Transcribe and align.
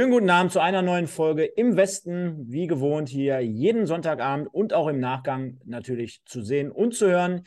Schönen 0.00 0.12
guten 0.12 0.30
Abend 0.30 0.50
zu 0.50 0.60
einer 0.60 0.80
neuen 0.80 1.06
Folge 1.06 1.44
im 1.44 1.76
Westen, 1.76 2.50
wie 2.50 2.66
gewohnt 2.66 3.10
hier 3.10 3.40
jeden 3.40 3.84
Sonntagabend 3.84 4.48
und 4.50 4.72
auch 4.72 4.88
im 4.88 4.98
Nachgang 4.98 5.60
natürlich 5.66 6.22
zu 6.24 6.40
sehen 6.40 6.72
und 6.72 6.94
zu 6.94 7.06
hören. 7.06 7.42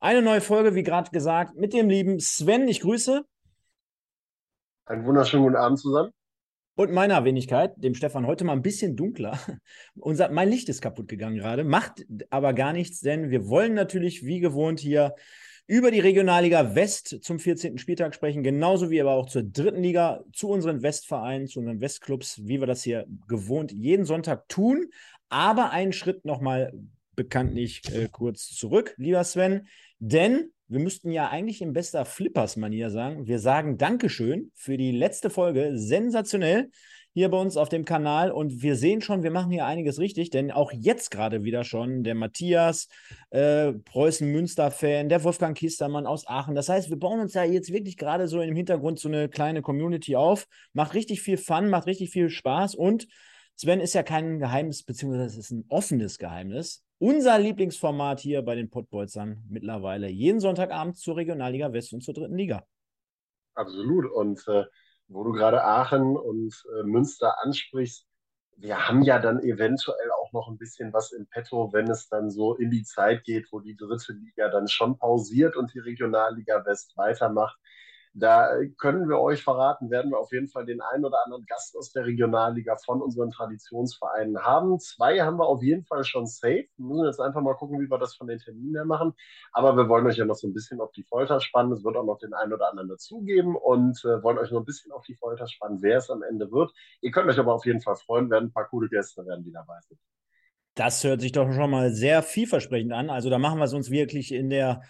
Eine 0.00 0.20
neue 0.20 0.40
Folge, 0.40 0.74
wie 0.74 0.82
gerade 0.82 1.12
gesagt, 1.12 1.54
mit 1.54 1.72
dem 1.72 1.88
lieben 1.88 2.18
Sven. 2.18 2.66
Ich 2.66 2.80
grüße. 2.80 3.22
Einen 4.86 5.04
wunderschönen 5.04 5.44
guten 5.44 5.54
Abend 5.54 5.78
zusammen. 5.78 6.10
Und 6.74 6.90
meiner 6.90 7.24
Wenigkeit, 7.24 7.74
dem 7.76 7.94
Stefan, 7.94 8.26
heute 8.26 8.42
mal 8.42 8.54
ein 8.54 8.62
bisschen 8.62 8.96
dunkler. 8.96 9.38
Unser, 9.94 10.32
mein 10.32 10.48
Licht 10.48 10.68
ist 10.68 10.82
kaputt 10.82 11.06
gegangen 11.06 11.36
gerade, 11.36 11.62
macht 11.62 12.04
aber 12.28 12.54
gar 12.54 12.72
nichts, 12.72 13.02
denn 13.02 13.30
wir 13.30 13.46
wollen 13.46 13.72
natürlich 13.72 14.24
wie 14.24 14.40
gewohnt 14.40 14.80
hier 14.80 15.14
über 15.66 15.90
die 15.90 16.00
Regionalliga 16.00 16.74
West 16.74 17.18
zum 17.22 17.38
14. 17.38 17.78
Spieltag 17.78 18.14
sprechen, 18.14 18.42
genauso 18.42 18.90
wie 18.90 19.00
aber 19.00 19.12
auch 19.12 19.26
zur 19.26 19.42
dritten 19.42 19.82
Liga, 19.82 20.22
zu 20.32 20.48
unseren 20.48 20.82
Westvereinen, 20.82 21.46
zu 21.46 21.60
unseren 21.60 21.80
Westclubs, 21.80 22.40
wie 22.44 22.60
wir 22.60 22.66
das 22.66 22.82
hier 22.82 23.06
gewohnt 23.28 23.72
jeden 23.72 24.04
Sonntag 24.04 24.48
tun. 24.48 24.90
Aber 25.30 25.70
einen 25.70 25.92
Schritt 25.92 26.24
nochmal 26.24 26.72
bekanntlich 27.16 27.82
äh, 27.94 28.08
kurz 28.10 28.50
zurück, 28.50 28.94
lieber 28.98 29.24
Sven, 29.24 29.66
denn 29.98 30.50
wir 30.68 30.80
müssten 30.80 31.10
ja 31.10 31.28
eigentlich 31.28 31.62
in 31.62 31.72
bester 31.72 32.04
Flippers-Manier 32.04 32.90
sagen, 32.90 33.26
wir 33.26 33.38
sagen 33.38 33.78
Dankeschön 33.78 34.50
für 34.54 34.76
die 34.76 34.92
letzte 34.92 35.30
Folge, 35.30 35.72
sensationell 35.78 36.70
hier 37.14 37.30
bei 37.30 37.38
uns 37.38 37.56
auf 37.56 37.68
dem 37.68 37.84
Kanal 37.84 38.32
und 38.32 38.60
wir 38.60 38.74
sehen 38.74 39.00
schon, 39.00 39.22
wir 39.22 39.30
machen 39.30 39.52
hier 39.52 39.66
einiges 39.66 40.00
richtig, 40.00 40.30
denn 40.30 40.50
auch 40.50 40.72
jetzt 40.72 41.12
gerade 41.12 41.44
wieder 41.44 41.62
schon 41.62 42.02
der 42.02 42.16
Matthias, 42.16 42.88
äh, 43.30 43.72
Preußen-Münster-Fan, 43.72 45.08
der 45.08 45.22
Wolfgang 45.22 45.56
Kistermann 45.56 46.06
aus 46.06 46.26
Aachen. 46.26 46.56
Das 46.56 46.68
heißt, 46.68 46.90
wir 46.90 46.98
bauen 46.98 47.20
uns 47.20 47.34
ja 47.34 47.44
jetzt 47.44 47.72
wirklich 47.72 47.96
gerade 47.96 48.26
so 48.26 48.40
im 48.40 48.56
Hintergrund 48.56 48.98
so 48.98 49.08
eine 49.08 49.28
kleine 49.28 49.62
Community 49.62 50.16
auf, 50.16 50.46
macht 50.72 50.94
richtig 50.94 51.22
viel 51.22 51.36
Fun, 51.36 51.70
macht 51.70 51.86
richtig 51.86 52.10
viel 52.10 52.28
Spaß 52.28 52.74
und 52.74 53.06
Sven 53.56 53.78
ist 53.78 53.94
ja 53.94 54.02
kein 54.02 54.40
Geheimnis, 54.40 54.82
beziehungsweise 54.82 55.26
es 55.26 55.36
ist 55.38 55.52
ein 55.52 55.64
offenes 55.68 56.18
Geheimnis. 56.18 56.82
Unser 56.98 57.38
Lieblingsformat 57.38 58.18
hier 58.18 58.42
bei 58.42 58.56
den 58.56 58.70
Pottbolzern 58.70 59.44
mittlerweile 59.48 60.08
jeden 60.08 60.40
Sonntagabend 60.40 60.96
zur 60.96 61.16
Regionalliga 61.16 61.72
West 61.72 61.92
und 61.92 62.02
zur 62.02 62.14
dritten 62.14 62.36
Liga. 62.36 62.66
Absolut. 63.54 64.10
Und 64.10 64.42
äh, 64.48 64.64
wo 65.08 65.24
du 65.24 65.32
gerade 65.32 65.64
Aachen 65.64 66.16
und 66.16 66.54
äh, 66.78 66.82
Münster 66.84 67.42
ansprichst, 67.42 68.06
wir 68.56 68.88
haben 68.88 69.02
ja 69.02 69.18
dann 69.18 69.40
eventuell 69.40 70.10
auch 70.22 70.32
noch 70.32 70.48
ein 70.48 70.58
bisschen 70.58 70.92
was 70.92 71.12
im 71.12 71.26
Petto, 71.26 71.72
wenn 71.72 71.90
es 71.90 72.08
dann 72.08 72.30
so 72.30 72.54
in 72.54 72.70
die 72.70 72.84
Zeit 72.84 73.24
geht, 73.24 73.48
wo 73.50 73.60
die 73.60 73.76
dritte 73.76 74.12
Liga 74.12 74.48
dann 74.48 74.68
schon 74.68 74.96
pausiert 74.96 75.56
und 75.56 75.74
die 75.74 75.80
Regionalliga 75.80 76.64
West 76.64 76.96
weitermacht. 76.96 77.58
Da 78.16 78.48
können 78.78 79.08
wir 79.08 79.18
euch 79.18 79.42
verraten, 79.42 79.90
werden 79.90 80.12
wir 80.12 80.20
auf 80.20 80.30
jeden 80.30 80.46
Fall 80.46 80.64
den 80.64 80.80
einen 80.80 81.04
oder 81.04 81.24
anderen 81.24 81.44
Gast 81.46 81.76
aus 81.76 81.90
der 81.90 82.06
Regionalliga 82.06 82.76
von 82.76 83.02
unseren 83.02 83.32
Traditionsvereinen 83.32 84.38
haben. 84.38 84.78
Zwei 84.78 85.20
haben 85.20 85.36
wir 85.36 85.48
auf 85.48 85.64
jeden 85.64 85.84
Fall 85.84 86.04
schon 86.04 86.24
safe. 86.28 86.68
Wir 86.76 86.86
müssen 86.86 87.06
jetzt 87.06 87.20
einfach 87.20 87.40
mal 87.40 87.54
gucken, 87.54 87.80
wie 87.80 87.90
wir 87.90 87.98
das 87.98 88.14
von 88.14 88.28
den 88.28 88.38
Terminen 88.38 88.76
her 88.76 88.84
machen. 88.84 89.14
Aber 89.52 89.76
wir 89.76 89.88
wollen 89.88 90.06
euch 90.06 90.16
ja 90.16 90.24
noch 90.24 90.36
so 90.36 90.46
ein 90.46 90.54
bisschen 90.54 90.80
auf 90.80 90.92
die 90.92 91.02
Folter 91.02 91.40
spannen. 91.40 91.72
Es 91.72 91.82
wird 91.82 91.96
auch 91.96 92.04
noch 92.04 92.18
den 92.18 92.34
einen 92.34 92.52
oder 92.52 92.70
anderen 92.70 92.88
dazugeben 92.88 93.56
und 93.56 93.98
äh, 94.04 94.22
wollen 94.22 94.38
euch 94.38 94.52
noch 94.52 94.60
ein 94.60 94.64
bisschen 94.64 94.92
auf 94.92 95.02
die 95.04 95.16
Folter 95.16 95.48
spannen, 95.48 95.82
wer 95.82 95.98
es 95.98 96.08
am 96.08 96.22
Ende 96.22 96.52
wird. 96.52 96.72
Ihr 97.00 97.10
könnt 97.10 97.28
euch 97.28 97.38
aber 97.40 97.52
auf 97.52 97.66
jeden 97.66 97.80
Fall 97.80 97.96
freuen, 97.96 98.30
werden 98.30 98.46
ein 98.46 98.52
paar 98.52 98.68
coole 98.68 98.88
Gäste 98.88 99.26
werden, 99.26 99.42
die 99.42 99.52
dabei 99.52 99.80
sind. 99.88 99.98
Das 100.76 101.02
hört 101.02 101.20
sich 101.20 101.32
doch 101.32 101.52
schon 101.52 101.70
mal 101.70 101.92
sehr 101.92 102.22
vielversprechend 102.22 102.92
an. 102.92 103.10
Also 103.10 103.28
da 103.28 103.38
machen 103.38 103.58
wir 103.58 103.64
es 103.64 103.74
uns 103.74 103.90
wirklich 103.90 104.32
in 104.32 104.50
der 104.50 104.82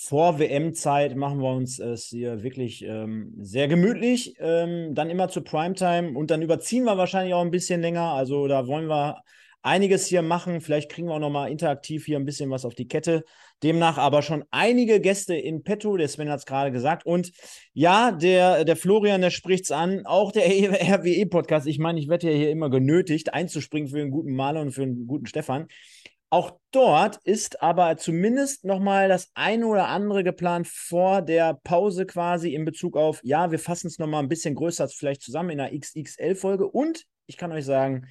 vor 0.00 0.38
WM-Zeit 0.38 1.16
machen 1.16 1.40
wir 1.40 1.50
uns 1.50 1.80
es 1.80 2.06
hier 2.06 2.44
wirklich 2.44 2.84
ähm, 2.84 3.34
sehr 3.40 3.66
gemütlich. 3.66 4.36
Ähm, 4.38 4.94
dann 4.94 5.10
immer 5.10 5.28
zur 5.28 5.42
Primetime 5.42 6.16
und 6.16 6.30
dann 6.30 6.40
überziehen 6.40 6.84
wir 6.84 6.96
wahrscheinlich 6.96 7.34
auch 7.34 7.42
ein 7.42 7.50
bisschen 7.50 7.80
länger. 7.80 8.12
Also 8.12 8.46
da 8.46 8.68
wollen 8.68 8.86
wir 8.86 9.22
einiges 9.62 10.06
hier 10.06 10.22
machen. 10.22 10.60
Vielleicht 10.60 10.88
kriegen 10.88 11.08
wir 11.08 11.14
auch 11.14 11.18
nochmal 11.18 11.50
interaktiv 11.50 12.06
hier 12.06 12.16
ein 12.16 12.24
bisschen 12.24 12.48
was 12.48 12.64
auf 12.64 12.76
die 12.76 12.86
Kette. 12.86 13.24
Demnach 13.64 13.98
aber 13.98 14.22
schon 14.22 14.44
einige 14.52 15.00
Gäste 15.00 15.34
in 15.34 15.64
petto. 15.64 15.96
Der 15.96 16.06
Sven 16.06 16.30
hat 16.30 16.38
es 16.38 16.46
gerade 16.46 16.70
gesagt. 16.70 17.04
Und 17.04 17.32
ja, 17.72 18.12
der, 18.12 18.64
der 18.64 18.76
Florian, 18.76 19.20
der 19.20 19.30
spricht 19.30 19.64
es 19.64 19.72
an. 19.72 20.06
Auch 20.06 20.30
der 20.30 20.44
RWE-Podcast. 20.46 21.66
Ich 21.66 21.80
meine, 21.80 21.98
ich 21.98 22.08
werde 22.08 22.30
ja 22.30 22.36
hier 22.36 22.50
immer 22.50 22.70
genötigt, 22.70 23.34
einzuspringen 23.34 23.88
für 23.88 24.00
einen 24.00 24.12
guten 24.12 24.32
Maler 24.32 24.60
und 24.60 24.70
für 24.70 24.82
einen 24.82 25.08
guten 25.08 25.26
Stefan. 25.26 25.66
Auch 26.30 26.58
dort 26.72 27.18
ist 27.24 27.62
aber 27.62 27.96
zumindest 27.96 28.64
nochmal 28.64 29.08
das 29.08 29.30
eine 29.34 29.66
oder 29.66 29.88
andere 29.88 30.24
geplant 30.24 30.68
vor 30.68 31.22
der 31.22 31.54
Pause 31.64 32.04
quasi 32.04 32.54
in 32.54 32.66
Bezug 32.66 32.98
auf, 32.98 33.20
ja, 33.22 33.50
wir 33.50 33.58
fassen 33.58 33.86
es 33.86 33.98
nochmal 33.98 34.22
ein 34.22 34.28
bisschen 34.28 34.54
größer 34.54 34.88
vielleicht 34.88 35.22
zusammen 35.22 35.50
in 35.50 35.60
einer 35.60 35.78
XXL-Folge. 35.78 36.68
Und 36.68 37.04
ich 37.26 37.38
kann 37.38 37.52
euch 37.52 37.64
sagen, 37.64 38.06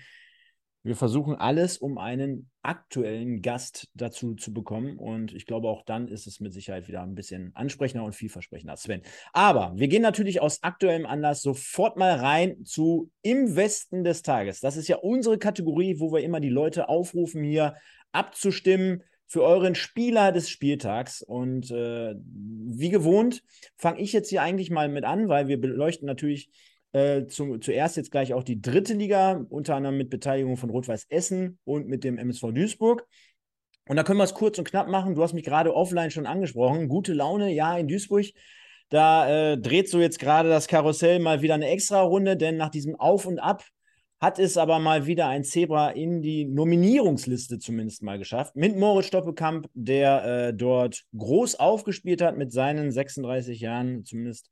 wir 0.87 0.95
versuchen 0.95 1.35
alles, 1.35 1.77
um 1.77 1.97
einen 1.97 2.49
aktuellen 2.63 3.41
Gast 3.41 3.89
dazu 3.93 4.35
zu 4.35 4.53
bekommen. 4.53 4.97
Und 4.97 5.33
ich 5.33 5.45
glaube, 5.45 5.67
auch 5.67 5.83
dann 5.83 6.07
ist 6.07 6.27
es 6.27 6.39
mit 6.39 6.53
Sicherheit 6.53 6.87
wieder 6.87 7.03
ein 7.03 7.13
bisschen 7.13 7.51
ansprechender 7.55 8.05
und 8.05 8.15
vielversprechender, 8.15 8.77
Sven. 8.77 9.01
Aber 9.33 9.73
wir 9.75 9.89
gehen 9.89 10.01
natürlich 10.01 10.41
aus 10.41 10.63
aktuellem 10.63 11.05
Anlass 11.05 11.41
sofort 11.41 11.97
mal 11.97 12.13
rein 12.13 12.63
zu 12.63 13.11
Im 13.21 13.55
Westen 13.55 14.05
des 14.05 14.21
Tages. 14.21 14.61
Das 14.61 14.77
ist 14.77 14.87
ja 14.87 14.95
unsere 14.97 15.37
Kategorie, 15.37 15.99
wo 15.99 16.13
wir 16.13 16.23
immer 16.23 16.39
die 16.39 16.49
Leute 16.49 16.87
aufrufen, 16.87 17.43
hier 17.43 17.75
abzustimmen 18.11 19.03
für 19.27 19.43
euren 19.43 19.75
Spieler 19.75 20.31
des 20.31 20.49
Spieltags. 20.49 21.21
Und 21.21 21.69
äh, 21.71 22.15
wie 22.15 22.89
gewohnt 22.89 23.43
fange 23.75 23.99
ich 23.99 24.13
jetzt 24.13 24.29
hier 24.29 24.41
eigentlich 24.41 24.69
mal 24.69 24.89
mit 24.89 25.03
an, 25.03 25.27
weil 25.27 25.47
wir 25.47 25.59
beleuchten 25.59 26.07
natürlich 26.07 26.49
äh, 26.93 27.25
zu, 27.27 27.57
zuerst 27.57 27.97
jetzt 27.97 28.11
gleich 28.11 28.33
auch 28.33 28.43
die 28.43 28.61
dritte 28.61 28.93
Liga, 28.93 29.45
unter 29.49 29.75
anderem 29.75 29.97
mit 29.97 30.09
Beteiligung 30.09 30.57
von 30.57 30.69
Rot-Weiß 30.69 31.07
Essen 31.09 31.59
und 31.65 31.87
mit 31.87 32.03
dem 32.03 32.17
MSV 32.17 32.53
Duisburg. 32.53 33.05
Und 33.87 33.95
da 33.95 34.03
können 34.03 34.19
wir 34.19 34.23
es 34.23 34.33
kurz 34.33 34.57
und 34.57 34.69
knapp 34.69 34.87
machen. 34.87 35.15
Du 35.15 35.23
hast 35.23 35.33
mich 35.33 35.43
gerade 35.43 35.73
offline 35.73 36.11
schon 36.11 36.25
angesprochen. 36.25 36.87
Gute 36.87 37.13
Laune, 37.13 37.51
ja, 37.53 37.77
in 37.77 37.87
Duisburg. 37.87 38.25
Da 38.89 39.29
äh, 39.51 39.57
dreht 39.57 39.89
so 39.89 39.99
jetzt 39.99 40.19
gerade 40.19 40.49
das 40.49 40.67
Karussell 40.67 41.19
mal 41.19 41.41
wieder 41.41 41.55
eine 41.55 41.67
extra 41.67 42.01
Runde, 42.01 42.37
denn 42.37 42.55
nach 42.55 42.69
diesem 42.69 42.95
Auf 42.95 43.25
und 43.25 43.39
Ab 43.39 43.65
hat 44.19 44.39
es 44.39 44.57
aber 44.57 44.79
mal 44.79 45.05
wieder 45.05 45.27
ein 45.27 45.43
Zebra 45.43 45.91
in 45.91 46.21
die 46.21 46.45
Nominierungsliste 46.45 47.59
zumindest 47.59 48.01
mal 48.01 48.17
geschafft. 48.17 48.55
Mit 48.55 48.75
Moritz 48.75 49.07
Stoppelkamp, 49.07 49.69
der 49.73 50.25
äh, 50.25 50.53
dort 50.53 51.03
groß 51.15 51.55
aufgespielt 51.55 52.21
hat 52.21 52.37
mit 52.37 52.51
seinen 52.51 52.91
36 52.91 53.59
Jahren, 53.59 54.05
zumindest 54.05 54.49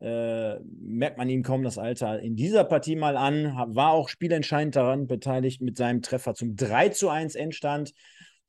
äh, 0.00 0.58
merkt 0.80 1.18
man 1.18 1.28
ihm 1.28 1.42
kaum 1.42 1.62
das 1.62 1.78
Alter 1.78 2.20
in 2.20 2.36
dieser 2.36 2.64
Partie 2.64 2.96
mal 2.96 3.16
an, 3.16 3.54
war 3.74 3.92
auch 3.92 4.08
spielentscheidend 4.08 4.76
daran 4.76 5.06
beteiligt 5.06 5.60
mit 5.60 5.76
seinem 5.76 6.00
Treffer 6.02 6.34
zum 6.34 6.56
3 6.56 6.88
zu 6.88 7.08
1 7.08 7.34
Endstand, 7.34 7.92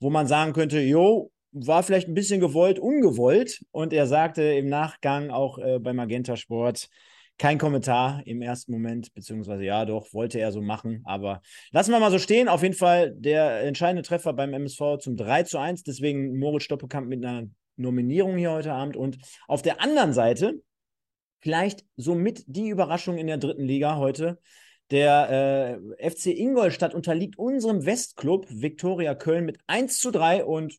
wo 0.00 0.10
man 0.10 0.26
sagen 0.26 0.54
könnte, 0.54 0.80
jo, 0.80 1.30
war 1.52 1.82
vielleicht 1.82 2.08
ein 2.08 2.14
bisschen 2.14 2.40
gewollt, 2.40 2.78
ungewollt. 2.78 3.64
Und 3.70 3.92
er 3.92 4.06
sagte 4.06 4.42
im 4.42 4.66
Nachgang 4.66 5.30
auch 5.30 5.58
äh, 5.58 5.78
bei 5.78 5.92
Magenta 5.92 6.36
Sport, 6.36 6.88
kein 7.38 7.58
Kommentar 7.58 8.22
im 8.26 8.42
ersten 8.42 8.72
Moment, 8.72 9.12
beziehungsweise 9.14 9.64
ja, 9.64 9.84
doch, 9.84 10.12
wollte 10.12 10.38
er 10.38 10.52
so 10.52 10.60
machen. 10.60 11.02
Aber 11.04 11.42
lassen 11.72 11.90
wir 11.90 11.98
mal 11.98 12.10
so 12.10 12.18
stehen. 12.18 12.48
Auf 12.48 12.62
jeden 12.62 12.74
Fall 12.74 13.12
der 13.16 13.62
entscheidende 13.62 14.02
Treffer 14.02 14.32
beim 14.32 14.54
MSV 14.54 14.98
zum 15.00 15.16
3 15.16 15.42
zu 15.42 15.58
1. 15.58 15.82
Deswegen 15.82 16.38
Moritz 16.38 16.64
Stoppelkamp 16.64 17.08
mit 17.08 17.24
einer 17.24 17.48
Nominierung 17.76 18.36
hier 18.36 18.52
heute 18.52 18.72
Abend. 18.72 18.96
Und 18.96 19.18
auf 19.48 19.62
der 19.62 19.80
anderen 19.80 20.12
Seite, 20.12 20.62
vielleicht 21.40 21.84
somit 21.96 22.44
die 22.46 22.68
Überraschung 22.68 23.18
in 23.18 23.26
der 23.26 23.38
dritten 23.38 23.64
Liga 23.64 23.96
heute. 23.96 24.38
Der 24.90 25.80
äh, 25.98 26.10
FC 26.10 26.26
Ingolstadt 26.26 26.94
unterliegt 26.94 27.38
unserem 27.38 27.84
Westclub 27.84 28.46
Viktoria 28.48 29.14
Köln 29.14 29.46
mit 29.46 29.58
1 29.66 29.98
zu 29.98 30.10
3 30.10 30.44
und 30.44 30.78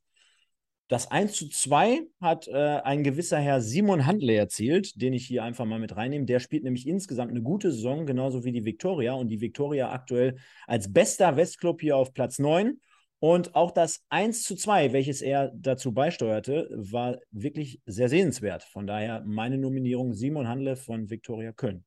das 0.88 1.10
1 1.10 1.34
zu 1.34 1.50
2 1.50 2.02
hat 2.22 2.48
äh, 2.48 2.54
ein 2.54 3.04
gewisser 3.04 3.40
Herr 3.40 3.60
Simon 3.62 4.06
Handle 4.06 4.36
erzielt, 4.36 5.02
den 5.02 5.14
ich 5.14 5.26
hier 5.26 5.44
einfach 5.44 5.66
mal 5.66 5.80
mit 5.80 5.96
reinnehme. 5.96 6.26
Der 6.26 6.40
spielt 6.40 6.64
nämlich 6.64 6.88
insgesamt 6.88 7.32
eine 7.32 7.42
gute 7.42 7.72
Saison, 7.72 8.06
genauso 8.06 8.44
wie 8.44 8.52
die 8.52 8.66
Viktoria. 8.66 9.14
Und 9.14 9.30
die 9.30 9.42
Viktoria 9.42 9.92
aktuell 9.92 10.36
als 10.68 10.92
bester 10.94 11.38
Westclub 11.38 11.82
hier 11.82 11.98
auf 11.98 12.14
Platz 12.14 12.38
9. 12.38 12.80
Und 13.20 13.56
auch 13.56 13.72
das 13.72 14.04
1 14.10 14.44
zu 14.44 14.56
2, 14.56 14.94
welches 14.94 15.22
er 15.22 15.52
dazu 15.56 15.92
beisteuerte, 15.92 16.70
war 16.72 17.18
wirklich 17.32 17.82
sehr 17.88 18.10
sehenswert. 18.10 18.62
Von 18.62 18.86
daher 18.86 19.24
meine 19.26 19.58
Nominierung 19.58 20.14
Simon 20.14 20.48
Handle 20.48 20.76
von 20.76 21.10
Viktoria 21.10 21.52
Köln. 21.52 21.84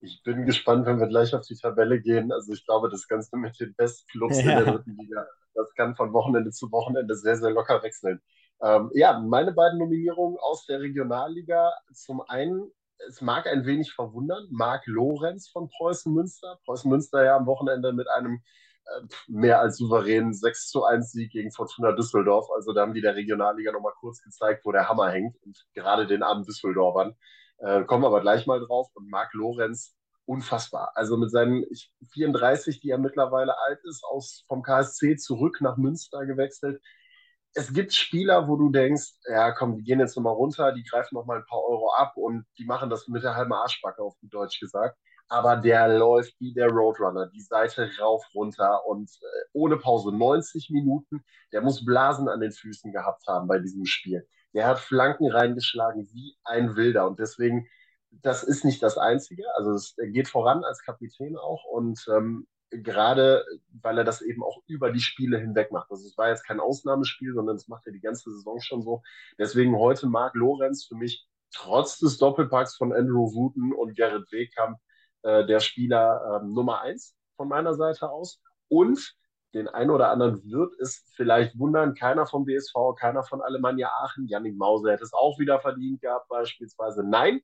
Ich 0.00 0.22
bin 0.22 0.46
gespannt, 0.46 0.86
wenn 0.86 0.98
wir 0.98 1.08
gleich 1.08 1.34
auf 1.34 1.46
die 1.46 1.56
Tabelle 1.56 2.00
gehen. 2.00 2.32
Also 2.32 2.52
ich 2.52 2.64
glaube, 2.64 2.88
das 2.88 3.06
Ganze 3.06 3.36
mit 3.36 3.58
den 3.60 3.74
Bestclubs 3.74 4.42
ja. 4.42 4.58
in 4.58 4.64
der 4.64 4.72
dritten 4.74 4.96
Liga 4.96 5.26
das 5.54 5.74
kann 5.74 5.94
von 5.94 6.12
Wochenende 6.12 6.50
zu 6.50 6.70
Wochenende 6.72 7.14
sehr, 7.14 7.36
sehr 7.36 7.50
locker 7.50 7.82
wechseln. 7.82 8.20
Ähm, 8.62 8.90
ja, 8.94 9.18
meine 9.18 9.52
beiden 9.52 9.78
Nominierungen 9.78 10.38
aus 10.38 10.66
der 10.66 10.80
Regionalliga. 10.80 11.72
Zum 11.92 12.20
einen, 12.22 12.70
es 13.08 13.20
mag 13.20 13.46
ein 13.46 13.64
wenig 13.64 13.92
verwundern, 13.92 14.46
Marc 14.50 14.86
Lorenz 14.86 15.48
von 15.48 15.68
Preußen 15.68 16.12
Münster. 16.12 16.58
Preußen 16.64 16.90
Münster 16.90 17.24
ja 17.24 17.36
am 17.36 17.46
Wochenende 17.46 17.92
mit 17.92 18.08
einem 18.08 18.42
äh, 18.84 19.00
mehr 19.28 19.60
als 19.60 19.78
souveränen 19.78 20.34
6 20.34 20.68
zu 20.68 20.84
1 20.84 21.12
Sieg 21.12 21.32
gegen 21.32 21.52
Fortuna 21.52 21.92
Düsseldorf. 21.92 22.48
Also 22.54 22.72
da 22.72 22.82
haben 22.82 22.94
die 22.94 23.00
der 23.00 23.16
Regionalliga 23.16 23.72
nochmal 23.72 23.94
kurz 23.98 24.22
gezeigt, 24.22 24.64
wo 24.64 24.72
der 24.72 24.88
Hammer 24.88 25.10
hängt 25.10 25.36
und 25.44 25.66
gerade 25.74 26.06
den 26.06 26.22
armen 26.22 26.44
Düsseldorfern. 26.44 27.16
Äh, 27.60 27.84
kommen 27.84 28.02
wir 28.02 28.08
aber 28.08 28.20
gleich 28.20 28.46
mal 28.46 28.60
drauf. 28.60 28.88
Und 28.94 29.08
Marc 29.10 29.32
Lorenz 29.34 29.94
unfassbar. 30.30 30.92
Also 30.94 31.16
mit 31.16 31.30
seinen 31.30 31.64
34, 32.12 32.80
die 32.80 32.90
er 32.90 32.98
mittlerweile 32.98 33.58
alt 33.66 33.80
ist, 33.84 34.04
aus, 34.04 34.44
vom 34.48 34.62
KSC 34.62 35.16
zurück 35.16 35.60
nach 35.60 35.76
Münster 35.76 36.24
gewechselt. 36.26 36.80
Es 37.54 37.72
gibt 37.72 37.92
Spieler, 37.92 38.46
wo 38.46 38.56
du 38.56 38.70
denkst, 38.70 39.14
ja 39.28 39.50
komm, 39.52 39.76
die 39.76 39.82
gehen 39.82 39.98
jetzt 39.98 40.16
nochmal 40.16 40.34
runter, 40.34 40.72
die 40.72 40.84
greifen 40.84 41.16
nochmal 41.16 41.38
ein 41.38 41.46
paar 41.46 41.62
Euro 41.64 41.92
ab 41.92 42.12
und 42.16 42.46
die 42.58 42.64
machen 42.64 42.90
das 42.90 43.08
mit 43.08 43.24
der 43.24 43.34
halben 43.34 43.52
Arschbacke, 43.52 44.00
auf 44.02 44.16
gut 44.20 44.32
Deutsch 44.32 44.60
gesagt. 44.60 44.96
Aber 45.28 45.56
der 45.56 45.88
läuft 45.98 46.34
wie 46.40 46.54
der 46.54 46.68
Roadrunner, 46.68 47.28
die 47.28 47.40
Seite 47.40 47.90
rauf, 48.00 48.24
runter 48.34 48.86
und 48.86 49.10
äh, 49.10 49.46
ohne 49.52 49.76
Pause 49.78 50.12
90 50.16 50.70
Minuten. 50.70 51.24
Der 51.52 51.62
muss 51.62 51.84
Blasen 51.84 52.28
an 52.28 52.40
den 52.40 52.52
Füßen 52.52 52.92
gehabt 52.92 53.26
haben 53.26 53.48
bei 53.48 53.58
diesem 53.58 53.84
Spiel. 53.84 54.26
Der 54.54 54.66
hat 54.66 54.80
Flanken 54.80 55.30
reingeschlagen 55.30 56.08
wie 56.12 56.36
ein 56.44 56.76
Wilder 56.76 57.06
und 57.06 57.18
deswegen 57.18 57.68
das 58.10 58.42
ist 58.42 58.64
nicht 58.64 58.82
das 58.82 58.98
Einzige. 58.98 59.44
Also 59.56 59.72
es 59.72 59.94
geht 59.96 60.28
voran 60.28 60.64
als 60.64 60.82
Kapitän 60.82 61.36
auch 61.36 61.64
und 61.64 62.04
ähm, 62.12 62.46
gerade 62.70 63.44
weil 63.82 63.98
er 63.98 64.04
das 64.04 64.22
eben 64.22 64.42
auch 64.42 64.62
über 64.66 64.90
die 64.90 65.00
Spiele 65.00 65.38
hinweg 65.38 65.72
macht. 65.72 65.90
Also 65.90 66.06
es 66.06 66.16
war 66.16 66.28
jetzt 66.28 66.46
kein 66.46 66.60
Ausnahmespiel, 66.60 67.34
sondern 67.34 67.56
es 67.56 67.68
macht 67.68 67.86
er 67.86 67.92
die 67.92 68.00
ganze 68.00 68.30
Saison 68.30 68.60
schon 68.60 68.82
so. 68.82 69.02
Deswegen 69.38 69.76
heute 69.76 70.06
Marc 70.06 70.34
Lorenz 70.34 70.84
für 70.84 70.94
mich 70.94 71.26
trotz 71.52 71.98
des 71.98 72.18
Doppelpacks 72.18 72.76
von 72.76 72.92
Andrew 72.92 73.34
Wooten 73.34 73.72
und 73.72 73.96
Gerrit 73.96 74.30
Wehkamp 74.30 74.78
äh, 75.22 75.46
der 75.46 75.60
Spieler 75.60 76.40
äh, 76.42 76.46
Nummer 76.46 76.80
eins 76.82 77.14
von 77.36 77.48
meiner 77.48 77.74
Seite 77.74 78.08
aus. 78.08 78.40
Und 78.68 79.16
den 79.54 79.68
einen 79.68 79.90
oder 79.90 80.10
anderen 80.10 80.42
wird 80.44 80.72
es 80.80 81.04
vielleicht 81.16 81.58
wundern, 81.58 81.94
keiner 81.94 82.26
vom 82.26 82.44
BSV, 82.44 82.94
keiner 82.98 83.22
von 83.24 83.42
Alemannia 83.42 83.90
Aachen, 84.00 84.26
Yannick 84.28 84.56
Mause 84.56 84.92
hätte 84.92 85.04
es 85.04 85.12
auch 85.12 85.38
wieder 85.38 85.60
verdient 85.60 86.00
gehabt 86.00 86.28
beispielsweise. 86.28 87.02
Nein, 87.02 87.40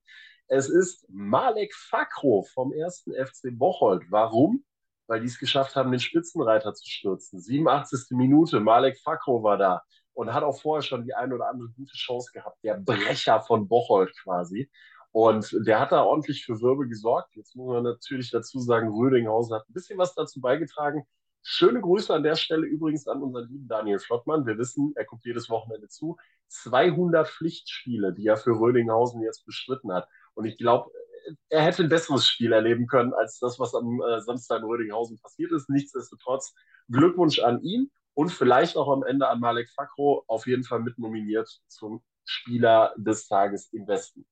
es 0.49 0.69
ist 0.69 1.05
Malek 1.09 1.75
Fakro 1.75 2.47
vom 2.55 2.73
ersten 2.73 3.13
FC 3.13 3.51
Bocholt. 3.53 4.05
Warum? 4.11 4.65
Weil 5.09 5.21
die 5.21 5.27
es 5.27 5.39
geschafft 5.39 5.75
haben, 5.75 5.91
den 5.91 6.01
Spitzenreiter 6.01 6.75
zu 6.75 6.89
stürzen. 6.89 7.41
87. 7.41 8.17
Minute, 8.17 8.61
Malek 8.61 8.99
Fakro 9.01 9.43
war 9.43 9.59
da 9.59 9.83
und 10.15 10.33
hat 10.33 10.45
auch 10.45 10.61
vorher 10.61 10.83
schon 10.83 11.05
die 11.05 11.15
eine 11.15 11.35
oder 11.35 11.49
andere 11.49 11.69
gute 11.77 11.93
Chance 11.95 12.31
gehabt. 12.33 12.57
Der 12.63 12.75
Brecher 12.75 13.41
von 13.41 13.69
Bocholt 13.69 14.17
quasi. 14.23 14.71
Und 15.13 15.51
der 15.67 15.81
hat 15.81 15.93
da 15.93 16.03
ordentlich 16.03 16.45
für 16.45 16.61
Wirbel 16.61 16.89
gesorgt. 16.89 17.35
Jetzt 17.37 17.57
muss 17.57 17.69
man 17.69 17.85
natürlich 17.85 18.31
dazu 18.31 18.61
sagen, 18.61 18.89
Rödinghausen 18.89 19.55
hat 19.55 19.69
ein 19.69 19.73
bisschen 19.73 19.99
was 19.99 20.15
dazu 20.15 20.41
beigetragen. 20.41 21.07
Schöne 21.49 21.81
Grüße 21.81 22.13
an 22.13 22.25
der 22.25 22.35
Stelle 22.35 22.67
übrigens 22.67 23.07
an 23.07 23.23
unseren 23.23 23.49
lieben 23.49 23.69
Daniel 23.69 24.01
Flottmann. 24.01 24.47
Wir 24.47 24.59
wissen, 24.59 24.93
er 24.97 25.05
guckt 25.05 25.25
jedes 25.25 25.49
Wochenende 25.49 25.87
zu. 25.87 26.17
200 26.49 27.29
Pflichtspiele, 27.29 28.13
die 28.13 28.27
er 28.27 28.37
für 28.37 28.59
Rödinghausen 28.59 29.23
jetzt 29.23 29.47
bestritten 29.47 29.93
hat. 29.93 30.09
Und 30.35 30.47
ich 30.47 30.59
glaube, 30.59 30.91
er 31.49 31.63
hätte 31.63 31.85
ein 31.85 31.89
besseres 31.89 32.27
Spiel 32.27 32.53
erleben 32.53 32.89
können 32.89 33.15
als 33.15 33.39
das, 33.39 33.61
was 33.61 33.77
am 33.77 34.03
äh, 34.03 34.21
Samstag 34.23 34.59
in 34.59 34.65
Rödinghausen 34.65 35.21
passiert 35.21 35.53
ist. 35.53 35.71
Nichtsdestotrotz 35.71 36.53
Glückwunsch 36.89 37.39
an 37.39 37.63
ihn 37.63 37.93
und 38.15 38.33
vielleicht 38.33 38.77
auch 38.77 38.89
am 38.93 39.05
Ende 39.05 39.29
an 39.29 39.39
Malek 39.39 39.71
Fakro, 39.71 40.25
auf 40.27 40.49
jeden 40.49 40.65
Fall 40.65 40.81
mit 40.81 40.99
nominiert 40.99 41.49
zum 41.69 42.03
Spieler 42.25 42.93
des 42.97 43.29
Tages 43.29 43.73
im 43.73 43.87
Westen. 43.87 44.27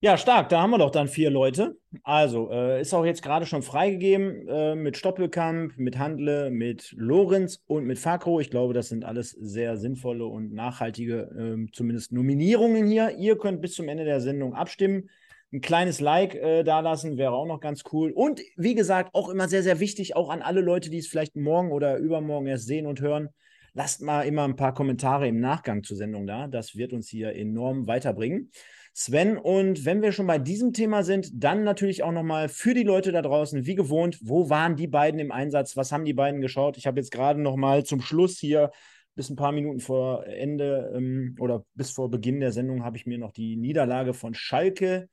Ja, 0.00 0.16
stark. 0.16 0.48
Da 0.48 0.60
haben 0.62 0.70
wir 0.70 0.78
doch 0.78 0.92
dann 0.92 1.08
vier 1.08 1.28
Leute. 1.28 1.76
Also, 2.04 2.52
äh, 2.52 2.80
ist 2.80 2.94
auch 2.94 3.04
jetzt 3.04 3.20
gerade 3.20 3.46
schon 3.46 3.62
freigegeben 3.62 4.46
äh, 4.46 4.76
mit 4.76 4.96
Stoppelkamp, 4.96 5.76
mit 5.76 5.98
Handle, 5.98 6.50
mit 6.50 6.94
Lorenz 6.96 7.64
und 7.66 7.84
mit 7.84 7.98
Fakro. 7.98 8.38
Ich 8.38 8.48
glaube, 8.48 8.74
das 8.74 8.88
sind 8.90 9.04
alles 9.04 9.30
sehr 9.32 9.76
sinnvolle 9.76 10.24
und 10.24 10.52
nachhaltige, 10.52 11.22
äh, 11.36 11.72
zumindest 11.72 12.12
Nominierungen 12.12 12.86
hier. 12.86 13.16
Ihr 13.18 13.38
könnt 13.38 13.60
bis 13.60 13.74
zum 13.74 13.88
Ende 13.88 14.04
der 14.04 14.20
Sendung 14.20 14.54
abstimmen. 14.54 15.10
Ein 15.52 15.62
kleines 15.62 16.00
Like 16.00 16.36
äh, 16.36 16.62
dalassen 16.62 17.16
wäre 17.16 17.32
auch 17.32 17.46
noch 17.46 17.58
ganz 17.58 17.82
cool. 17.92 18.12
Und 18.12 18.40
wie 18.56 18.76
gesagt, 18.76 19.16
auch 19.16 19.28
immer 19.28 19.48
sehr, 19.48 19.64
sehr 19.64 19.80
wichtig, 19.80 20.14
auch 20.14 20.30
an 20.30 20.42
alle 20.42 20.60
Leute, 20.60 20.90
die 20.90 20.98
es 20.98 21.08
vielleicht 21.08 21.34
morgen 21.34 21.72
oder 21.72 21.96
übermorgen 21.96 22.46
erst 22.46 22.66
sehen 22.66 22.86
und 22.86 23.00
hören. 23.00 23.30
Lasst 23.74 24.00
mal 24.00 24.22
immer 24.22 24.44
ein 24.44 24.56
paar 24.56 24.74
Kommentare 24.74 25.26
im 25.26 25.40
Nachgang 25.40 25.82
zur 25.82 25.96
Sendung 25.96 26.28
da. 26.28 26.46
Das 26.46 26.76
wird 26.76 26.92
uns 26.92 27.08
hier 27.08 27.34
enorm 27.34 27.88
weiterbringen. 27.88 28.52
Sven. 29.00 29.38
Und 29.38 29.84
wenn 29.84 30.02
wir 30.02 30.10
schon 30.10 30.26
bei 30.26 30.40
diesem 30.40 30.72
Thema 30.72 31.04
sind, 31.04 31.30
dann 31.32 31.62
natürlich 31.62 32.02
auch 32.02 32.10
nochmal 32.10 32.48
für 32.48 32.74
die 32.74 32.82
Leute 32.82 33.12
da 33.12 33.22
draußen, 33.22 33.64
wie 33.64 33.76
gewohnt, 33.76 34.18
wo 34.22 34.50
waren 34.50 34.74
die 34.74 34.88
beiden 34.88 35.20
im 35.20 35.30
Einsatz? 35.30 35.76
Was 35.76 35.92
haben 35.92 36.04
die 36.04 36.14
beiden 36.14 36.40
geschaut? 36.40 36.76
Ich 36.76 36.88
habe 36.88 36.98
jetzt 36.98 37.12
gerade 37.12 37.40
nochmal 37.40 37.84
zum 37.84 38.00
Schluss 38.00 38.38
hier 38.38 38.72
bis 39.14 39.30
ein 39.30 39.36
paar 39.36 39.52
Minuten 39.52 39.78
vor 39.78 40.26
Ende 40.26 40.92
ähm, 40.96 41.36
oder 41.38 41.64
bis 41.74 41.92
vor 41.92 42.10
Beginn 42.10 42.40
der 42.40 42.50
Sendung 42.50 42.82
habe 42.82 42.96
ich 42.96 43.06
mir 43.06 43.18
noch 43.18 43.30
die 43.30 43.56
Niederlage 43.56 44.14
von 44.14 44.34
Schalke 44.34 45.08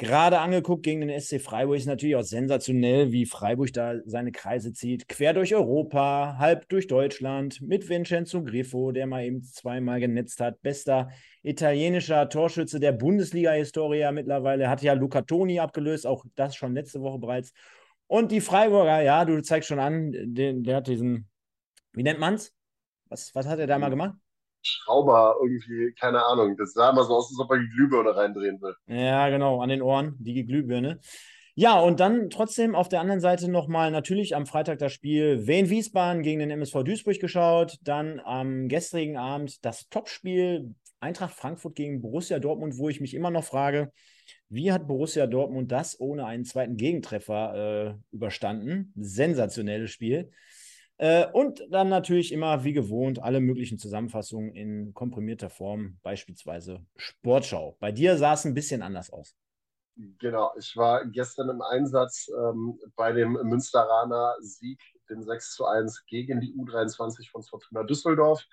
gerade 0.00 0.38
angeguckt 0.38 0.82
gegen 0.82 1.02
den 1.02 1.20
SC 1.20 1.40
Freiburg. 1.40 1.76
Ist 1.76 1.86
natürlich 1.86 2.16
auch 2.16 2.22
sensationell, 2.22 3.12
wie 3.12 3.26
Freiburg 3.26 3.70
da 3.74 3.96
seine 4.06 4.32
Kreise 4.32 4.72
zieht. 4.72 5.08
Quer 5.08 5.34
durch 5.34 5.54
Europa, 5.54 6.36
halb 6.38 6.66
durch 6.70 6.86
Deutschland 6.86 7.60
mit 7.60 7.88
Vincenzo 7.88 8.42
Griffo, 8.42 8.92
der 8.92 9.06
mal 9.06 9.24
eben 9.24 9.42
zweimal 9.42 10.00
genetzt 10.00 10.40
hat. 10.40 10.62
Bester 10.62 11.10
italienischer 11.42 12.30
Torschütze 12.30 12.80
der 12.80 12.92
Bundesliga-Historie 12.92 14.10
mittlerweile. 14.12 14.70
Hat 14.70 14.82
ja 14.82 14.94
Luca 14.94 15.20
Toni 15.20 15.60
abgelöst, 15.60 16.06
auch 16.06 16.24
das 16.34 16.56
schon 16.56 16.72
letzte 16.72 17.02
Woche 17.02 17.18
bereits. 17.18 17.52
Und 18.06 18.32
die 18.32 18.40
Freiburger, 18.40 19.02
ja, 19.02 19.26
du 19.26 19.42
zeigst 19.42 19.68
schon 19.68 19.78
an, 19.78 20.12
den, 20.12 20.64
der 20.64 20.76
hat 20.76 20.88
diesen, 20.88 21.28
wie 21.92 22.02
nennt 22.02 22.18
man's? 22.18 22.54
Was, 23.10 23.34
was 23.34 23.46
hat 23.46 23.58
er 23.58 23.66
da 23.66 23.78
mal 23.78 23.90
gemacht? 23.90 24.14
Schrauber 24.62 25.36
irgendwie, 25.42 25.92
keine 25.98 26.24
Ahnung. 26.24 26.56
Das 26.56 26.72
sah 26.72 26.90
immer 26.90 27.04
so 27.04 27.14
aus, 27.14 27.30
als 27.30 27.40
ob 27.40 27.50
er 27.50 27.58
die 27.58 27.68
Glühbirne 27.68 28.14
reindrehen 28.14 28.60
will. 28.60 28.74
Ja, 28.86 29.28
genau, 29.28 29.60
an 29.60 29.68
den 29.68 29.82
Ohren, 29.82 30.16
die 30.18 30.44
Glühbirne. 30.44 31.00
Ja, 31.54 31.78
und 31.80 32.00
dann 32.00 32.30
trotzdem 32.30 32.74
auf 32.74 32.88
der 32.88 33.00
anderen 33.00 33.20
Seite 33.20 33.50
nochmal 33.50 33.90
natürlich 33.90 34.34
am 34.34 34.46
Freitag 34.46 34.78
das 34.78 34.92
Spiel 34.92 35.46
Wien-Wiesbaden 35.46 36.22
gegen 36.22 36.38
den 36.38 36.50
MSV 36.50 36.84
Duisburg 36.84 37.20
geschaut. 37.20 37.76
Dann 37.82 38.20
am 38.20 38.68
gestrigen 38.68 39.16
Abend 39.16 39.64
das 39.64 39.88
Topspiel 39.88 40.74
Eintracht 41.00 41.34
Frankfurt 41.34 41.76
gegen 41.76 42.02
Borussia 42.02 42.38
Dortmund, 42.38 42.76
wo 42.76 42.90
ich 42.90 43.00
mich 43.00 43.14
immer 43.14 43.30
noch 43.30 43.44
frage, 43.44 43.90
wie 44.50 44.70
hat 44.70 44.86
Borussia 44.86 45.26
Dortmund 45.26 45.72
das 45.72 45.98
ohne 45.98 46.26
einen 46.26 46.44
zweiten 46.44 46.76
Gegentreffer 46.76 47.96
äh, 48.12 48.14
überstanden? 48.14 48.92
Sensationelles 48.96 49.90
Spiel. 49.90 50.30
Äh, 51.00 51.26
und 51.32 51.66
dann 51.70 51.88
natürlich 51.88 52.30
immer 52.30 52.62
wie 52.62 52.74
gewohnt 52.74 53.22
alle 53.22 53.40
möglichen 53.40 53.78
Zusammenfassungen 53.78 54.54
in 54.54 54.92
komprimierter 54.92 55.48
Form, 55.48 55.98
beispielsweise 56.02 56.84
Sportschau. 56.98 57.78
Bei 57.80 57.90
dir 57.90 58.18
sah 58.18 58.34
es 58.34 58.44
ein 58.44 58.52
bisschen 58.52 58.82
anders 58.82 59.10
aus. 59.10 59.34
Genau, 60.18 60.52
ich 60.58 60.76
war 60.76 61.06
gestern 61.06 61.48
im 61.48 61.62
Einsatz 61.62 62.30
ähm, 62.38 62.78
bei 62.96 63.12
dem 63.12 63.32
Münsteraner 63.32 64.34
Sieg, 64.40 64.78
dem 65.08 65.22
6 65.22 65.54
zu 65.54 65.64
1 65.64 66.04
gegen 66.04 66.38
die 66.42 66.52
U23 66.52 67.30
von 67.30 67.42
Fortuna 67.44 67.82
Düsseldorf. 67.84 68.44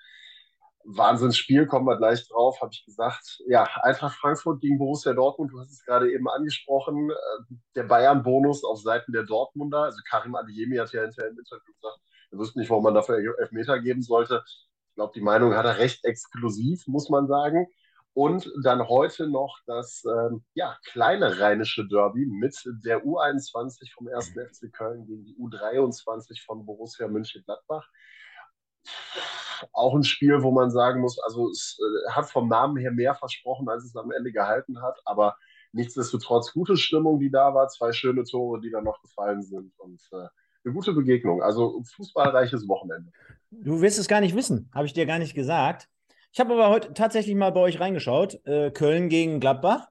Wahnsinnsspiel, 0.84 1.66
kommen 1.66 1.84
wir 1.84 1.98
gleich 1.98 2.26
drauf, 2.28 2.62
habe 2.62 2.70
ich 2.72 2.82
gesagt. 2.86 3.42
Ja, 3.46 3.64
Eintracht 3.82 4.16
Frankfurt 4.16 4.62
gegen 4.62 4.78
Borussia 4.78 5.12
Dortmund, 5.12 5.52
du 5.52 5.60
hast 5.60 5.70
es 5.70 5.84
gerade 5.84 6.10
eben 6.10 6.30
angesprochen. 6.30 7.10
Äh, 7.10 7.54
der 7.76 7.82
Bayern-Bonus 7.82 8.64
auf 8.64 8.80
Seiten 8.80 9.12
der 9.12 9.24
Dortmunder, 9.24 9.82
also 9.82 9.98
Karim 10.08 10.34
Adeyemi 10.34 10.76
hat 10.76 10.94
ja 10.94 11.02
hinterher 11.02 11.30
im 11.30 11.38
Interview 11.38 11.74
gesagt, 11.74 12.00
er 12.30 12.38
wüsste 12.38 12.58
nicht, 12.58 12.70
warum 12.70 12.84
man 12.84 12.94
dafür 12.94 13.18
Elfmeter 13.38 13.80
geben 13.80 14.02
sollte. 14.02 14.42
Ich 14.46 14.94
glaube, 14.94 15.12
die 15.14 15.20
Meinung 15.20 15.54
hat 15.54 15.64
er 15.64 15.78
recht 15.78 16.04
exklusiv, 16.04 16.86
muss 16.86 17.08
man 17.08 17.26
sagen. 17.26 17.66
Und 18.14 18.50
dann 18.64 18.88
heute 18.88 19.28
noch 19.28 19.60
das 19.66 20.02
ähm, 20.04 20.44
ja, 20.54 20.76
kleine 20.86 21.38
rheinische 21.38 21.86
Derby 21.86 22.26
mit 22.26 22.56
der 22.84 23.04
U21 23.04 23.92
vom 23.94 24.08
1. 24.08 24.30
FC 24.30 24.72
Köln 24.72 25.06
gegen 25.06 25.24
die 25.24 25.36
U23 25.36 26.44
von 26.44 26.66
Borussia 26.66 27.06
München-Gladbach. 27.06 27.86
Auch 29.72 29.94
ein 29.94 30.02
Spiel, 30.02 30.42
wo 30.42 30.50
man 30.50 30.70
sagen 30.70 31.00
muss, 31.00 31.20
also 31.20 31.48
es 31.50 31.78
äh, 31.78 32.10
hat 32.10 32.28
vom 32.28 32.48
Namen 32.48 32.76
her 32.76 32.90
mehr 32.90 33.14
versprochen, 33.14 33.68
als 33.68 33.84
es 33.84 33.94
am 33.94 34.10
Ende 34.10 34.32
gehalten 34.32 34.82
hat, 34.82 34.98
aber 35.04 35.36
nichtsdestotrotz 35.72 36.52
gute 36.52 36.76
Stimmung, 36.76 37.20
die 37.20 37.30
da 37.30 37.54
war, 37.54 37.68
zwei 37.68 37.92
schöne 37.92 38.24
Tore, 38.24 38.60
die 38.60 38.70
dann 38.70 38.84
noch 38.84 39.00
gefallen 39.00 39.42
sind 39.42 39.78
und 39.78 40.00
äh, 40.12 40.26
eine 40.68 40.74
gute 40.74 40.92
Begegnung. 40.92 41.42
Also 41.42 41.82
fußballreiches 41.96 42.68
Wochenende. 42.68 43.10
Du 43.50 43.80
wirst 43.80 43.98
es 43.98 44.08
gar 44.08 44.20
nicht 44.20 44.36
wissen, 44.36 44.70
habe 44.74 44.86
ich 44.86 44.92
dir 44.92 45.06
gar 45.06 45.18
nicht 45.18 45.34
gesagt. 45.34 45.88
Ich 46.32 46.40
habe 46.40 46.52
aber 46.52 46.68
heute 46.68 46.92
tatsächlich 46.92 47.34
mal 47.34 47.50
bei 47.50 47.60
euch 47.60 47.80
reingeschaut. 47.80 48.38
Äh, 48.46 48.70
Köln 48.70 49.08
gegen 49.08 49.40
Gladbach. 49.40 49.88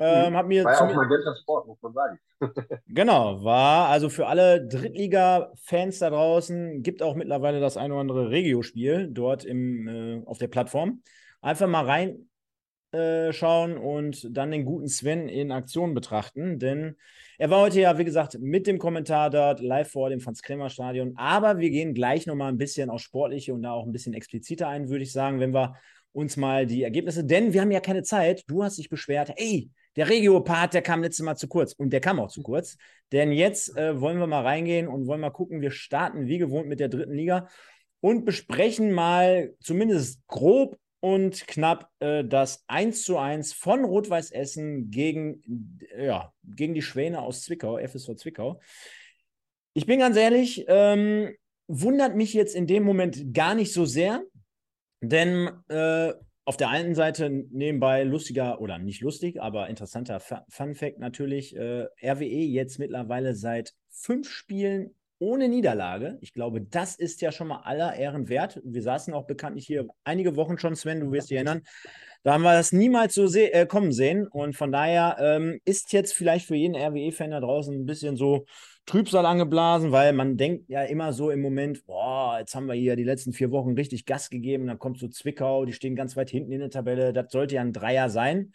Ähm, 0.00 0.36
hab 0.36 0.46
mir 0.46 0.64
war 0.64 0.74
ja 0.74 0.88
auch 0.88 0.94
Magenta 0.94 1.34
Sport, 1.34 1.66
muss 1.66 1.82
man 1.82 1.92
sagen. 1.92 2.18
genau, 2.86 3.42
war 3.42 3.88
also 3.88 4.08
für 4.08 4.28
alle 4.28 4.64
Drittliga-Fans 4.64 5.98
da 5.98 6.10
draußen, 6.10 6.84
gibt 6.84 7.02
auch 7.02 7.16
mittlerweile 7.16 7.58
das 7.58 7.76
ein 7.76 7.90
oder 7.90 8.00
andere 8.00 8.30
Regio-Spiel 8.30 9.08
dort 9.10 9.44
im, 9.44 9.88
äh, 9.88 10.22
auf 10.24 10.38
der 10.38 10.46
Plattform. 10.46 11.02
Einfach 11.40 11.66
mal 11.66 11.84
rein 11.84 12.27
äh, 12.92 13.32
schauen 13.32 13.76
und 13.76 14.26
dann 14.36 14.50
den 14.50 14.64
guten 14.64 14.88
Sven 14.88 15.28
in 15.28 15.52
Aktion 15.52 15.94
betrachten. 15.94 16.58
Denn 16.58 16.96
er 17.38 17.50
war 17.50 17.60
heute 17.60 17.80
ja, 17.80 17.98
wie 17.98 18.04
gesagt, 18.04 18.38
mit 18.40 18.66
dem 18.66 18.78
Kommentar 18.78 19.30
dort 19.30 19.60
live 19.60 19.90
vor 19.90 20.10
dem 20.10 20.20
Franz-Kremer-Stadion. 20.20 21.14
Aber 21.16 21.58
wir 21.58 21.70
gehen 21.70 21.94
gleich 21.94 22.26
nochmal 22.26 22.50
ein 22.50 22.58
bisschen 22.58 22.90
aufs 22.90 23.02
Sportliche 23.02 23.54
und 23.54 23.62
da 23.62 23.72
auch 23.72 23.86
ein 23.86 23.92
bisschen 23.92 24.14
expliziter 24.14 24.68
ein, 24.68 24.88
würde 24.88 25.04
ich 25.04 25.12
sagen, 25.12 25.40
wenn 25.40 25.52
wir 25.52 25.74
uns 26.12 26.36
mal 26.36 26.66
die 26.66 26.82
Ergebnisse, 26.82 27.24
denn 27.24 27.52
wir 27.52 27.60
haben 27.60 27.70
ja 27.70 27.80
keine 27.80 28.02
Zeit. 28.02 28.42
Du 28.48 28.64
hast 28.64 28.78
dich 28.78 28.88
beschwert, 28.88 29.32
ey, 29.36 29.70
der 29.96 30.08
Regiopart, 30.08 30.74
der 30.74 30.82
kam 30.82 31.02
letztes 31.02 31.24
Mal 31.24 31.36
zu 31.36 31.48
kurz 31.48 31.72
und 31.72 31.92
der 31.92 32.00
kam 32.00 32.20
auch 32.20 32.30
zu 32.30 32.42
kurz. 32.42 32.76
Denn 33.12 33.32
jetzt 33.32 33.76
äh, 33.76 34.00
wollen 34.00 34.18
wir 34.18 34.26
mal 34.26 34.42
reingehen 34.42 34.88
und 34.88 35.06
wollen 35.06 35.20
mal 35.20 35.30
gucken. 35.30 35.60
Wir 35.60 35.70
starten 35.70 36.26
wie 36.26 36.38
gewohnt 36.38 36.68
mit 36.68 36.80
der 36.80 36.88
dritten 36.88 37.14
Liga 37.14 37.48
und 38.00 38.24
besprechen 38.24 38.92
mal 38.92 39.54
zumindest 39.60 40.26
grob 40.26 40.78
und 41.00 41.46
knapp 41.46 41.90
äh, 42.00 42.24
das 42.24 42.64
1 42.66 43.02
zu 43.02 43.18
1 43.18 43.52
von 43.52 43.84
Rot-Weiß 43.84 44.30
Essen 44.30 44.90
gegen, 44.90 45.80
ja, 45.96 46.32
gegen 46.44 46.74
die 46.74 46.82
Schwäne 46.82 47.20
aus 47.20 47.42
Zwickau, 47.42 47.78
FSV 47.78 48.16
Zwickau. 48.16 48.60
Ich 49.74 49.86
bin 49.86 50.00
ganz 50.00 50.16
ehrlich, 50.16 50.64
ähm, 50.68 51.34
wundert 51.68 52.16
mich 52.16 52.34
jetzt 52.34 52.56
in 52.56 52.66
dem 52.66 52.82
Moment 52.82 53.32
gar 53.32 53.54
nicht 53.54 53.72
so 53.72 53.84
sehr, 53.84 54.24
denn 55.00 55.50
äh, 55.68 56.12
auf 56.44 56.56
der 56.56 56.70
einen 56.70 56.94
Seite 56.94 57.28
nebenbei 57.28 58.04
lustiger 58.04 58.60
oder 58.60 58.78
nicht 58.78 59.02
lustig, 59.02 59.40
aber 59.40 59.68
interessanter 59.68 60.18
Fun 60.18 60.74
Fact 60.74 60.98
natürlich, 60.98 61.54
äh, 61.54 61.86
RWE 62.02 62.24
jetzt 62.24 62.78
mittlerweile 62.78 63.34
seit 63.34 63.74
fünf 63.90 64.30
Spielen 64.30 64.97
ohne 65.18 65.48
Niederlage. 65.48 66.18
Ich 66.20 66.32
glaube, 66.32 66.60
das 66.60 66.96
ist 66.96 67.20
ja 67.20 67.32
schon 67.32 67.48
mal 67.48 67.60
aller 67.62 67.94
Ehren 67.94 68.28
wert. 68.28 68.60
Wir 68.64 68.82
saßen 68.82 69.12
auch 69.14 69.26
bekanntlich 69.26 69.66
hier 69.66 69.86
einige 70.04 70.36
Wochen 70.36 70.58
schon, 70.58 70.76
Sven, 70.76 71.00
du 71.00 71.12
wirst 71.12 71.30
dich 71.30 71.36
erinnern. 71.36 71.62
Da 72.22 72.34
haben 72.34 72.42
wir 72.42 72.52
das 72.52 72.72
niemals 72.72 73.14
so 73.14 73.26
se 73.26 73.52
äh, 73.52 73.66
kommen 73.66 73.92
sehen. 73.92 74.26
Und 74.26 74.56
von 74.56 74.72
daher 74.72 75.16
ähm, 75.20 75.60
ist 75.64 75.92
jetzt 75.92 76.14
vielleicht 76.14 76.46
für 76.46 76.56
jeden 76.56 76.76
RWE-Fan 76.76 77.30
da 77.30 77.40
draußen 77.40 77.74
ein 77.74 77.86
bisschen 77.86 78.16
so 78.16 78.44
Trübsal 78.86 79.26
angeblasen, 79.26 79.92
weil 79.92 80.12
man 80.12 80.36
denkt 80.36 80.68
ja 80.68 80.82
immer 80.82 81.12
so 81.12 81.30
im 81.30 81.42
Moment, 81.42 81.84
boah, 81.86 82.38
jetzt 82.38 82.54
haben 82.54 82.66
wir 82.66 82.74
hier 82.74 82.96
die 82.96 83.04
letzten 83.04 83.32
vier 83.32 83.50
Wochen 83.50 83.74
richtig 83.74 84.06
Gas 84.06 84.30
gegeben. 84.30 84.66
Dann 84.66 84.78
kommt 84.78 84.98
so 84.98 85.08
Zwickau, 85.08 85.64
die 85.64 85.72
stehen 85.72 85.94
ganz 85.94 86.16
weit 86.16 86.30
hinten 86.30 86.52
in 86.52 86.60
der 86.60 86.70
Tabelle. 86.70 87.12
Das 87.12 87.30
sollte 87.30 87.56
ja 87.56 87.60
ein 87.60 87.72
Dreier 87.72 88.08
sein. 88.08 88.52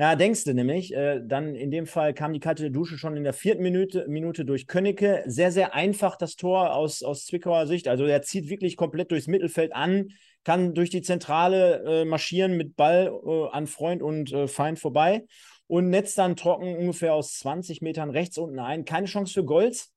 Ja, 0.00 0.16
denkst 0.16 0.44
du 0.44 0.54
nämlich. 0.54 0.94
Äh, 0.94 1.20
dann 1.22 1.54
in 1.54 1.70
dem 1.70 1.84
Fall 1.86 2.14
kam 2.14 2.32
die 2.32 2.40
kalte 2.40 2.70
Dusche 2.70 2.96
schon 2.96 3.18
in 3.18 3.22
der 3.22 3.34
vierten 3.34 3.62
Minute, 3.62 4.06
Minute 4.08 4.46
durch 4.46 4.66
Könnecke. 4.66 5.22
Sehr, 5.26 5.52
sehr 5.52 5.74
einfach 5.74 6.16
das 6.16 6.36
Tor 6.36 6.74
aus, 6.74 7.02
aus 7.02 7.26
Zwickauer 7.26 7.66
Sicht. 7.66 7.86
Also 7.86 8.06
er 8.06 8.22
zieht 8.22 8.48
wirklich 8.48 8.78
komplett 8.78 9.10
durchs 9.10 9.26
Mittelfeld 9.26 9.74
an, 9.74 10.12
kann 10.42 10.72
durch 10.72 10.88
die 10.88 11.02
Zentrale 11.02 11.84
äh, 11.84 12.04
marschieren 12.06 12.56
mit 12.56 12.76
Ball 12.76 13.12
äh, 13.12 13.48
an 13.50 13.66
Freund 13.66 14.02
und 14.02 14.32
äh, 14.32 14.48
Feind 14.48 14.78
vorbei 14.78 15.26
und 15.66 15.90
netzt 15.90 16.16
dann 16.16 16.34
trocken 16.34 16.78
ungefähr 16.78 17.12
aus 17.12 17.34
20 17.34 17.82
Metern 17.82 18.08
rechts 18.08 18.38
unten 18.38 18.58
ein. 18.58 18.86
Keine 18.86 19.06
Chance 19.06 19.34
für 19.34 19.44
Golds. 19.44 19.92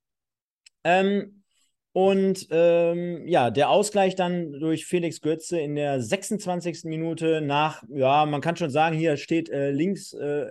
Ähm, 0.83 1.42
und 1.93 2.47
ähm, 2.49 3.27
ja, 3.27 3.51
der 3.51 3.69
Ausgleich 3.69 4.15
dann 4.15 4.51
durch 4.53 4.85
Felix 4.87 5.21
Götze 5.21 5.59
in 5.59 5.75
der 5.75 6.01
26. 6.01 6.85
Minute 6.85 7.39
nach, 7.41 7.83
ja, 7.89 8.25
man 8.25 8.41
kann 8.41 8.55
schon 8.55 8.71
sagen, 8.71 8.97
hier 8.97 9.15
steht 9.15 9.49
äh, 9.49 9.69
links, 9.69 10.13
äh, 10.13 10.47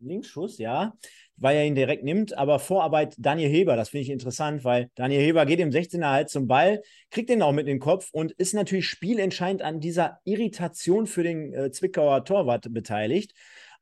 Linksschuss, 0.00 0.58
ja, 0.58 0.94
weil 1.36 1.56
er 1.56 1.66
ihn 1.66 1.76
direkt 1.76 2.02
nimmt, 2.02 2.36
aber 2.36 2.58
Vorarbeit 2.58 3.14
Daniel 3.18 3.48
Heber, 3.50 3.76
das 3.76 3.90
finde 3.90 4.02
ich 4.02 4.10
interessant, 4.10 4.64
weil 4.64 4.90
Daniel 4.96 5.20
Heber 5.20 5.46
geht 5.46 5.60
im 5.60 5.70
16er 5.70 6.10
halt 6.10 6.30
zum 6.30 6.48
Ball, 6.48 6.82
kriegt 7.10 7.30
den 7.30 7.42
auch 7.42 7.52
mit 7.52 7.68
in 7.68 7.74
den 7.74 7.80
Kopf 7.80 8.08
und 8.10 8.32
ist 8.32 8.54
natürlich 8.54 8.88
spielentscheidend 8.88 9.62
an 9.62 9.78
dieser 9.78 10.18
Irritation 10.24 11.06
für 11.06 11.22
den 11.22 11.52
äh, 11.52 11.70
Zwickauer 11.70 12.24
Torwart 12.24 12.72
beteiligt. 12.72 13.34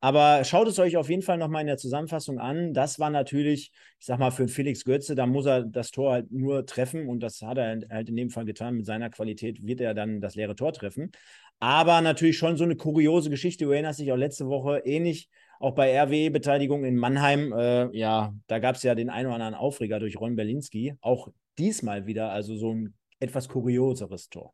Aber 0.05 0.45
schaut 0.45 0.69
es 0.69 0.79
euch 0.79 0.99
auf 0.99 1.09
jeden 1.09 1.23
Fall 1.23 1.39
nochmal 1.39 1.63
in 1.63 1.67
der 1.67 1.79
Zusammenfassung 1.79 2.39
an. 2.39 2.75
Das 2.75 2.99
war 2.99 3.09
natürlich, 3.09 3.73
ich 3.99 4.05
sag 4.05 4.19
mal, 4.19 4.31
für 4.31 4.49
Felix 4.49 4.85
Götze, 4.85 5.15
da 5.15 5.25
muss 5.25 5.47
er 5.47 5.63
das 5.63 5.93
Tor 5.93 6.13
halt 6.13 6.31
nur 6.31 6.67
treffen 6.67 7.09
und 7.09 7.21
das 7.21 7.41
hat 7.41 7.57
er 7.57 7.81
halt 7.89 8.11
in 8.11 8.17
dem 8.17 8.29
Fall 8.29 8.45
getan. 8.45 8.75
Mit 8.75 8.85
seiner 8.85 9.09
Qualität 9.09 9.67
wird 9.67 9.81
er 9.81 9.95
dann 9.95 10.21
das 10.21 10.35
leere 10.35 10.57
Tor 10.57 10.75
treffen. 10.75 11.11
Aber 11.59 12.03
natürlich 12.03 12.37
schon 12.37 12.59
so 12.59 12.65
eine 12.65 12.77
kuriose 12.77 13.31
Geschichte. 13.31 13.65
Du 13.65 13.71
erinnerst 13.71 13.99
dich 13.99 14.13
auch 14.13 14.19
letzte 14.19 14.47
Woche 14.47 14.83
ähnlich, 14.85 15.31
auch 15.59 15.75
bei 15.75 15.99
RWE-Beteiligung 15.99 16.85
in 16.85 16.97
Mannheim. 16.97 17.55
Äh, 17.55 17.89
ja, 17.97 18.35
da 18.47 18.59
gab 18.59 18.77
es 18.77 18.83
ja 18.83 18.95
den 18.95 19.09
einen 19.09 19.29
oder 19.29 19.37
anderen 19.37 19.55
Aufreger 19.55 20.01
durch 20.01 20.21
Ron 20.21 20.37
Berlinski. 20.37 20.99
Auch 21.01 21.29
diesmal 21.57 22.05
wieder, 22.05 22.31
also 22.31 22.57
so 22.57 22.75
ein 22.75 22.93
etwas 23.21 23.49
kurioseres 23.49 24.29
Tor. 24.29 24.53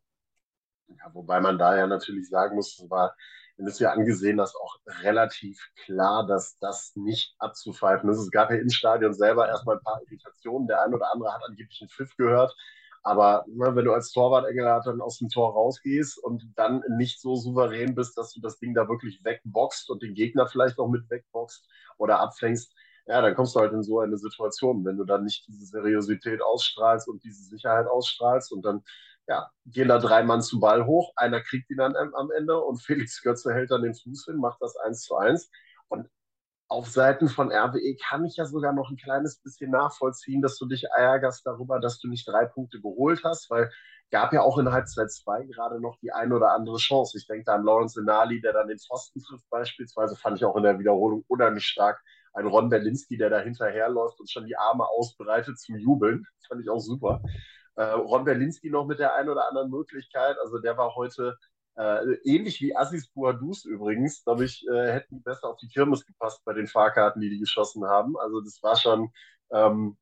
Ja, 0.87 1.13
wobei 1.13 1.41
man 1.41 1.57
da 1.57 1.75
ja 1.75 1.87
natürlich 1.87 2.29
sagen 2.29 2.55
muss, 2.55 2.79
es 2.79 2.89
war 2.89 3.13
dann 3.61 3.67
ist 3.67 3.79
ja 3.79 3.91
angesehen, 3.91 4.37
dass 4.37 4.55
auch 4.55 4.77
relativ 5.03 5.69
klar, 5.85 6.25
dass 6.25 6.57
das 6.57 6.95
nicht 6.95 7.35
abzupfeifen 7.37 8.09
ist. 8.09 8.17
Es 8.17 8.31
gab 8.31 8.49
ja 8.49 8.57
im 8.57 8.71
Stadion 8.71 9.13
selber 9.13 9.47
erstmal 9.47 9.77
ein 9.77 9.83
paar 9.83 10.01
Irritationen. 10.01 10.67
Der 10.67 10.81
eine 10.81 10.95
oder 10.95 11.13
andere 11.13 11.31
hat 11.31 11.43
angeblich 11.47 11.79
einen 11.79 11.89
Pfiff 11.89 12.15
gehört. 12.17 12.55
Aber 13.03 13.45
ne, 13.47 13.75
wenn 13.75 13.85
du 13.85 13.93
als 13.93 14.11
Torwart 14.11 14.47
Engelhardt 14.47 14.87
dann 14.87 14.99
aus 14.99 15.19
dem 15.19 15.29
Tor 15.29 15.53
rausgehst 15.53 16.17
und 16.23 16.51
dann 16.55 16.83
nicht 16.97 17.21
so 17.21 17.35
souverän 17.35 17.93
bist, 17.93 18.17
dass 18.17 18.33
du 18.33 18.41
das 18.41 18.57
Ding 18.57 18.73
da 18.73 18.89
wirklich 18.89 19.23
wegboxt 19.23 19.91
und 19.91 20.01
den 20.01 20.15
Gegner 20.15 20.47
vielleicht 20.47 20.79
auch 20.79 20.87
mit 20.87 21.07
wegboxt 21.11 21.67
oder 21.99 22.19
abfängst, 22.19 22.73
ja, 23.05 23.21
dann 23.21 23.35
kommst 23.35 23.55
du 23.55 23.59
halt 23.59 23.73
in 23.73 23.83
so 23.83 23.99
eine 23.99 24.17
Situation, 24.17 24.85
wenn 24.85 24.97
du 24.97 25.03
dann 25.03 25.23
nicht 25.23 25.47
diese 25.47 25.65
Seriosität 25.65 26.41
ausstrahlst 26.41 27.07
und 27.07 27.23
diese 27.23 27.43
Sicherheit 27.43 27.85
ausstrahlst 27.85 28.51
und 28.51 28.63
dann 28.63 28.83
ja, 29.27 29.49
gehen 29.65 29.87
da 29.87 29.99
drei 29.99 30.23
Mann 30.23 30.41
zum 30.41 30.59
Ball 30.59 30.85
hoch, 30.85 31.13
einer 31.15 31.41
kriegt 31.41 31.69
ihn 31.69 31.77
dann 31.77 31.95
am 31.95 32.31
Ende 32.31 32.59
und 32.59 32.77
Felix 32.83 33.21
Götze 33.21 33.53
hält 33.53 33.71
dann 33.71 33.83
den 33.83 33.95
Fuß 33.95 34.25
hin, 34.25 34.37
macht 34.37 34.61
das 34.61 34.75
1 34.77 35.01
zu 35.03 35.15
1. 35.15 35.49
Und 35.87 36.09
auf 36.67 36.87
Seiten 36.89 37.27
von 37.27 37.51
RWE 37.51 37.97
kann 37.97 38.25
ich 38.25 38.37
ja 38.37 38.45
sogar 38.45 38.73
noch 38.73 38.89
ein 38.89 38.97
kleines 38.97 39.39
bisschen 39.39 39.71
nachvollziehen, 39.71 40.41
dass 40.41 40.57
du 40.57 40.65
dich 40.67 40.85
ärgerst 40.95 41.45
darüber, 41.45 41.79
dass 41.79 41.99
du 41.99 42.07
nicht 42.07 42.27
drei 42.27 42.45
Punkte 42.45 42.81
geholt 42.81 43.23
hast, 43.23 43.49
weil 43.49 43.69
gab 44.11 44.33
ja 44.33 44.41
auch 44.41 44.57
in 44.57 44.71
Halbzeit 44.71 45.11
2 45.11 45.45
gerade 45.45 45.79
noch 45.81 45.97
die 46.01 46.11
ein 46.11 46.33
oder 46.33 46.51
andere 46.51 46.77
Chance. 46.77 47.17
Ich 47.17 47.27
denke 47.27 47.45
da 47.45 47.55
an 47.55 47.63
Lawrence 47.63 47.99
Enali, 47.99 48.41
der 48.41 48.53
dann 48.53 48.67
den 48.67 48.77
Pfosten 48.77 49.21
trifft 49.21 49.49
beispielsweise, 49.49 50.15
fand 50.15 50.37
ich 50.37 50.45
auch 50.45 50.55
in 50.57 50.63
der 50.63 50.79
Wiederholung 50.79 51.23
unheimlich 51.27 51.65
stark. 51.65 52.01
Ein 52.33 52.47
Ron 52.47 52.69
Berlinski, 52.69 53.17
der 53.17 53.29
da 53.29 53.39
hinterherläuft 53.39 54.19
und 54.19 54.29
schon 54.29 54.45
die 54.45 54.57
Arme 54.57 54.85
ausbreitet 54.85 55.59
zum 55.59 55.77
Jubeln, 55.77 56.25
fand 56.47 56.61
ich 56.61 56.69
auch 56.69 56.79
super. 56.79 57.21
Äh, 57.75 57.83
Ron 57.83 58.25
Berlinski 58.25 58.69
noch 58.69 58.85
mit 58.85 58.99
der 58.99 59.15
einen 59.15 59.29
oder 59.29 59.47
anderen 59.47 59.69
Möglichkeit. 59.69 60.37
Also 60.43 60.59
der 60.59 60.77
war 60.77 60.95
heute 60.95 61.37
äh, 61.77 62.15
ähnlich 62.25 62.61
wie 62.61 62.75
Assis 62.75 63.07
Bouadous 63.09 63.65
übrigens, 63.65 64.23
glaube 64.23 64.45
ich, 64.45 64.65
äh, 64.67 64.91
hätten 64.91 65.15
die 65.15 65.21
besser 65.21 65.47
auf 65.47 65.57
die 65.57 65.69
Kirmes 65.69 66.05
gepasst 66.05 66.41
bei 66.43 66.53
den 66.53 66.67
Fahrkarten, 66.67 67.21
die 67.21 67.29
die 67.29 67.39
geschossen 67.39 67.85
haben. 67.85 68.17
Also 68.17 68.41
das 68.41 68.61
war 68.61 68.75
schon, 68.75 69.11
ähm, 69.51 69.97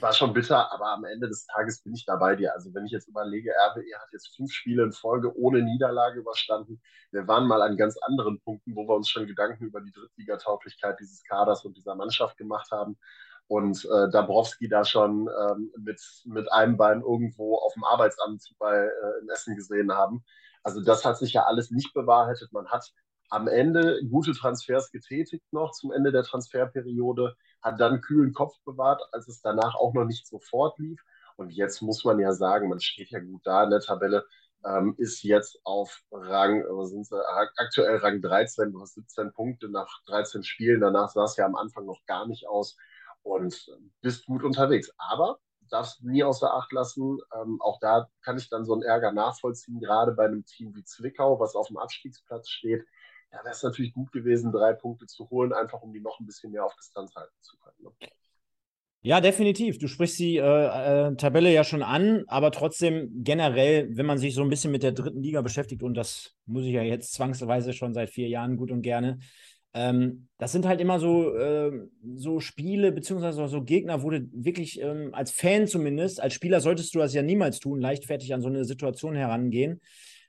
war 0.00 0.12
schon 0.12 0.32
bitter, 0.32 0.72
aber 0.72 0.88
am 0.92 1.04
Ende 1.04 1.28
des 1.28 1.46
Tages 1.46 1.82
bin 1.82 1.94
ich 1.94 2.04
da 2.06 2.16
bei 2.16 2.36
dir. 2.36 2.54
Also 2.54 2.74
wenn 2.74 2.86
ich 2.86 2.92
jetzt 2.92 3.08
überlege, 3.08 3.52
RWE 3.52 3.98
hat 4.00 4.08
jetzt 4.12 4.34
fünf 4.36 4.52
Spiele 4.52 4.82
in 4.84 4.92
Folge 4.92 5.36
ohne 5.36 5.62
Niederlage 5.62 6.20
überstanden. 6.20 6.80
Wir 7.12 7.26
waren 7.28 7.46
mal 7.46 7.62
an 7.62 7.76
ganz 7.76 7.96
anderen 8.02 8.40
Punkten, 8.40 8.74
wo 8.74 8.88
wir 8.88 8.94
uns 8.96 9.08
schon 9.08 9.26
Gedanken 9.26 9.64
über 9.66 9.80
die 9.80 9.92
Drittligatauglichkeit 9.92 10.98
dieses 11.00 11.22
Kaders 11.24 11.64
und 11.64 11.76
dieser 11.76 11.94
Mannschaft 11.94 12.36
gemacht 12.36 12.70
haben 12.72 12.98
und 13.50 13.84
äh, 13.84 14.08
Dabrowski 14.12 14.68
da 14.68 14.84
schon 14.84 15.28
ähm, 15.28 15.72
mit, 15.76 16.00
mit 16.24 16.52
einem 16.52 16.76
Bein 16.76 17.00
irgendwo 17.00 17.56
auf 17.56 17.74
dem 17.74 17.82
Arbeitsamt 17.82 18.44
bei, 18.60 18.76
äh, 18.76 19.22
in 19.22 19.28
Essen 19.28 19.56
gesehen 19.56 19.90
haben. 19.90 20.22
Also 20.62 20.80
das 20.80 21.04
hat 21.04 21.18
sich 21.18 21.32
ja 21.32 21.46
alles 21.46 21.72
nicht 21.72 21.92
bewahrheitet. 21.92 22.52
Man 22.52 22.68
hat 22.68 22.92
am 23.28 23.48
Ende 23.48 24.02
gute 24.08 24.34
Transfers 24.34 24.92
getätigt 24.92 25.42
noch 25.52 25.72
zum 25.72 25.90
Ende 25.90 26.12
der 26.12 26.22
Transferperiode, 26.22 27.34
hat 27.60 27.80
dann 27.80 28.00
kühlen 28.02 28.32
Kopf 28.34 28.54
bewahrt, 28.64 29.02
als 29.10 29.26
es 29.26 29.40
danach 29.40 29.74
auch 29.74 29.94
noch 29.94 30.04
nicht 30.04 30.28
sofort 30.28 30.78
lief. 30.78 31.02
Und 31.34 31.50
jetzt 31.50 31.82
muss 31.82 32.04
man 32.04 32.20
ja 32.20 32.32
sagen, 32.32 32.68
man 32.68 32.78
steht 32.78 33.10
ja 33.10 33.18
gut 33.18 33.40
da 33.44 33.64
in 33.64 33.70
der 33.70 33.80
Tabelle, 33.80 34.26
ähm, 34.64 34.94
ist 34.96 35.24
jetzt 35.24 35.58
auf 35.64 36.02
Rang, 36.12 36.62
was 36.68 36.90
sind 36.90 37.04
sie, 37.04 37.20
aktuell 37.56 37.96
Rang 37.96 38.22
13, 38.22 38.70
du 38.70 38.80
hast 38.80 38.94
17 38.94 39.32
Punkte 39.32 39.68
nach 39.68 39.88
13 40.06 40.44
Spielen. 40.44 40.80
Danach 40.80 41.08
sah 41.08 41.24
es 41.24 41.36
ja 41.36 41.46
am 41.46 41.56
Anfang 41.56 41.84
noch 41.84 42.04
gar 42.06 42.28
nicht 42.28 42.46
aus 42.46 42.76
und 43.22 43.66
bist 44.00 44.26
gut 44.26 44.42
unterwegs. 44.42 44.92
Aber 44.98 45.38
darfst 45.70 46.02
nie 46.02 46.22
außer 46.22 46.52
Acht 46.52 46.72
lassen. 46.72 47.18
Ähm, 47.34 47.60
auch 47.60 47.78
da 47.80 48.08
kann 48.22 48.36
ich 48.36 48.48
dann 48.48 48.64
so 48.64 48.74
einen 48.74 48.82
Ärger 48.82 49.12
nachvollziehen, 49.12 49.80
gerade 49.80 50.12
bei 50.12 50.26
einem 50.26 50.44
Team 50.44 50.74
wie 50.74 50.84
Zwickau, 50.84 51.40
was 51.40 51.54
auf 51.54 51.68
dem 51.68 51.78
Abstiegsplatz 51.78 52.48
steht. 52.48 52.84
Da 53.30 53.38
wäre 53.38 53.50
es 53.50 53.62
natürlich 53.62 53.94
gut 53.94 54.10
gewesen, 54.12 54.52
drei 54.52 54.72
Punkte 54.72 55.06
zu 55.06 55.30
holen, 55.30 55.52
einfach 55.52 55.82
um 55.82 55.92
die 55.92 56.00
noch 56.00 56.18
ein 56.18 56.26
bisschen 56.26 56.50
mehr 56.50 56.64
auf 56.64 56.74
Distanz 56.74 57.14
halten 57.14 57.36
zu 57.40 57.56
können. 57.58 57.76
Ne? 58.00 58.08
Ja, 59.02 59.22
definitiv. 59.22 59.78
Du 59.78 59.88
sprichst 59.88 60.18
die 60.18 60.36
äh, 60.36 60.42
äh, 61.08 61.16
Tabelle 61.16 61.50
ja 61.50 61.64
schon 61.64 61.82
an, 61.82 62.24
aber 62.26 62.50
trotzdem 62.50 63.08
generell, 63.24 63.88
wenn 63.96 64.04
man 64.04 64.18
sich 64.18 64.34
so 64.34 64.42
ein 64.42 64.50
bisschen 64.50 64.72
mit 64.72 64.82
der 64.82 64.92
dritten 64.92 65.22
Liga 65.22 65.40
beschäftigt, 65.40 65.82
und 65.82 65.94
das 65.94 66.34
muss 66.44 66.64
ich 66.64 66.72
ja 66.72 66.82
jetzt 66.82 67.14
zwangsweise 67.14 67.72
schon 67.72 67.94
seit 67.94 68.10
vier 68.10 68.28
Jahren 68.28 68.58
gut 68.58 68.70
und 68.70 68.82
gerne, 68.82 69.18
ähm, 69.72 70.28
das 70.38 70.52
sind 70.52 70.66
halt 70.66 70.80
immer 70.80 70.98
so, 70.98 71.34
äh, 71.36 71.70
so 72.14 72.40
Spiele, 72.40 72.92
beziehungsweise 72.92 73.46
so 73.46 73.62
Gegner, 73.62 74.02
wo 74.02 74.10
du 74.10 74.26
wirklich 74.32 74.80
ähm, 74.80 75.10
als 75.12 75.30
Fan 75.30 75.66
zumindest, 75.66 76.20
als 76.20 76.34
Spieler 76.34 76.60
solltest 76.60 76.94
du 76.94 76.98
das 76.98 77.14
ja 77.14 77.22
niemals 77.22 77.60
tun, 77.60 77.80
leichtfertig 77.80 78.34
an 78.34 78.42
so 78.42 78.48
eine 78.48 78.64
Situation 78.64 79.14
herangehen. 79.14 79.80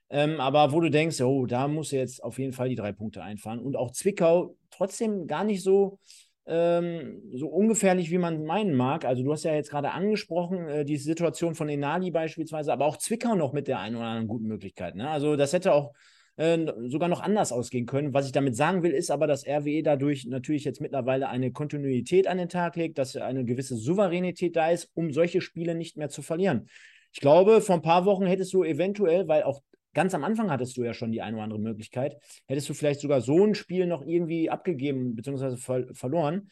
Ähm, 0.09 0.41
aber 0.41 0.73
wo 0.73 0.81
du 0.81 0.91
denkst, 0.91 1.21
oh, 1.21 1.45
da 1.45 1.67
muss 1.67 1.91
jetzt 1.91 2.21
auf 2.23 2.37
jeden 2.37 2.51
Fall 2.51 2.69
die 2.69 2.75
drei 2.75 2.91
Punkte 2.91 3.23
einfahren. 3.23 3.59
Und 3.59 3.77
auch 3.77 3.91
Zwickau 3.91 4.57
trotzdem 4.69 5.25
gar 5.25 5.45
nicht 5.45 5.63
so, 5.63 5.99
ähm, 6.45 7.21
so 7.33 7.47
ungefährlich, 7.47 8.11
wie 8.11 8.17
man 8.17 8.43
meinen 8.43 8.75
mag. 8.75 9.05
Also 9.05 9.23
du 9.23 9.31
hast 9.31 9.43
ja 9.43 9.55
jetzt 9.55 9.71
gerade 9.71 9.91
angesprochen, 9.91 10.67
äh, 10.67 10.85
die 10.85 10.97
Situation 10.97 11.55
von 11.55 11.69
Enali 11.69 12.11
beispielsweise, 12.11 12.73
aber 12.73 12.85
auch 12.85 12.97
Zwickau 12.97 13.35
noch 13.35 13.53
mit 13.53 13.69
der 13.69 13.79
einen 13.79 13.95
oder 13.95 14.05
anderen 14.05 14.27
guten 14.27 14.47
Möglichkeit. 14.47 14.95
Ne? 14.95 15.09
Also 15.09 15.37
das 15.37 15.53
hätte 15.53 15.73
auch 15.73 15.93
sogar 16.37 17.09
noch 17.09 17.21
anders 17.21 17.51
ausgehen 17.51 17.85
können. 17.85 18.13
Was 18.13 18.25
ich 18.25 18.31
damit 18.31 18.55
sagen 18.55 18.83
will, 18.83 18.91
ist 18.91 19.11
aber, 19.11 19.27
dass 19.27 19.45
RWE 19.45 19.83
dadurch 19.83 20.25
natürlich 20.25 20.63
jetzt 20.63 20.81
mittlerweile 20.81 21.29
eine 21.29 21.51
Kontinuität 21.51 22.25
an 22.27 22.37
den 22.37 22.49
Tag 22.49 22.75
legt, 22.77 22.97
dass 22.97 23.15
eine 23.15 23.45
gewisse 23.45 23.75
Souveränität 23.75 24.55
da 24.55 24.69
ist, 24.71 24.89
um 24.93 25.11
solche 25.11 25.41
Spiele 25.41 25.75
nicht 25.75 25.97
mehr 25.97 26.09
zu 26.09 26.21
verlieren. 26.21 26.67
Ich 27.13 27.19
glaube, 27.19 27.61
vor 27.61 27.75
ein 27.75 27.81
paar 27.81 28.05
Wochen 28.05 28.25
hättest 28.25 28.53
du 28.53 28.63
eventuell, 28.63 29.27
weil 29.27 29.43
auch 29.43 29.61
ganz 29.93 30.13
am 30.13 30.23
Anfang 30.23 30.49
hattest 30.49 30.77
du 30.77 30.83
ja 30.83 30.93
schon 30.93 31.11
die 31.11 31.21
eine 31.21 31.35
oder 31.35 31.43
andere 31.43 31.59
Möglichkeit, 31.59 32.17
hättest 32.47 32.69
du 32.69 32.73
vielleicht 32.73 33.01
sogar 33.01 33.21
so 33.21 33.45
ein 33.45 33.55
Spiel 33.55 33.85
noch 33.85 34.05
irgendwie 34.05 34.49
abgegeben 34.49 35.15
bzw. 35.15 35.57
Ver 35.57 35.93
verloren. 35.93 36.49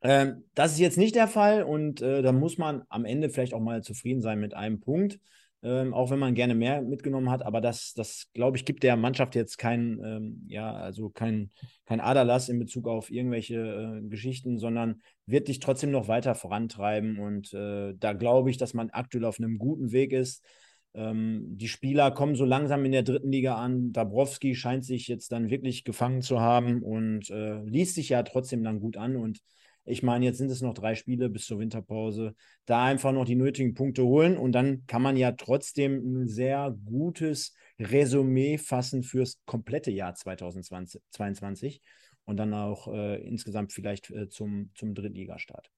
Ähm, 0.00 0.44
das 0.54 0.72
ist 0.72 0.80
jetzt 0.80 0.98
nicht 0.98 1.14
der 1.14 1.28
Fall 1.28 1.62
und 1.62 2.02
äh, 2.02 2.22
da 2.22 2.32
muss 2.32 2.58
man 2.58 2.82
am 2.88 3.04
Ende 3.04 3.28
vielleicht 3.28 3.54
auch 3.54 3.60
mal 3.60 3.82
zufrieden 3.82 4.20
sein 4.20 4.40
mit 4.40 4.54
einem 4.54 4.80
Punkt 4.80 5.20
ähm, 5.62 5.94
auch 5.94 6.10
wenn 6.10 6.18
man 6.18 6.34
gerne 6.34 6.54
mehr 6.54 6.82
mitgenommen 6.82 7.30
hat. 7.30 7.44
Aber 7.44 7.60
das, 7.60 7.94
das 7.94 8.28
glaube 8.34 8.56
ich, 8.56 8.64
gibt 8.64 8.82
der 8.82 8.96
Mannschaft 8.96 9.34
jetzt 9.34 9.58
kein, 9.58 10.00
ähm, 10.04 10.44
ja, 10.48 10.72
also 10.72 11.08
kein, 11.08 11.50
kein 11.86 12.00
Aderlass 12.00 12.48
in 12.48 12.58
Bezug 12.58 12.88
auf 12.88 13.10
irgendwelche 13.10 13.56
äh, 13.56 14.08
Geschichten, 14.08 14.58
sondern 14.58 15.02
wird 15.26 15.48
dich 15.48 15.60
trotzdem 15.60 15.92
noch 15.92 16.08
weiter 16.08 16.34
vorantreiben. 16.34 17.18
Und 17.18 17.54
äh, 17.54 17.94
da 17.96 18.12
glaube 18.12 18.50
ich, 18.50 18.56
dass 18.56 18.74
man 18.74 18.90
aktuell 18.90 19.24
auf 19.24 19.38
einem 19.38 19.58
guten 19.58 19.92
Weg 19.92 20.12
ist. 20.12 20.44
Ähm, 20.94 21.44
die 21.56 21.68
Spieler 21.68 22.10
kommen 22.10 22.34
so 22.34 22.44
langsam 22.44 22.84
in 22.84 22.92
der 22.92 23.04
dritten 23.04 23.30
Liga 23.30 23.54
an. 23.54 23.92
Dabrowski 23.92 24.54
scheint 24.56 24.84
sich 24.84 25.06
jetzt 25.06 25.30
dann 25.30 25.48
wirklich 25.48 25.84
gefangen 25.84 26.22
zu 26.22 26.40
haben 26.40 26.82
und 26.82 27.30
äh, 27.30 27.62
liest 27.62 27.94
sich 27.94 28.08
ja 28.08 28.22
trotzdem 28.24 28.64
dann 28.64 28.80
gut 28.80 28.96
an. 28.96 29.16
Und 29.16 29.40
ich 29.84 30.02
meine, 30.02 30.24
jetzt 30.24 30.38
sind 30.38 30.50
es 30.50 30.62
noch 30.62 30.74
drei 30.74 30.94
Spiele 30.94 31.28
bis 31.28 31.46
zur 31.46 31.58
Winterpause. 31.58 32.34
Da 32.66 32.84
einfach 32.84 33.12
noch 33.12 33.24
die 33.24 33.34
nötigen 33.34 33.74
Punkte 33.74 34.04
holen 34.04 34.36
und 34.36 34.52
dann 34.52 34.86
kann 34.86 35.02
man 35.02 35.16
ja 35.16 35.32
trotzdem 35.32 36.22
ein 36.22 36.28
sehr 36.28 36.76
gutes 36.84 37.54
Resümee 37.78 38.58
fassen 38.58 39.02
fürs 39.02 39.40
komplette 39.44 39.90
Jahr 39.90 40.14
2022 40.14 41.82
und 42.24 42.36
dann 42.36 42.54
auch 42.54 42.88
äh, 42.88 43.20
insgesamt 43.26 43.72
vielleicht 43.72 44.10
äh, 44.10 44.28
zum, 44.28 44.70
zum 44.74 44.94
Drittligastart. 44.94 45.70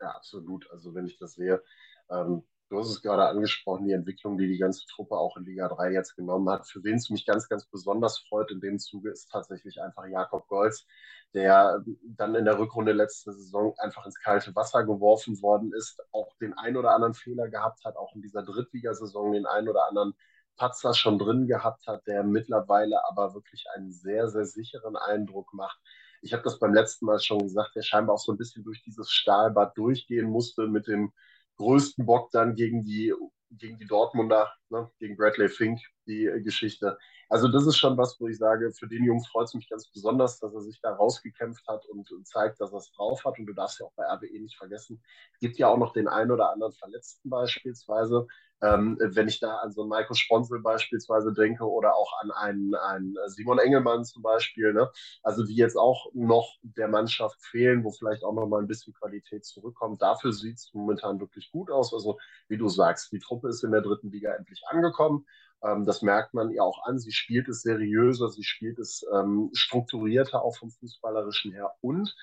Ja, 0.00 0.10
absolut. 0.10 0.70
Also 0.70 0.94
wenn 0.94 1.06
ich 1.06 1.18
das 1.18 1.34
sehe, 1.34 1.62
ähm, 2.10 2.42
Du 2.68 2.78
hast 2.80 2.90
es 2.90 3.00
gerade 3.00 3.28
angesprochen, 3.28 3.86
die 3.86 3.92
Entwicklung, 3.92 4.38
die 4.38 4.48
die 4.48 4.58
ganze 4.58 4.84
Truppe 4.86 5.16
auch 5.16 5.36
in 5.36 5.44
Liga 5.44 5.68
3 5.68 5.92
jetzt 5.92 6.16
genommen 6.16 6.50
hat. 6.50 6.66
Für 6.66 6.82
wen 6.82 6.96
es 6.96 7.10
mich 7.10 7.24
ganz, 7.24 7.48
ganz 7.48 7.64
besonders 7.66 8.18
freut 8.18 8.50
in 8.50 8.60
dem 8.60 8.80
Zuge, 8.80 9.10
ist 9.10 9.30
tatsächlich 9.30 9.80
einfach 9.80 10.06
Jakob 10.06 10.48
Golz, 10.48 10.84
der 11.32 11.84
dann 12.04 12.34
in 12.34 12.44
der 12.44 12.58
Rückrunde 12.58 12.92
letzte 12.92 13.32
Saison 13.32 13.72
einfach 13.78 14.04
ins 14.04 14.18
kalte 14.18 14.54
Wasser 14.56 14.84
geworfen 14.84 15.40
worden 15.42 15.72
ist, 15.72 16.02
auch 16.10 16.34
den 16.40 16.54
ein 16.54 16.76
oder 16.76 16.90
anderen 16.92 17.14
Fehler 17.14 17.48
gehabt 17.48 17.84
hat, 17.84 17.96
auch 17.96 18.14
in 18.16 18.22
dieser 18.22 18.42
Drittligasaison 18.42 19.32
den 19.32 19.46
ein 19.46 19.68
oder 19.68 19.86
anderen 19.88 20.14
Patzer 20.56 20.92
schon 20.94 21.20
drin 21.20 21.46
gehabt 21.46 21.86
hat, 21.86 22.04
der 22.08 22.24
mittlerweile 22.24 23.04
aber 23.08 23.34
wirklich 23.34 23.66
einen 23.76 23.92
sehr, 23.92 24.28
sehr 24.28 24.44
sicheren 24.44 24.96
Eindruck 24.96 25.52
macht. 25.54 25.78
Ich 26.20 26.32
habe 26.32 26.42
das 26.42 26.58
beim 26.58 26.74
letzten 26.74 27.06
Mal 27.06 27.20
schon 27.20 27.38
gesagt, 27.38 27.76
der 27.76 27.82
scheinbar 27.82 28.14
auch 28.16 28.20
so 28.20 28.32
ein 28.32 28.38
bisschen 28.38 28.64
durch 28.64 28.82
dieses 28.82 29.10
Stahlbad 29.12 29.76
durchgehen 29.78 30.28
musste 30.28 30.66
mit 30.66 30.88
dem 30.88 31.12
größten 31.56 32.06
Bock 32.06 32.30
dann 32.30 32.54
gegen 32.54 32.84
die, 32.84 33.12
gegen 33.50 33.78
die 33.78 33.86
Dortmunder, 33.86 34.52
ne, 34.70 34.90
gegen 34.98 35.16
Bradley 35.16 35.48
Fink, 35.48 35.80
die 36.06 36.26
äh, 36.26 36.40
Geschichte. 36.40 36.98
Also 37.28 37.48
das 37.48 37.66
ist 37.66 37.76
schon 37.76 37.96
was, 37.96 38.20
wo 38.20 38.28
ich 38.28 38.38
sage, 38.38 38.72
für 38.72 38.86
den 38.86 39.04
Jungen 39.04 39.24
freut 39.24 39.48
es 39.48 39.54
mich 39.54 39.68
ganz 39.68 39.90
besonders, 39.90 40.38
dass 40.38 40.54
er 40.54 40.60
sich 40.60 40.80
da 40.80 40.94
rausgekämpft 40.94 41.66
hat 41.66 41.84
und, 41.86 42.10
und 42.12 42.26
zeigt, 42.26 42.60
dass 42.60 42.72
er 42.72 42.78
es 42.78 42.92
drauf 42.92 43.24
hat. 43.24 43.38
Und 43.38 43.46
du 43.46 43.52
darfst 43.52 43.80
ja 43.80 43.86
auch 43.86 43.92
bei 43.96 44.04
RWE 44.04 44.40
nicht 44.40 44.56
vergessen, 44.56 45.02
es 45.32 45.40
gibt 45.40 45.58
ja 45.58 45.68
auch 45.68 45.78
noch 45.78 45.92
den 45.92 46.08
einen 46.08 46.30
oder 46.30 46.50
anderen 46.52 46.72
Verletzten 46.72 47.30
beispielsweise. 47.30 48.26
Ähm, 48.62 48.96
wenn 48.98 49.28
ich 49.28 49.38
da 49.38 49.56
an 49.58 49.72
so 49.72 49.82
einen 49.82 49.90
Markus 49.90 50.18
Sponsel 50.18 50.60
beispielsweise 50.62 51.34
denke 51.34 51.64
oder 51.68 51.94
auch 51.94 52.10
an 52.22 52.30
einen, 52.30 52.74
einen 52.74 53.14
Simon 53.26 53.58
Engelmann 53.58 54.04
zum 54.06 54.22
Beispiel, 54.22 54.72
ne? 54.72 54.90
also 55.22 55.44
die 55.44 55.56
jetzt 55.56 55.76
auch 55.76 56.06
noch 56.14 56.56
der 56.62 56.88
Mannschaft 56.88 57.44
fehlen, 57.44 57.84
wo 57.84 57.90
vielleicht 57.90 58.24
auch 58.24 58.32
noch 58.32 58.46
mal 58.46 58.60
ein 58.62 58.66
bisschen 58.66 58.94
Qualität 58.94 59.44
zurückkommt. 59.44 60.00
Dafür 60.00 60.32
sieht 60.32 60.56
es 60.56 60.70
momentan 60.72 61.20
wirklich 61.20 61.50
gut 61.50 61.70
aus. 61.70 61.92
Also 61.92 62.18
wie 62.48 62.56
du 62.56 62.68
sagst, 62.68 63.12
die 63.12 63.18
Truppe 63.18 63.48
ist 63.48 63.62
in 63.62 63.72
der 63.72 63.82
dritten 63.82 64.10
Liga 64.10 64.32
endlich 64.32 64.55
angekommen. 64.66 65.26
Ähm, 65.62 65.84
das 65.86 66.02
merkt 66.02 66.34
man 66.34 66.50
ihr 66.50 66.62
auch 66.62 66.84
an. 66.84 66.98
Sie 66.98 67.12
spielt 67.12 67.48
es 67.48 67.62
seriöser, 67.62 68.28
sie 68.30 68.44
spielt 68.44 68.78
es 68.78 69.04
ähm, 69.12 69.50
strukturierter 69.52 70.42
auch 70.42 70.56
vom 70.56 70.70
Fußballerischen 70.70 71.52
her 71.52 71.72
und 71.80 72.14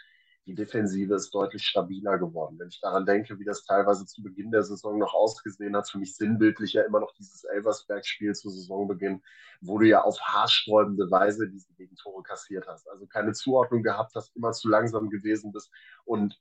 die 0.46 0.56
Defensive 0.56 1.16
ist 1.16 1.34
deutlich 1.34 1.66
stabiler 1.66 2.18
geworden. 2.18 2.60
Wenn 2.60 2.68
ich 2.68 2.82
daran 2.82 3.06
denke, 3.06 3.40
wie 3.40 3.46
das 3.46 3.64
teilweise 3.64 4.06
zu 4.06 4.22
Beginn 4.22 4.52
der 4.52 4.64
Saison 4.64 5.00
noch 5.00 5.14
ausgesehen 5.14 5.76
hat, 5.76 5.90
für 5.90 6.00
mich 6.00 6.18
sinnbildlich 6.18 6.74
ja 6.74 6.84
immer 6.84 7.00
noch 7.00 7.14
dieses 7.14 7.46
Elversberg-Spiel 7.46 8.34
zu 8.36 8.50
Saisonbeginn, 8.50 9.24
wo 9.62 9.80
du 9.80 9.88
ja 9.88 10.02
auf 10.02 10.20
haarsträubende 10.20 11.10
Weise 11.10 11.50
diese 11.50 11.74
Gegentore 11.76 12.24
kassiert 12.24 12.68
hast. 12.68 12.90
Also 12.90 13.08
keine 13.08 13.32
Zuordnung 13.32 13.84
gehabt 13.84 14.16
hast, 14.16 14.36
immer 14.36 14.52
zu 14.52 14.68
langsam 14.68 15.10
gewesen 15.10 15.54
bist 15.54 15.72
und 16.04 16.38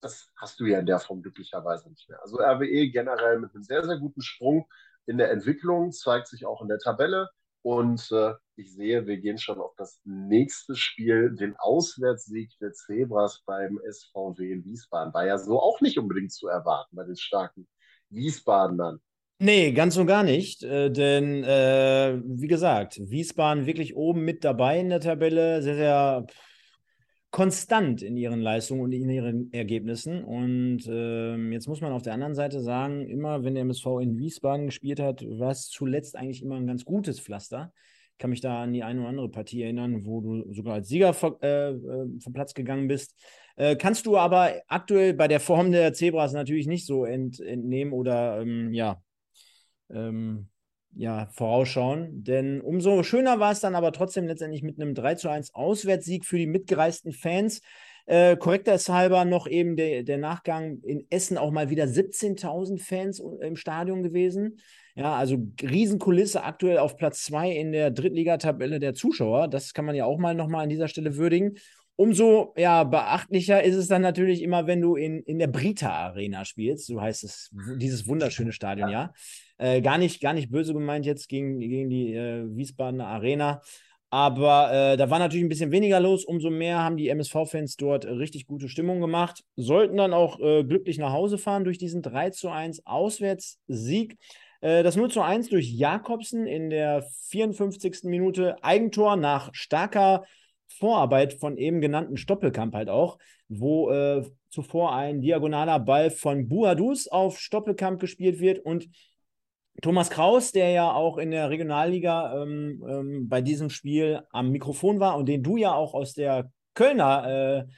das 0.00 0.30
hast 0.36 0.58
du 0.58 0.64
ja 0.64 0.78
in 0.78 0.86
der 0.86 0.98
Form 0.98 1.22
glücklicherweise 1.22 1.90
nicht 1.90 2.08
mehr. 2.08 2.20
Also 2.22 2.38
RWE 2.38 2.88
generell 2.90 3.38
mit 3.38 3.54
einem 3.54 3.62
sehr, 3.62 3.84
sehr 3.84 3.98
guten 3.98 4.22
Sprung 4.22 4.66
in 5.06 5.18
der 5.18 5.30
Entwicklung, 5.30 5.92
zeigt 5.92 6.28
sich 6.28 6.46
auch 6.46 6.62
in 6.62 6.68
der 6.68 6.78
Tabelle. 6.78 7.28
Und 7.62 8.10
äh, 8.10 8.32
ich 8.56 8.74
sehe, 8.74 9.06
wir 9.06 9.18
gehen 9.18 9.38
schon 9.38 9.60
auf 9.60 9.72
das 9.76 10.00
nächste 10.04 10.74
Spiel, 10.74 11.34
den 11.34 11.54
Auswärtssieg 11.56 12.50
der 12.60 12.72
Zebras 12.72 13.42
beim 13.46 13.78
SVW 13.88 14.52
in 14.52 14.64
Wiesbaden. 14.64 15.14
War 15.14 15.26
ja 15.26 15.38
so 15.38 15.60
auch 15.60 15.80
nicht 15.80 15.98
unbedingt 15.98 16.32
zu 16.32 16.48
erwarten 16.48 16.96
bei 16.96 17.04
den 17.04 17.16
starken 17.16 17.68
Wiesbadenern. 18.10 19.00
Nee, 19.38 19.72
ganz 19.72 19.96
und 19.96 20.06
gar 20.06 20.22
nicht. 20.22 20.62
Äh, 20.62 20.90
denn, 20.90 21.42
äh, 21.44 22.20
wie 22.24 22.46
gesagt, 22.46 23.00
Wiesbaden 23.00 23.66
wirklich 23.66 23.96
oben 23.96 24.24
mit 24.24 24.44
dabei 24.44 24.78
in 24.78 24.90
der 24.90 25.00
Tabelle. 25.00 25.62
Sehr, 25.62 25.74
sehr 25.76 26.26
konstant 27.32 28.02
in 28.02 28.16
ihren 28.18 28.40
Leistungen 28.40 28.82
und 28.82 28.92
in 28.92 29.08
ihren 29.08 29.52
Ergebnissen. 29.52 30.22
Und 30.22 30.82
ähm, 30.86 31.50
jetzt 31.50 31.66
muss 31.66 31.80
man 31.80 31.92
auf 31.92 32.02
der 32.02 32.12
anderen 32.12 32.34
Seite 32.34 32.60
sagen, 32.60 33.08
immer 33.08 33.42
wenn 33.42 33.54
der 33.54 33.62
MSV 33.62 33.86
in 34.02 34.18
Wiesbaden 34.18 34.66
gespielt 34.66 35.00
hat, 35.00 35.24
war 35.26 35.50
es 35.50 35.68
zuletzt 35.68 36.14
eigentlich 36.14 36.42
immer 36.42 36.56
ein 36.56 36.66
ganz 36.66 36.84
gutes 36.84 37.18
Pflaster. 37.18 37.72
Ich 38.12 38.18
kann 38.18 38.30
mich 38.30 38.42
da 38.42 38.62
an 38.62 38.74
die 38.74 38.82
eine 38.82 39.00
oder 39.00 39.08
andere 39.08 39.30
Partie 39.30 39.62
erinnern, 39.62 40.04
wo 40.04 40.20
du 40.20 40.52
sogar 40.52 40.74
als 40.74 40.88
Sieger 40.88 41.14
vor, 41.14 41.42
äh, 41.42 41.70
äh, 41.70 42.20
vom 42.20 42.32
Platz 42.34 42.52
gegangen 42.52 42.86
bist. 42.86 43.18
Äh, 43.56 43.76
kannst 43.76 44.04
du 44.04 44.18
aber 44.18 44.52
aktuell 44.68 45.14
bei 45.14 45.26
der 45.26 45.40
Form 45.40 45.72
der 45.72 45.94
Zebras 45.94 46.34
natürlich 46.34 46.66
nicht 46.66 46.84
so 46.84 47.06
ent, 47.06 47.40
entnehmen 47.40 47.94
oder 47.94 48.42
ähm, 48.42 48.74
ja, 48.74 49.02
ähm, 49.88 50.48
ja, 50.94 51.28
vorausschauen. 51.32 52.24
Denn 52.24 52.60
umso 52.60 53.02
schöner 53.02 53.40
war 53.40 53.52
es 53.52 53.60
dann 53.60 53.74
aber 53.74 53.92
trotzdem 53.92 54.26
letztendlich 54.26 54.62
mit 54.62 54.80
einem 54.80 54.94
3 54.94 55.14
zu 55.16 55.28
1 55.28 55.54
Auswärtssieg 55.54 56.24
für 56.24 56.38
die 56.38 56.46
mitgereisten 56.46 57.12
Fans. 57.12 57.60
Äh, 58.06 58.36
korrekter 58.36 58.74
ist 58.74 58.88
halber 58.88 59.24
noch 59.24 59.46
eben 59.46 59.76
der, 59.76 60.02
der 60.02 60.18
Nachgang 60.18 60.80
in 60.82 61.06
Essen 61.10 61.38
auch 61.38 61.52
mal 61.52 61.70
wieder 61.70 61.84
17.000 61.84 62.80
Fans 62.80 63.22
im 63.40 63.56
Stadion 63.56 64.02
gewesen. 64.02 64.58
Ja, 64.94 65.14
also 65.14 65.38
Riesenkulisse 65.62 66.42
aktuell 66.42 66.78
auf 66.78 66.96
Platz 66.96 67.22
2 67.24 67.52
in 67.52 67.72
der 67.72 67.90
Drittligatabelle 67.90 68.78
der 68.78 68.94
Zuschauer. 68.94 69.48
Das 69.48 69.72
kann 69.72 69.84
man 69.84 69.94
ja 69.94 70.04
auch 70.04 70.18
mal 70.18 70.34
nochmal 70.34 70.64
an 70.64 70.68
dieser 70.68 70.88
Stelle 70.88 71.16
würdigen. 71.16 71.56
Umso 71.94 72.52
ja, 72.56 72.84
beachtlicher 72.84 73.62
ist 73.62 73.76
es 73.76 73.86
dann 73.86 74.02
natürlich 74.02 74.42
immer, 74.42 74.66
wenn 74.66 74.80
du 74.80 74.96
in, 74.96 75.22
in 75.22 75.38
der 75.38 75.46
Brita 75.46 75.90
Arena 75.90 76.44
spielst. 76.44 76.86
So 76.86 77.00
heißt 77.00 77.22
es, 77.22 77.50
dieses 77.76 78.08
wunderschöne 78.08 78.52
Stadion, 78.52 78.88
ja. 78.88 79.02
ja. 79.04 79.12
Äh, 79.62 79.80
gar, 79.80 79.96
nicht, 79.96 80.20
gar 80.20 80.32
nicht 80.32 80.50
böse 80.50 80.72
gemeint 80.72 81.06
jetzt 81.06 81.28
gegen, 81.28 81.60
gegen 81.60 81.88
die 81.88 82.14
äh, 82.14 82.44
Wiesbadener 82.48 83.06
Arena. 83.06 83.62
Aber 84.10 84.72
äh, 84.72 84.96
da 84.96 85.08
war 85.08 85.20
natürlich 85.20 85.44
ein 85.44 85.48
bisschen 85.48 85.70
weniger 85.70 86.00
los. 86.00 86.24
Umso 86.24 86.50
mehr 86.50 86.80
haben 86.82 86.96
die 86.96 87.08
MSV-Fans 87.08 87.76
dort 87.76 88.04
richtig 88.04 88.46
gute 88.48 88.68
Stimmung 88.68 89.00
gemacht. 89.00 89.44
Sollten 89.54 89.98
dann 89.98 90.14
auch 90.14 90.40
äh, 90.40 90.64
glücklich 90.64 90.98
nach 90.98 91.12
Hause 91.12 91.38
fahren 91.38 91.62
durch 91.62 91.78
diesen 91.78 92.02
3 92.02 92.30
zu 92.30 92.50
1 92.50 92.86
Auswärtssieg. 92.86 94.18
Äh, 94.62 94.82
das 94.82 94.96
0 94.96 95.12
zu 95.12 95.20
1 95.22 95.48
durch 95.48 95.70
Jakobsen 95.70 96.48
in 96.48 96.68
der 96.68 97.04
54. 97.28 98.00
Minute. 98.02 98.56
Eigentor 98.64 99.14
nach 99.14 99.50
starker 99.52 100.24
Vorarbeit 100.66 101.34
von 101.34 101.56
eben 101.56 101.80
genannten 101.80 102.16
Stoppelkamp 102.16 102.74
halt 102.74 102.88
auch, 102.88 103.16
wo 103.48 103.90
äh, 103.92 104.24
zuvor 104.48 104.92
ein 104.92 105.20
diagonaler 105.20 105.78
Ball 105.78 106.10
von 106.10 106.48
Buadus 106.48 107.06
auf 107.06 107.38
Stoppelkamp 107.38 108.00
gespielt 108.00 108.40
wird 108.40 108.58
und 108.58 108.88
Thomas 109.80 110.10
Kraus, 110.10 110.52
der 110.52 110.70
ja 110.70 110.92
auch 110.92 111.18
in 111.18 111.30
der 111.30 111.50
Regionalliga 111.50 112.42
ähm, 112.42 112.84
ähm, 112.86 113.28
bei 113.28 113.40
diesem 113.40 113.70
Spiel 113.70 114.22
am 114.30 114.50
Mikrofon 114.50 115.00
war 115.00 115.16
und 115.16 115.26
den 115.26 115.42
du 115.42 115.56
ja 115.56 115.72
auch 115.72 115.94
aus 115.94 116.12
der 116.12 116.50
Kölner 116.74 117.66
äh, 117.66 117.72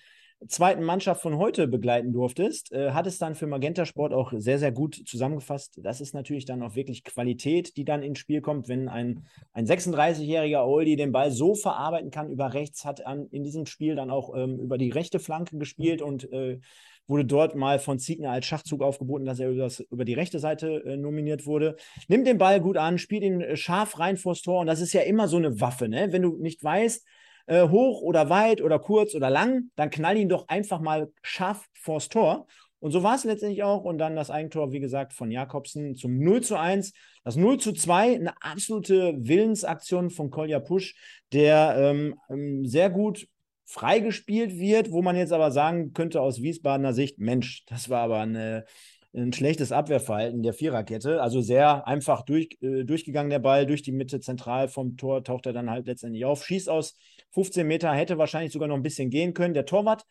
zweiten 0.49 0.83
Mannschaft 0.83 1.23
von 1.23 1.39
heute 1.39 1.69
begleiten 1.69 2.13
durftest, 2.13 2.73
äh, 2.73 2.93
hat 2.93 3.07
es 3.07 3.19
dann 3.19 3.35
für 3.35 3.47
Magenta 3.47 3.87
Sport 3.87 4.13
auch 4.13 4.33
sehr, 4.37 4.59
sehr 4.59 4.73
gut 4.73 5.03
zusammengefasst. 5.07 5.81
Das 5.83 6.01
ist 6.01 6.15
natürlich 6.15 6.45
dann 6.45 6.63
auch 6.63 6.75
wirklich 6.75 7.05
Qualität, 7.05 7.77
die 7.77 7.85
dann 7.85 8.03
ins 8.03 8.19
Spiel 8.19 8.41
kommt, 8.41 8.69
wenn 8.69 8.89
ein, 8.89 9.27
ein 9.53 9.67
36-jähriger 9.67 10.65
Oldie 10.67 10.97
den 10.97 11.13
Ball 11.13 11.31
so 11.31 11.55
verarbeiten 11.55 12.11
kann 12.11 12.31
über 12.31 12.55
rechts, 12.55 12.85
hat 12.85 13.07
an, 13.07 13.27
in 13.31 13.43
diesem 13.43 13.67
Spiel 13.67 13.95
dann 13.95 14.11
auch 14.11 14.35
ähm, 14.37 14.59
über 14.59 14.79
die 14.79 14.91
rechte 14.91 15.19
Flanke 15.19 15.59
gespielt 15.59 16.03
und 16.03 16.31
äh, 16.33 16.59
wurde 17.07 17.25
dort 17.25 17.55
mal 17.55 17.79
von 17.79 17.99
Ziegner 17.99 18.31
als 18.31 18.47
Schachzug 18.47 18.83
aufgeboten, 18.83 19.27
dass 19.27 19.39
er 19.39 19.51
über, 19.51 20.05
die 20.05 20.15
rechte 20.15 20.39
Seite 20.39 20.83
äh, 20.85 20.97
nominiert 20.97 21.47
wurde. 21.47 21.77
Nimmt 22.09 22.27
den 22.27 22.39
Ball 22.39 22.61
gut 22.61 22.77
an, 22.77 22.99
spielt 22.99 23.23
ihn 23.23 23.41
äh, 23.41 23.57
scharf 23.57 23.99
rein 23.99 24.17
vors 24.17 24.43
Tor 24.43 24.61
und 24.61 24.67
das 24.67 24.81
ist 24.81 24.93
ja 24.93 25.03
immer 25.03 25.29
so 25.29 25.37
eine 25.37 25.61
Waffe, 25.61 25.89
ne? 25.89 26.13
Wenn 26.13 26.23
du 26.23 26.37
nicht 26.37 26.63
weißt, 26.65 27.07
äh, 27.47 27.69
hoch 27.69 28.01
oder 28.03 28.29
weit 28.31 28.61
oder 28.61 28.79
kurz 28.79 29.15
oder 29.15 29.31
lang, 29.31 29.71
dann 29.77 29.91
knall 29.91 30.17
ihn 30.17 30.29
doch 30.29 30.49
einfach 30.49 30.81
mal 30.81 31.11
scharf 31.23 31.67
vors 31.75 32.09
Tor. 32.09 32.47
Und 32.85 32.91
so 32.91 33.03
war 33.03 33.15
es 33.15 33.25
letztendlich 33.25 33.63
auch. 33.63 33.85
Und 33.85 33.97
dann 33.97 34.15
das 34.15 34.31
Eigentor, 34.31 34.73
wie 34.73 34.79
gesagt, 34.79 35.15
von 35.15 35.31
Jakobsen 35.31 35.95
zum 35.95 36.19
0 36.19 36.43
zu 36.43 36.59
1. 36.59 36.93
Das 37.25 37.35
0 37.35 37.59
zu 37.59 37.73
2, 37.73 38.15
eine 38.15 38.35
absolute 38.43 39.15
Willensaktion 39.17 40.11
von 40.11 40.31
Kolja 40.31 40.61
Pusch, 40.61 40.95
der 41.33 41.77
ähm, 41.79 42.15
ähm, 42.29 42.67
sehr 42.67 42.91
gut 42.91 43.27
freigespielt 43.65 44.59
wird, 44.59 44.93
wo 44.93 45.01
man 45.01 45.17
jetzt 45.17 45.33
aber 45.33 45.51
sagen 45.51 45.95
könnte 45.95 46.21
aus 46.21 46.43
Wiesbadener 46.43 46.93
Sicht, 46.93 47.19
Mensch, 47.19 47.65
das 47.67 47.89
war 47.89 48.03
aber 48.03 48.21
eine, 48.21 48.67
ein 49.15 49.33
schlechtes 49.33 49.73
Abwehrverhalten 49.73 50.43
der 50.43 50.53
Viererkette. 50.53 51.23
Also 51.23 51.41
sehr 51.41 51.87
einfach 51.87 52.21
durch, 52.23 52.51
äh, 52.61 52.85
durchgegangen 52.85 53.31
der 53.31 53.39
Ball, 53.39 53.65
durch 53.65 53.81
die 53.81 53.93
Mitte 53.93 54.21
zentral 54.21 54.69
vom 54.69 54.99
Tor 54.99 55.25
taucht 55.25 55.47
er 55.47 55.55
dann 55.55 55.71
halt 55.71 55.87
letztendlich 55.87 56.27
auf. 56.27 56.45
Schießt 56.45 56.69
aus 56.69 56.99
15 57.35 57.67
Meter, 57.67 57.93
hätte 57.93 58.19
wahrscheinlich 58.19 58.53
sogar 58.53 58.69
noch 58.69 58.77
ein 58.77 58.83
bisschen 58.83 59.11
gehen 59.11 59.35
können. 59.35 59.55
Der 59.55 59.67
Torwart 59.67 60.07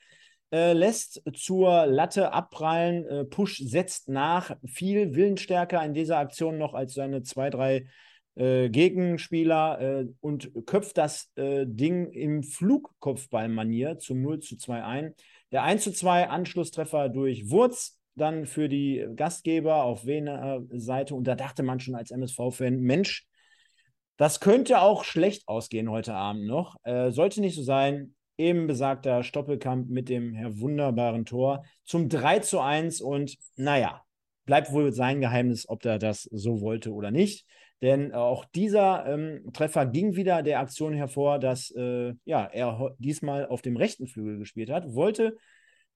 äh, 0.51 0.73
lässt 0.73 1.21
zur 1.33 1.85
Latte 1.87 2.31
abprallen. 2.31 3.05
Äh, 3.07 3.25
Push 3.25 3.57
setzt 3.65 4.09
nach, 4.09 4.55
viel 4.65 5.15
willensstärker 5.15 5.83
in 5.83 5.93
dieser 5.93 6.19
Aktion 6.19 6.57
noch 6.57 6.73
als 6.73 6.93
seine 6.93 7.23
zwei, 7.23 7.49
drei 7.49 7.87
äh, 8.35 8.69
Gegenspieler 8.69 9.79
äh, 9.79 10.05
und 10.19 10.51
köpft 10.65 10.97
das 10.97 11.31
äh, 11.35 11.65
Ding 11.67 12.11
im 12.11 12.41
Flugkopfballmanier 12.43 13.99
zum 13.99 14.21
0 14.21 14.39
zu 14.39 14.57
2 14.57 14.83
ein. 14.83 15.13
Der 15.51 15.63
1 15.63 15.83
zu 15.83 15.91
2 15.91 16.29
Anschlusstreffer 16.29 17.09
durch 17.09 17.51
Wurz, 17.51 17.99
dann 18.15 18.45
für 18.45 18.69
die 18.69 19.07
Gastgeber 19.15 19.83
auf 19.83 20.05
Wener 20.05 20.63
Seite. 20.71 21.13
Und 21.15 21.25
da 21.25 21.35
dachte 21.35 21.61
man 21.61 21.79
schon 21.79 21.95
als 21.95 22.11
MSV-Fan, 22.11 22.79
Mensch, 22.79 23.27
das 24.23 24.39
könnte 24.39 24.79
auch 24.79 25.03
schlecht 25.03 25.49
ausgehen 25.49 25.91
heute 25.91 26.13
Abend 26.13 26.47
noch. 26.47 26.77
Äh, 26.85 27.11
sollte 27.11 27.41
nicht 27.41 27.57
so 27.57 27.61
sein 27.61 28.15
eben 28.37 28.67
besagter 28.67 29.21
Stoppelkamp 29.21 29.89
mit 29.89 30.07
dem 30.07 30.33
Herr 30.33 30.61
wunderbaren 30.61 31.25
Tor 31.25 31.65
zum 31.83 32.07
3 32.07 32.39
zu 32.39 32.61
1 32.61 33.01
und 33.01 33.35
naja, 33.57 34.01
bleibt 34.45 34.71
wohl 34.71 34.93
sein 34.93 35.19
Geheimnis, 35.19 35.67
ob 35.67 35.83
er 35.83 35.99
das 35.99 36.23
so 36.31 36.61
wollte 36.61 36.93
oder 36.93 37.11
nicht. 37.11 37.45
Denn 37.81 38.13
auch 38.13 38.45
dieser 38.45 39.05
ähm, 39.07 39.51
Treffer 39.51 39.87
ging 39.87 40.15
wieder 40.15 40.41
der 40.41 40.61
Aktion 40.61 40.93
hervor, 40.93 41.37
dass 41.37 41.69
äh, 41.71 42.13
ja, 42.23 42.45
er 42.45 42.95
diesmal 42.99 43.47
auf 43.47 43.61
dem 43.61 43.75
rechten 43.75 44.07
Flügel 44.07 44.37
gespielt 44.39 44.69
hat, 44.69 44.95
wollte 44.95 45.35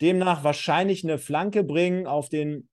demnach 0.01 0.43
wahrscheinlich 0.43 1.05
eine 1.05 1.17
Flanke 1.17 1.63
bringen 1.63 2.07
auf 2.07 2.27
den 2.27 2.67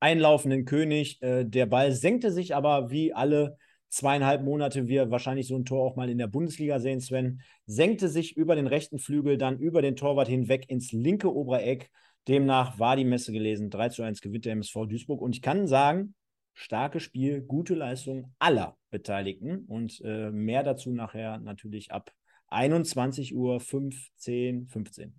einlaufenden 0.00 0.64
König. 0.64 1.20
Äh, 1.20 1.44
der 1.44 1.66
Ball 1.66 1.92
senkte 1.92 2.32
sich 2.32 2.54
aber 2.54 2.90
wie 2.90 3.12
alle 3.12 3.58
zweieinhalb 3.88 4.42
Monate 4.42 4.88
wir 4.88 5.10
wahrscheinlich 5.10 5.46
so 5.46 5.56
ein 5.56 5.64
Tor 5.64 5.84
auch 5.84 5.96
mal 5.96 6.10
in 6.10 6.18
der 6.18 6.26
Bundesliga 6.26 6.80
sehen, 6.80 7.00
Sven, 7.00 7.42
senkte 7.66 8.08
sich 8.08 8.36
über 8.36 8.56
den 8.56 8.66
rechten 8.66 8.98
Flügel, 8.98 9.38
dann 9.38 9.58
über 9.58 9.82
den 9.82 9.96
Torwart 9.96 10.28
hinweg 10.28 10.68
ins 10.68 10.92
linke 10.92 11.34
obere 11.34 11.62
Eck. 11.62 11.90
Demnach 12.26 12.78
war 12.78 12.96
die 12.96 13.04
Messe 13.04 13.32
gelesen. 13.32 13.70
3 13.70 13.88
zu 13.88 14.02
1 14.02 14.20
gewinnt 14.20 14.44
der 14.44 14.52
MSV 14.52 14.86
Duisburg. 14.86 15.22
Und 15.22 15.34
ich 15.34 15.42
kann 15.42 15.66
sagen, 15.66 16.14
starkes 16.52 17.02
Spiel, 17.02 17.40
gute 17.40 17.74
Leistung 17.74 18.34
aller 18.38 18.76
Beteiligten. 18.90 19.64
Und 19.66 20.00
äh, 20.04 20.30
mehr 20.30 20.62
dazu 20.62 20.90
nachher 20.90 21.38
natürlich 21.38 21.90
ab 21.90 22.12
21 22.48 23.34
Uhr 23.34 23.60
15, 23.60 24.68
15. 24.68 25.14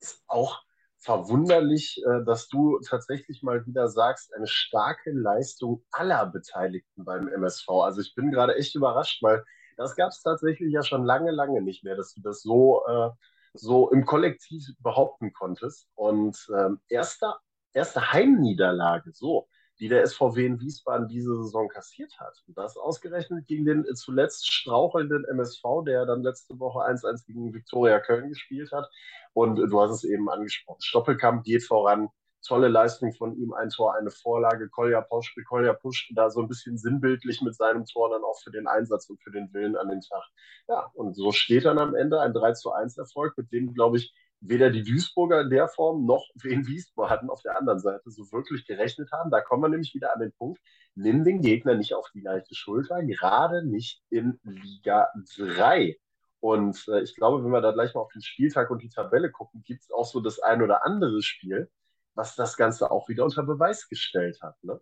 Ist 0.00 0.22
auch 0.26 0.62
verwunderlich, 1.04 2.02
äh, 2.06 2.24
dass 2.24 2.48
du 2.48 2.78
tatsächlich 2.80 3.42
mal 3.42 3.66
wieder 3.66 3.88
sagst, 3.88 4.34
eine 4.34 4.46
starke 4.46 5.12
Leistung 5.12 5.84
aller 5.92 6.26
Beteiligten 6.26 7.04
beim 7.04 7.28
MSV. 7.28 7.68
Also 7.68 8.00
ich 8.00 8.14
bin 8.14 8.30
gerade 8.30 8.56
echt 8.56 8.74
überrascht, 8.74 9.22
weil 9.22 9.44
das 9.76 9.96
gab 9.96 10.10
es 10.10 10.22
tatsächlich 10.22 10.72
ja 10.72 10.82
schon 10.82 11.04
lange, 11.04 11.30
lange 11.30 11.60
nicht 11.60 11.84
mehr, 11.84 11.96
dass 11.96 12.14
du 12.14 12.22
das 12.22 12.42
so, 12.42 12.84
äh, 12.86 13.10
so 13.52 13.90
im 13.90 14.06
Kollektiv 14.06 14.64
behaupten 14.80 15.32
konntest. 15.32 15.88
Und 15.94 16.36
ähm, 16.56 16.80
erste, 16.88 17.34
erste 17.72 18.12
Heimniederlage, 18.12 19.12
so, 19.12 19.48
die 19.80 19.88
der 19.88 20.06
SVW 20.06 20.46
in 20.46 20.60
Wiesbaden 20.60 21.08
diese 21.08 21.36
Saison 21.36 21.68
kassiert 21.68 22.12
hat. 22.20 22.42
Und 22.46 22.56
das 22.56 22.76
ausgerechnet 22.76 23.46
gegen 23.46 23.64
den 23.64 23.84
zuletzt 23.94 24.52
strauchelnden 24.52 25.24
MSV, 25.24 25.62
der 25.86 26.06
dann 26.06 26.22
letzte 26.22 26.58
Woche 26.58 26.80
1-1 26.80 27.26
gegen 27.26 27.52
Viktoria 27.52 27.98
Köln 28.00 28.28
gespielt 28.28 28.70
hat. 28.72 28.88
Und 29.32 29.56
du 29.56 29.80
hast 29.80 29.90
es 29.90 30.04
eben 30.04 30.30
angesprochen. 30.30 30.80
Stoppelkamp 30.80 31.44
geht 31.44 31.64
voran. 31.64 32.08
Tolle 32.46 32.68
Leistung 32.68 33.14
von 33.14 33.34
ihm, 33.36 33.54
ein 33.54 33.70
Tor, 33.70 33.94
eine 33.94 34.10
Vorlage. 34.10 34.68
Kolja 34.68 35.00
Pusch, 35.00 35.34
Kolja 35.48 35.72
Pusch 35.72 36.12
da 36.14 36.28
so 36.28 36.42
ein 36.42 36.48
bisschen 36.48 36.76
sinnbildlich 36.76 37.40
mit 37.40 37.56
seinem 37.56 37.86
Tor 37.86 38.10
dann 38.10 38.22
auch 38.22 38.38
für 38.42 38.50
den 38.50 38.66
Einsatz 38.66 39.08
und 39.08 39.20
für 39.22 39.30
den 39.30 39.52
Willen 39.54 39.76
an 39.76 39.88
den 39.88 40.02
Tag. 40.02 40.22
Ja, 40.68 40.90
und 40.92 41.14
so 41.16 41.32
steht 41.32 41.64
dann 41.64 41.78
am 41.78 41.94
Ende 41.94 42.20
ein 42.20 42.34
3 42.34 42.52
zu 42.52 42.70
1 42.70 42.98
Erfolg, 42.98 43.36
mit 43.38 43.50
dem, 43.50 43.72
glaube 43.72 43.96
ich, 43.96 44.12
weder 44.46 44.70
die 44.70 44.82
Duisburger 44.82 45.40
in 45.40 45.50
der 45.50 45.68
Form 45.68 46.04
noch 46.04 46.28
wen 46.34 46.66
Wiesbaden 46.66 47.30
auf 47.30 47.42
der 47.42 47.58
anderen 47.58 47.78
Seite 47.78 48.10
so 48.10 48.30
wirklich 48.30 48.66
gerechnet 48.66 49.10
haben. 49.12 49.30
Da 49.30 49.40
kommen 49.40 49.62
wir 49.62 49.68
nämlich 49.68 49.94
wieder 49.94 50.12
an 50.14 50.20
den 50.20 50.32
Punkt, 50.32 50.60
nimm 50.94 51.24
den 51.24 51.40
Gegner 51.40 51.74
nicht 51.74 51.94
auf 51.94 52.08
die 52.14 52.20
leichte 52.20 52.54
Schulter, 52.54 53.02
gerade 53.02 53.66
nicht 53.66 54.02
in 54.10 54.38
Liga 54.42 55.08
3. 55.36 55.96
Und 56.40 56.86
äh, 56.88 57.00
ich 57.00 57.14
glaube, 57.14 57.42
wenn 57.42 57.50
wir 57.50 57.62
da 57.62 57.72
gleich 57.72 57.94
mal 57.94 58.02
auf 58.02 58.12
den 58.12 58.20
Spieltag 58.20 58.70
und 58.70 58.82
die 58.82 58.90
Tabelle 58.90 59.30
gucken, 59.30 59.62
gibt 59.64 59.84
es 59.84 59.90
auch 59.90 60.04
so 60.04 60.20
das 60.20 60.40
ein 60.40 60.60
oder 60.60 60.84
andere 60.84 61.22
Spiel, 61.22 61.70
was 62.14 62.36
das 62.36 62.58
Ganze 62.58 62.90
auch 62.90 63.08
wieder 63.08 63.24
unter 63.24 63.44
Beweis 63.44 63.88
gestellt 63.88 64.42
hat. 64.42 64.62
Ne? 64.62 64.78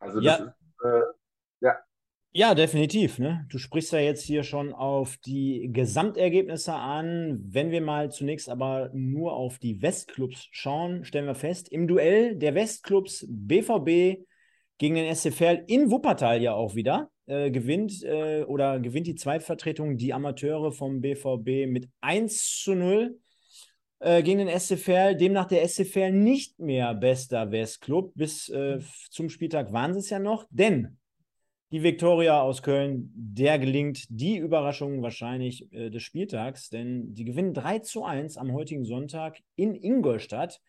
Also 0.00 0.20
das 0.20 0.38
ja. 0.38 0.44
ist, 0.46 0.84
äh, 0.84 1.02
ja. 1.60 1.78
Ja, 2.38 2.54
definitiv. 2.54 3.18
Ne? 3.18 3.46
Du 3.48 3.56
sprichst 3.56 3.94
ja 3.94 3.98
jetzt 3.98 4.22
hier 4.22 4.42
schon 4.42 4.74
auf 4.74 5.16
die 5.24 5.70
Gesamtergebnisse 5.72 6.74
an. 6.74 7.40
Wenn 7.42 7.70
wir 7.70 7.80
mal 7.80 8.10
zunächst 8.10 8.50
aber 8.50 8.90
nur 8.92 9.32
auf 9.32 9.58
die 9.58 9.80
Westclubs 9.80 10.48
schauen, 10.50 11.06
stellen 11.06 11.24
wir 11.24 11.34
fest, 11.34 11.72
im 11.72 11.88
Duell 11.88 12.36
der 12.36 12.54
Westclubs 12.54 13.24
BVB 13.26 14.26
gegen 14.76 14.96
den 14.96 15.14
SC 15.14 15.32
Verl 15.32 15.64
in 15.66 15.90
Wuppertal 15.90 16.42
ja 16.42 16.52
auch 16.52 16.74
wieder 16.74 17.10
äh, 17.24 17.50
gewinnt 17.50 18.04
äh, 18.04 18.42
oder 18.42 18.80
gewinnt 18.80 19.06
die 19.06 19.14
Zweitvertretung 19.14 19.96
die 19.96 20.12
Amateure 20.12 20.72
vom 20.72 21.00
BVB 21.00 21.66
mit 21.72 21.88
1 22.02 22.60
zu 22.62 22.74
0 22.74 23.18
äh, 24.00 24.22
gegen 24.22 24.44
den 24.44 24.60
SC 24.60 24.76
Verl. 24.76 25.16
Demnach 25.16 25.46
der 25.46 25.66
SC 25.66 25.86
Verl 25.86 26.12
nicht 26.12 26.58
mehr 26.58 26.92
bester 26.92 27.50
Westclub. 27.50 28.12
Bis 28.14 28.50
äh, 28.50 28.78
zum 29.08 29.30
Spieltag 29.30 29.72
waren 29.72 29.94
sie 29.94 30.00
es 30.00 30.10
ja 30.10 30.18
noch, 30.18 30.44
denn 30.50 30.98
die 31.72 31.82
Viktoria 31.82 32.40
aus 32.40 32.62
Köln, 32.62 33.10
der 33.14 33.58
gelingt 33.58 34.04
die 34.08 34.36
Überraschung 34.36 35.02
wahrscheinlich 35.02 35.72
äh, 35.72 35.90
des 35.90 36.02
Spieltags, 36.02 36.68
denn 36.68 37.14
die 37.14 37.24
gewinnen 37.24 37.54
3 37.54 37.80
zu 37.80 38.04
1 38.04 38.36
am 38.36 38.52
heutigen 38.52 38.84
Sonntag 38.84 39.38
in 39.56 39.74
Ingolstadt 39.74 40.60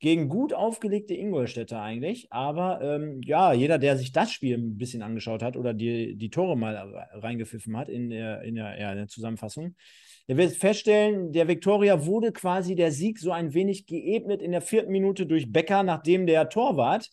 gegen 0.00 0.28
gut 0.28 0.52
aufgelegte 0.52 1.14
Ingolstädter 1.14 1.80
eigentlich. 1.80 2.26
Aber 2.32 2.80
ähm, 2.82 3.20
ja, 3.24 3.52
jeder, 3.52 3.78
der 3.78 3.96
sich 3.96 4.10
das 4.10 4.32
Spiel 4.32 4.58
ein 4.58 4.76
bisschen 4.76 5.00
angeschaut 5.00 5.44
hat 5.44 5.56
oder 5.56 5.72
die, 5.74 6.16
die 6.16 6.28
Tore 6.28 6.56
mal 6.56 6.74
reingepfiffen 7.12 7.76
hat 7.76 7.88
in 7.88 8.10
der, 8.10 8.42
in 8.42 8.56
der, 8.56 8.80
ja, 8.80 8.90
in 8.90 8.98
der 8.98 9.06
Zusammenfassung, 9.06 9.76
der 10.28 10.36
wird 10.36 10.52
feststellen, 10.56 11.32
der 11.32 11.46
Viktoria 11.46 12.04
wurde 12.04 12.32
quasi 12.32 12.74
der 12.74 12.90
Sieg 12.90 13.20
so 13.20 13.30
ein 13.30 13.54
wenig 13.54 13.86
geebnet 13.86 14.42
in 14.42 14.50
der 14.50 14.60
vierten 14.60 14.90
Minute 14.90 15.24
durch 15.24 15.52
Becker, 15.52 15.84
nachdem 15.84 16.26
der 16.26 16.48
Torwart 16.48 17.08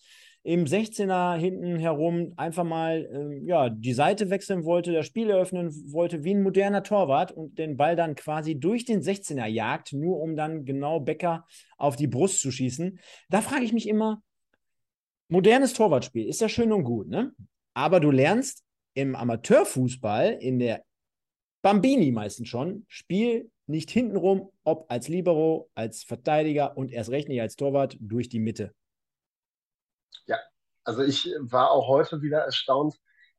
im 0.50 0.66
16er 0.66 1.36
hinten 1.36 1.78
herum 1.78 2.34
einfach 2.36 2.64
mal 2.64 3.08
äh, 3.14 3.46
ja, 3.46 3.70
die 3.70 3.94
Seite 3.94 4.32
wechseln 4.32 4.66
wollte, 4.66 4.92
das 4.92 5.06
Spiel 5.06 5.30
eröffnen 5.30 5.70
wollte, 5.94 6.24
wie 6.24 6.34
ein 6.34 6.42
moderner 6.42 6.82
Torwart 6.82 7.32
und 7.32 7.60
den 7.60 7.78
Ball 7.78 7.96
dann 7.96 8.16
quasi 8.16 8.60
durch 8.60 8.84
den 8.84 9.04
16er 9.04 9.46
jagt, 9.46 9.94
nur 9.94 10.20
um 10.20 10.36
dann 10.36 10.66
genau 10.66 11.02
Becker 11.02 11.46
auf 11.78 11.98
die 11.98 12.08
Brust 12.08 12.42
zu 12.42 12.50
schießen. 12.50 12.98
Da 13.30 13.42
frage 13.42 13.64
ich 13.64 13.74
mich 13.74 13.88
immer, 13.88 14.24
modernes 15.28 15.74
Torwartspiel 15.74 16.28
ist 16.28 16.42
ja 16.42 16.50
schön 16.50 16.72
und 16.72 16.84
gut, 16.84 17.10
ne? 17.10 17.32
Aber 17.76 18.00
du 18.00 18.10
lernst 18.10 18.64
im 18.96 19.16
Amateurfußball, 19.16 20.32
in 20.42 20.58
der 20.58 20.84
Bambini 21.62 22.12
meistens 22.12 22.48
schon, 22.48 22.86
Spiel 22.88 23.52
nicht 23.68 23.92
hintenrum, 23.92 24.50
ob 24.64 24.92
als 24.92 25.10
Libero, 25.10 25.70
als 25.76 26.02
Verteidiger 26.02 26.76
und 26.76 26.92
erst 26.92 27.12
recht 27.12 27.30
nicht 27.30 27.40
als 27.40 27.56
Torwart 27.56 27.98
durch 28.00 28.30
die 28.30 28.40
Mitte. 28.40 28.74
Ja, 30.26 30.38
also 30.84 31.04
ich 31.04 31.34
war 31.40 31.72
auch 31.72 31.88
heute 31.88 32.22
wieder 32.22 32.40
erstaunt. 32.40 32.96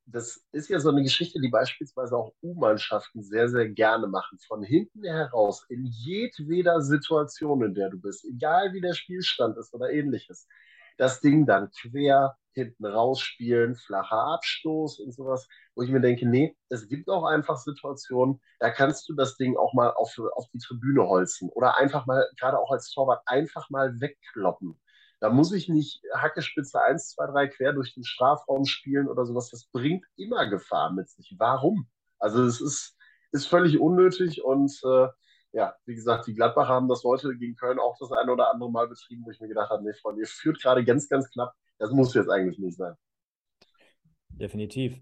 Das 0.06 0.44
ist 0.52 0.68
ja 0.68 0.80
so 0.80 0.90
eine 0.90 1.02
Geschichte, 1.02 1.40
die 1.40 1.48
beispielsweise 1.50 2.16
auch 2.16 2.32
U-Mannschaften 2.42 3.22
sehr, 3.22 3.48
sehr 3.48 3.68
gerne 3.68 4.08
machen. 4.08 4.38
Von 4.46 4.62
hinten 4.62 5.04
heraus, 5.04 5.64
in 5.68 5.84
jedweder 5.86 6.80
Situation, 6.82 7.62
in 7.62 7.74
der 7.74 7.90
du 7.90 7.98
bist, 8.00 8.24
egal 8.24 8.72
wie 8.72 8.80
der 8.80 8.94
Spielstand 8.94 9.56
ist 9.58 9.72
oder 9.72 9.90
ähnliches, 9.90 10.48
das 10.98 11.20
Ding 11.20 11.46
dann 11.46 11.70
quer 11.70 12.36
hinten 12.52 12.84
rausspielen, 12.84 13.76
flacher 13.76 14.18
Abstoß 14.34 14.98
und 15.00 15.12
sowas, 15.14 15.46
wo 15.76 15.82
ich 15.82 15.90
mir 15.90 16.00
denke, 16.00 16.28
nee, 16.28 16.56
es 16.68 16.88
gibt 16.88 17.08
auch 17.08 17.24
einfach 17.24 17.56
Situationen, 17.58 18.40
da 18.58 18.70
kannst 18.70 19.08
du 19.08 19.14
das 19.14 19.36
Ding 19.36 19.56
auch 19.56 19.72
mal 19.72 19.90
auf, 19.92 20.18
auf 20.34 20.46
die 20.52 20.58
Tribüne 20.58 21.06
holzen 21.06 21.48
oder 21.50 21.78
einfach 21.78 22.06
mal, 22.06 22.28
gerade 22.38 22.58
auch 22.58 22.72
als 22.72 22.90
Torwart, 22.90 23.22
einfach 23.26 23.70
mal 23.70 24.00
wegkloppen. 24.00 24.80
Da 25.20 25.28
muss 25.28 25.52
ich 25.52 25.68
nicht 25.68 26.02
Hackespitze 26.14 26.82
1, 26.82 27.10
2, 27.10 27.26
3 27.26 27.48
quer 27.48 27.72
durch 27.74 27.94
den 27.94 28.04
Strafraum 28.04 28.64
spielen 28.64 29.06
oder 29.06 29.26
sowas. 29.26 29.50
Das 29.50 29.66
bringt 29.66 30.04
immer 30.16 30.48
Gefahr 30.48 30.92
mit 30.92 31.08
sich. 31.10 31.34
Warum? 31.38 31.88
Also 32.18 32.42
es 32.44 32.60
ist, 32.60 32.96
ist 33.32 33.46
völlig 33.46 33.78
unnötig 33.78 34.42
und 34.42 34.72
äh, 34.84 35.08
ja, 35.52 35.74
wie 35.84 35.94
gesagt, 35.94 36.26
die 36.26 36.34
Gladbacher 36.34 36.68
haben 36.68 36.88
das 36.88 37.04
heute 37.04 37.36
gegen 37.36 37.56
Köln 37.56 37.78
auch 37.78 37.96
das 37.98 38.12
eine 38.12 38.32
oder 38.32 38.50
andere 38.52 38.70
Mal 38.70 38.88
betrieben, 38.88 39.24
wo 39.24 39.30
ich 39.30 39.40
mir 39.40 39.48
gedacht 39.48 39.70
habe, 39.70 39.82
nee, 39.84 39.92
Freunde, 39.92 40.22
ihr 40.22 40.26
führt 40.26 40.60
gerade 40.62 40.84
ganz, 40.84 41.08
ganz 41.08 41.28
knapp. 41.30 41.54
Das 41.78 41.90
muss 41.90 42.14
jetzt 42.14 42.30
eigentlich 42.30 42.58
nicht 42.58 42.76
sein. 42.76 42.94
Definitiv. 44.28 44.98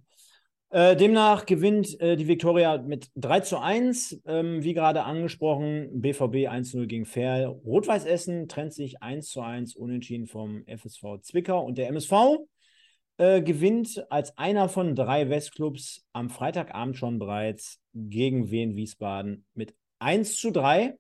Äh, 0.71 0.97
demnach 0.97 1.47
gewinnt 1.47 1.99
äh, 1.99 2.17
die 2.17 2.29
Viktoria 2.29 2.77
mit 2.77 3.11
3 3.17 3.41
zu 3.41 3.59
1. 3.59 4.21
Ähm, 4.27 4.63
wie 4.63 4.75
gerade 4.75 5.05
angesprochen, 5.05 5.89
BVB 6.03 6.49
1-0 6.49 6.87
gegen 6.87 7.07
Ferl. 7.07 7.47
Rot-Weiß 7.47 8.05
Essen 8.05 8.49
trennt 8.49 8.75
sich 8.75 9.03
1 9.03 9.31
zu 9.31 9.41
1 9.41 9.77
unentschieden 9.77 10.27
vom 10.27 10.65
FSV 10.67 11.21
Zwickau. 11.23 11.65
Und 11.65 11.79
der 11.79 11.89
MSV 11.89 12.13
äh, 13.17 13.41
gewinnt 13.41 14.05
als 14.11 14.37
einer 14.37 14.69
von 14.69 14.95
drei 14.95 15.31
Westclubs 15.31 16.07
am 16.13 16.29
Freitagabend 16.29 16.99
schon 16.99 17.19
bereits 17.19 17.81
gegen 17.95 18.51
Wien 18.51 18.77
Wiesbaden 18.77 19.47
mit 19.55 19.75
1 20.01 20.37
zu 20.37 20.51
3. 20.51 20.99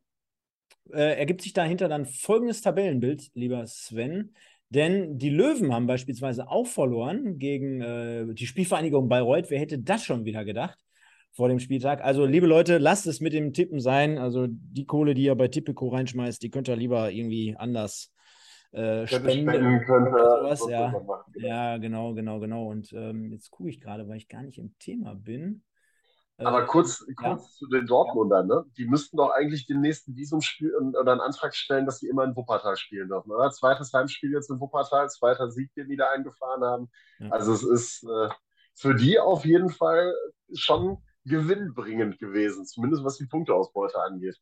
Äh, 0.93 1.19
ergibt 1.19 1.43
sich 1.43 1.53
dahinter 1.53 1.89
dann 1.89 2.07
folgendes 2.07 2.63
Tabellenbild, 2.63 3.31
lieber 3.35 3.67
Sven. 3.67 4.35
Denn 4.71 5.19
die 5.19 5.31
Löwen 5.31 5.73
haben 5.73 5.87
beispielsweise 5.87 6.49
auch 6.49 6.67
verloren 6.67 7.39
gegen 7.39 7.81
äh, 7.81 8.35
die 8.35 8.47
Spielvereinigung 8.47 9.09
Bayreuth. 9.09 9.51
Wer 9.51 9.61
hätte 9.61 9.79
das 9.79 10.05
schon 10.05 10.25
wieder 10.25 10.45
gedacht 10.45 10.79
vor 11.33 11.49
dem 11.49 11.59
Spieltag? 11.59 12.03
Also, 12.03 12.27
liebe 12.27 12.47
Leute, 12.47 12.79
lasst 12.79 13.07
es 13.07 13.21
mit 13.21 13.33
dem 13.33 13.55
Tippen 13.55 13.81
sein. 13.81 14.19
Also, 14.19 14.47
die 14.49 14.85
Kohle, 14.85 15.15
die 15.15 15.23
ihr 15.23 15.35
bei 15.35 15.49
Tipico 15.49 15.89
reinschmeißt, 15.89 16.43
die 16.43 16.51
könnt 16.51 16.69
ihr 16.69 16.77
lieber 16.77 17.11
irgendwie 17.11 17.57
anders 17.57 18.13
äh, 18.73 19.07
spenden. 19.07 19.49
spenden 19.49 19.81
könnte, 19.87 20.11
sowas, 20.11 20.67
ja. 20.69 20.91
Genau. 20.91 21.25
ja, 21.37 21.77
genau, 21.79 22.13
genau, 22.13 22.39
genau. 22.39 22.67
Und 22.67 22.93
ähm, 22.93 23.33
jetzt 23.33 23.51
gucke 23.51 23.71
ich 23.71 23.81
gerade, 23.81 24.07
weil 24.07 24.19
ich 24.19 24.29
gar 24.29 24.43
nicht 24.43 24.59
im 24.59 24.75
Thema 24.79 25.15
bin. 25.15 25.63
Aber 26.39 26.63
äh, 26.63 26.67
kurz, 26.67 27.05
kurz 27.17 27.43
ja. 27.43 27.59
zu 27.59 27.67
den 27.67 27.87
Dortmundern, 27.87 28.47
ne? 28.47 28.65
Die 28.77 28.87
müssten 28.87 29.17
doch 29.17 29.31
eigentlich 29.31 29.67
den 29.67 29.81
nächsten 29.81 30.15
Visumspiel 30.15 30.73
oder 30.75 31.13
einen 31.13 31.21
Antrag 31.21 31.55
stellen, 31.55 31.85
dass 31.85 31.99
sie 31.99 32.09
immer 32.09 32.25
in 32.25 32.37
Wuppertal 32.37 32.77
spielen 32.77 33.09
dürfen, 33.09 33.33
oder? 33.33 33.51
Zweites 33.51 33.93
Heimspiel 33.93 34.33
jetzt 34.33 34.51
in 34.51 34.61
Wuppertal, 34.61 35.11
zweiter 35.11 35.51
Sieg, 35.51 35.75
den 35.75 35.89
die 35.89 35.97
da 35.97 36.11
eingefahren 36.11 36.63
haben. 36.63 36.91
Ja. 37.19 37.31
Also 37.31 37.53
es 37.53 37.65
ist 37.65 38.05
äh, 38.05 38.29
für 38.75 38.95
die 38.95 39.19
auf 39.19 39.45
jeden 39.45 39.71
Fall 39.71 40.15
schon 40.55 40.99
gewinnbringend 41.25 42.19
gewesen, 42.19 42.65
zumindest 42.65 43.05
was 43.05 43.17
die 43.17 43.27
Punkteausbeute 43.27 44.01
angeht. 44.01 44.39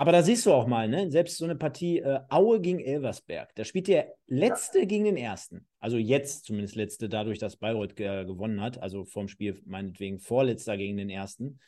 Aber 0.00 0.12
da 0.12 0.22
siehst 0.22 0.46
du 0.46 0.54
auch 0.54 0.66
mal, 0.66 0.88
ne? 0.88 1.10
selbst 1.10 1.36
so 1.36 1.44
eine 1.44 1.56
Partie 1.56 1.98
äh, 1.98 2.20
Aue 2.30 2.62
gegen 2.62 2.80
Elversberg, 2.80 3.54
da 3.54 3.64
spielt 3.64 3.86
der 3.86 4.14
Letzte 4.26 4.78
ja. 4.78 4.84
gegen 4.86 5.04
den 5.04 5.18
Ersten. 5.18 5.66
Also 5.78 5.98
jetzt 5.98 6.46
zumindest 6.46 6.74
Letzte, 6.74 7.10
dadurch, 7.10 7.38
dass 7.38 7.56
Bayreuth 7.56 8.00
äh, 8.00 8.24
gewonnen 8.24 8.62
hat. 8.62 8.82
Also 8.82 9.04
vom 9.04 9.28
Spiel 9.28 9.60
meinetwegen 9.66 10.18
Vorletzter 10.18 10.78
gegen 10.78 10.96
den 10.96 11.10
Ersten. 11.10 11.60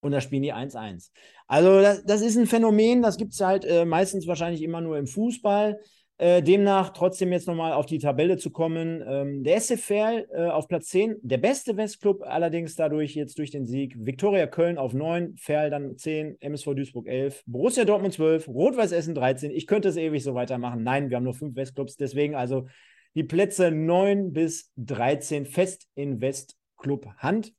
Und 0.00 0.12
da 0.12 0.22
spielen 0.22 0.40
die 0.40 0.54
1-1. 0.54 1.10
Also 1.48 1.82
das, 1.82 2.02
das, 2.06 2.22
ist 2.22 2.38
ein 2.38 2.46
Phänomen, 2.46 3.02
das 3.02 3.18
gibt 3.18 3.34
es 3.34 3.40
halt 3.42 3.66
äh, 3.66 3.84
meistens 3.84 4.26
wahrscheinlich 4.26 4.62
immer 4.62 4.80
nur 4.80 4.96
im 4.96 5.06
Fußball. 5.06 5.78
Äh, 6.20 6.42
demnach 6.42 6.90
trotzdem 6.90 7.32
jetzt 7.32 7.48
nochmal 7.48 7.72
auf 7.72 7.86
die 7.86 7.98
Tabelle 7.98 8.36
zu 8.36 8.50
kommen. 8.50 9.02
Ähm, 9.06 9.42
der 9.42 9.58
SC 9.58 9.78
Verl 9.78 10.28
äh, 10.34 10.48
auf 10.48 10.68
Platz 10.68 10.88
10, 10.88 11.16
der 11.22 11.38
beste 11.38 11.78
Westclub 11.78 12.20
allerdings 12.22 12.74
dadurch 12.76 13.14
jetzt 13.14 13.38
durch 13.38 13.50
den 13.50 13.64
Sieg. 13.64 13.94
Viktoria 13.96 14.46
Köln 14.46 14.76
auf 14.76 14.92
9, 14.92 15.38
Verl 15.38 15.70
dann 15.70 15.96
10, 15.96 16.36
MSV 16.42 16.74
Duisburg 16.74 17.08
11, 17.08 17.42
Borussia 17.46 17.86
Dortmund 17.86 18.12
12, 18.12 18.48
Rot-Weiß 18.48 18.92
Essen 18.92 19.14
13. 19.14 19.50
Ich 19.50 19.66
könnte 19.66 19.88
es 19.88 19.96
ewig 19.96 20.22
so 20.22 20.34
weitermachen. 20.34 20.82
Nein, 20.82 21.08
wir 21.08 21.16
haben 21.16 21.24
nur 21.24 21.32
fünf 21.32 21.56
Westclubs, 21.56 21.96
deswegen 21.96 22.34
also 22.34 22.66
die 23.14 23.24
Plätze 23.24 23.70
9 23.70 24.34
bis 24.34 24.70
13 24.76 25.46
fest 25.46 25.88
in 25.94 26.20
Westclub 26.20 27.06
Hand, 27.16 27.54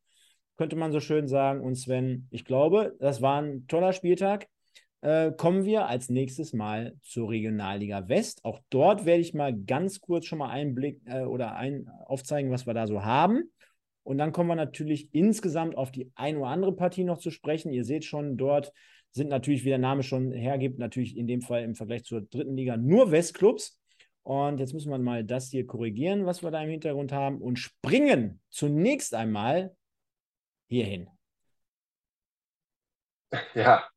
könnte 0.57 0.75
man 0.75 0.91
so 0.91 0.99
schön 0.99 1.27
sagen. 1.27 1.61
Und 1.61 1.73
Sven, 1.77 2.27
ich 2.29 2.45
glaube, 2.45 2.95
das 2.99 3.23
war 3.23 3.41
ein 3.41 3.65
toller 3.65 3.93
Spieltag 3.93 4.47
äh, 5.01 5.31
kommen 5.31 5.65
wir 5.65 5.87
als 5.87 6.09
nächstes 6.09 6.53
mal 6.53 6.95
zur 7.01 7.29
Regionalliga 7.29 8.07
West. 8.07 8.45
Auch 8.45 8.59
dort 8.69 9.05
werde 9.05 9.21
ich 9.21 9.33
mal 9.33 9.55
ganz 9.55 9.99
kurz 9.99 10.25
schon 10.25 10.39
mal 10.39 10.49
einen 10.49 10.75
Blick 10.75 11.01
äh, 11.05 11.23
oder 11.23 11.55
ein, 11.55 11.89
aufzeigen, 12.05 12.51
was 12.51 12.67
wir 12.67 12.73
da 12.73 12.87
so 12.87 13.03
haben. 13.03 13.51
Und 14.03 14.17
dann 14.17 14.31
kommen 14.31 14.49
wir 14.49 14.55
natürlich 14.55 15.13
insgesamt 15.13 15.75
auf 15.77 15.91
die 15.91 16.11
ein 16.15 16.37
oder 16.37 16.47
andere 16.47 16.75
Partie 16.75 17.03
noch 17.03 17.19
zu 17.19 17.31
sprechen. 17.31 17.73
Ihr 17.73 17.85
seht 17.85 18.05
schon, 18.05 18.37
dort 18.37 18.71
sind 19.11 19.29
natürlich, 19.29 19.63
wie 19.65 19.69
der 19.69 19.77
Name 19.77 20.03
schon 20.03 20.31
hergibt, 20.31 20.79
natürlich 20.79 21.17
in 21.17 21.27
dem 21.27 21.41
Fall 21.41 21.63
im 21.63 21.75
Vergleich 21.75 22.03
zur 22.03 22.21
dritten 22.21 22.55
Liga 22.55 22.77
nur 22.77 23.11
Westclubs. 23.11 23.79
Und 24.23 24.59
jetzt 24.59 24.73
müssen 24.73 24.91
wir 24.91 24.99
mal 24.99 25.23
das 25.23 25.49
hier 25.49 25.65
korrigieren, 25.65 26.25
was 26.25 26.43
wir 26.43 26.51
da 26.51 26.61
im 26.61 26.69
Hintergrund 26.69 27.11
haben, 27.11 27.41
und 27.41 27.57
springen 27.57 28.39
zunächst 28.49 29.15
einmal 29.15 29.75
hierhin. 30.67 31.09
Ja, 33.55 33.90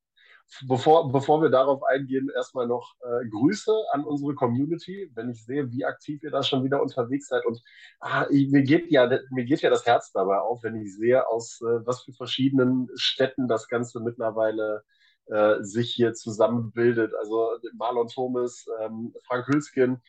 Bevor, 0.66 1.10
bevor 1.12 1.42
wir 1.42 1.50
darauf 1.50 1.82
eingehen, 1.84 2.30
erstmal 2.34 2.66
noch 2.66 2.94
äh, 3.02 3.28
Grüße 3.28 3.72
an 3.92 4.04
unsere 4.04 4.34
Community, 4.34 5.10
wenn 5.14 5.30
ich 5.30 5.44
sehe, 5.44 5.70
wie 5.70 5.84
aktiv 5.84 6.22
ihr 6.22 6.30
da 6.30 6.42
schon 6.42 6.64
wieder 6.64 6.82
unterwegs 6.82 7.28
seid. 7.28 7.44
Und 7.46 7.60
ah, 8.00 8.26
ich, 8.30 8.50
mir, 8.50 8.62
geht 8.62 8.90
ja, 8.90 9.08
mir 9.30 9.44
geht 9.44 9.62
ja 9.62 9.70
das 9.70 9.86
Herz 9.86 10.12
dabei 10.12 10.38
auf, 10.38 10.62
wenn 10.62 10.76
ich 10.76 10.94
sehe, 10.94 11.26
aus 11.28 11.60
äh, 11.60 11.86
was 11.86 12.02
für 12.02 12.12
verschiedenen 12.12 12.88
Städten 12.94 13.48
das 13.48 13.68
Ganze 13.68 14.00
mittlerweile 14.00 14.84
äh, 15.26 15.62
sich 15.62 15.92
hier 15.92 16.14
zusammenbildet. 16.14 17.14
Also 17.14 17.58
Marlon 17.74 18.08
Thomas, 18.08 18.66
ähm, 18.80 19.14
Frank 19.26 19.46
Hülsken, 19.48 20.02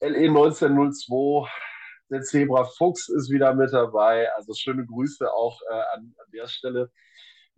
LE 0.00 0.28
1902, 0.28 1.48
der 2.10 2.22
Zebra 2.22 2.64
Fuchs 2.64 3.08
ist 3.08 3.30
wieder 3.30 3.54
mit 3.54 3.72
dabei. 3.72 4.32
Also 4.34 4.54
schöne 4.54 4.86
Grüße 4.86 5.32
auch 5.32 5.60
äh, 5.70 5.74
an, 5.94 6.14
an 6.18 6.30
der 6.32 6.46
Stelle. 6.46 6.90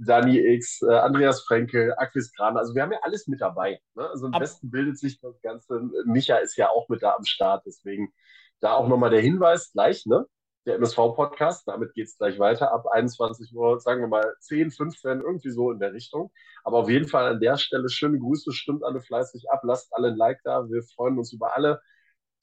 Dani 0.03 0.39
X, 0.39 0.83
äh, 0.83 0.93
Andreas 0.93 1.43
Frenkel, 1.43 1.95
Aquis 1.97 2.33
Gran. 2.33 2.57
Also 2.57 2.75
wir 2.75 2.83
haben 2.83 2.93
ja 2.93 3.01
alles 3.03 3.27
mit 3.27 3.41
dabei. 3.41 3.81
Ne? 3.95 4.09
Also 4.09 4.27
am 4.27 4.35
Ab 4.35 4.41
besten 4.41 4.71
bildet 4.71 4.99
sich 4.99 5.21
das 5.21 5.41
Ganze. 5.43 5.81
Micha 6.07 6.37
ist 6.37 6.57
ja 6.57 6.71
auch 6.71 6.89
mit 6.89 7.03
da 7.03 7.15
am 7.15 7.25
Start. 7.25 7.65
Deswegen 7.67 8.13
da 8.61 8.75
auch 8.75 8.89
nochmal 8.89 9.11
der 9.11 9.21
Hinweis 9.21 9.73
gleich, 9.73 10.07
ne? 10.07 10.27
Der 10.67 10.75
MSV-Podcast, 10.77 11.67
damit 11.67 11.95
geht 11.95 12.09
es 12.09 12.19
gleich 12.19 12.39
weiter 12.39 12.71
ab 12.73 12.87
21 12.87 13.55
Uhr, 13.55 13.81
sagen 13.81 14.03
wir 14.03 14.09
mal 14.09 14.35
10, 14.41 14.71
15, 14.71 15.21
irgendwie 15.21 15.51
so 15.51 15.71
in 15.71 15.79
der 15.79 15.95
Richtung. 15.95 16.31
Aber 16.65 16.79
auf 16.79 16.91
jeden 16.91 17.09
Fall 17.09 17.27
an 17.27 17.41
der 17.41 17.57
Stelle 17.57 17.89
schöne 17.89 18.19
Grüße, 18.19 18.53
stimmt 18.53 18.85
alle 18.85 19.01
fleißig 19.01 19.51
ab, 19.51 19.61
lasst 19.65 19.89
alle 19.95 20.09
ein 20.09 20.17
Like 20.17 20.41
da. 20.45 20.69
Wir 20.69 20.83
freuen 20.83 21.17
uns 21.19 21.33
über 21.33 21.57
alle. 21.57 21.81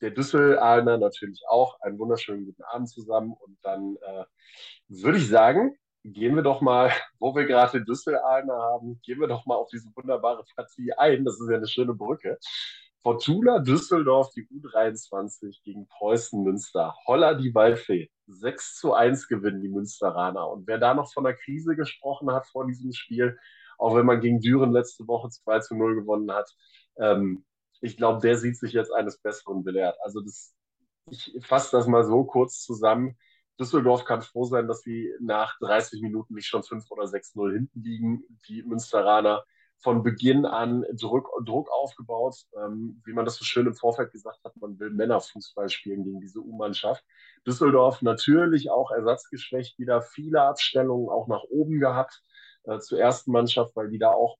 Der 0.01 0.11
Düssel-Alner 0.11 0.97
natürlich 0.97 1.43
auch. 1.47 1.79
Einen 1.81 1.99
wunderschönen 1.99 2.45
guten 2.45 2.63
Abend 2.63 2.89
zusammen. 2.89 3.33
Und 3.33 3.57
dann 3.61 3.97
äh, 4.01 4.25
würde 4.87 5.19
ich 5.19 5.27
sagen, 5.27 5.75
gehen 6.03 6.35
wir 6.35 6.43
doch 6.43 6.61
mal, 6.61 6.91
wo 7.19 7.35
wir 7.35 7.45
gerade 7.45 7.83
Düsseldorf 7.83 8.23
haben, 8.23 8.99
gehen 9.03 9.19
wir 9.19 9.27
doch 9.27 9.45
mal 9.45 9.55
auf 9.55 9.69
diese 9.69 9.89
wunderbare 9.95 10.43
Partie 10.55 10.93
ein. 10.93 11.25
Das 11.25 11.39
ist 11.39 11.49
ja 11.49 11.57
eine 11.57 11.67
schöne 11.67 11.93
Brücke. 11.93 12.37
Fortuna 13.03 13.59
Düsseldorf, 13.59 14.31
die 14.35 14.47
U23 14.47 15.63
gegen 15.63 15.87
Preußen 15.87 16.43
Münster. 16.43 16.95
Holla 17.05 17.35
die 17.35 17.53
Waldfee. 17.55 18.09
6 18.27 18.75
zu 18.79 18.93
1 18.93 19.27
gewinnen 19.27 19.61
die 19.61 19.69
Münsteraner. 19.69 20.49
Und 20.49 20.67
wer 20.67 20.77
da 20.77 20.93
noch 20.93 21.13
von 21.13 21.23
der 21.23 21.35
Krise 21.35 21.75
gesprochen 21.75 22.31
hat 22.31 22.47
vor 22.47 22.67
diesem 22.67 22.91
Spiel, 22.91 23.37
auch 23.77 23.95
wenn 23.95 24.05
man 24.05 24.19
gegen 24.19 24.41
Düren 24.41 24.73
letzte 24.73 25.07
Woche 25.07 25.29
2 25.29 25.59
zu 25.59 25.75
0 25.75 25.95
gewonnen 25.95 26.31
hat, 26.31 26.49
ähm, 26.97 27.45
ich 27.79 27.95
glaube, 27.95 28.19
der 28.21 28.37
sieht 28.37 28.57
sich 28.57 28.73
jetzt 28.73 28.91
eines 28.91 29.19
Besseren 29.19 29.63
belehrt. 29.63 29.95
Also 30.03 30.21
das, 30.21 30.53
ich 31.09 31.33
fasse 31.41 31.77
das 31.77 31.87
mal 31.87 32.03
so 32.03 32.25
kurz 32.25 32.61
zusammen. 32.61 33.17
Düsseldorf 33.59 34.05
kann 34.05 34.21
froh 34.21 34.45
sein, 34.45 34.67
dass 34.67 34.81
sie 34.81 35.11
nach 35.19 35.57
30 35.59 36.01
Minuten 36.01 36.35
nicht 36.35 36.47
schon 36.47 36.63
5 36.63 36.89
oder 36.91 37.03
6-0 37.03 37.53
hinten 37.53 37.81
liegen. 37.81 38.23
Die 38.47 38.63
Münsteraner 38.63 39.43
von 39.79 40.03
Beginn 40.03 40.45
an 40.45 40.85
Druck, 40.93 41.29
Druck 41.43 41.69
aufgebaut. 41.71 42.35
Ähm, 42.55 43.01
wie 43.05 43.13
man 43.13 43.25
das 43.25 43.35
so 43.35 43.45
schön 43.45 43.67
im 43.67 43.75
Vorfeld 43.75 44.11
gesagt 44.11 44.43
hat, 44.43 44.55
man 44.57 44.79
will 44.79 44.89
Männerfußball 44.91 45.69
spielen 45.69 46.03
gegen 46.03 46.19
diese 46.19 46.39
U-Mannschaft. 46.39 47.03
Düsseldorf 47.45 48.01
natürlich 48.01 48.69
auch 48.69 48.91
ersatzgeschwächt, 48.91 49.77
wieder 49.79 50.01
viele 50.01 50.41
Abstellungen 50.41 51.09
auch 51.09 51.27
nach 51.27 51.43
oben 51.43 51.79
gehabt 51.79 52.21
äh, 52.63 52.79
zur 52.79 52.99
ersten 52.99 53.31
Mannschaft, 53.31 53.75
weil 53.75 53.89
die 53.89 53.99
da 53.99 54.11
auch 54.11 54.37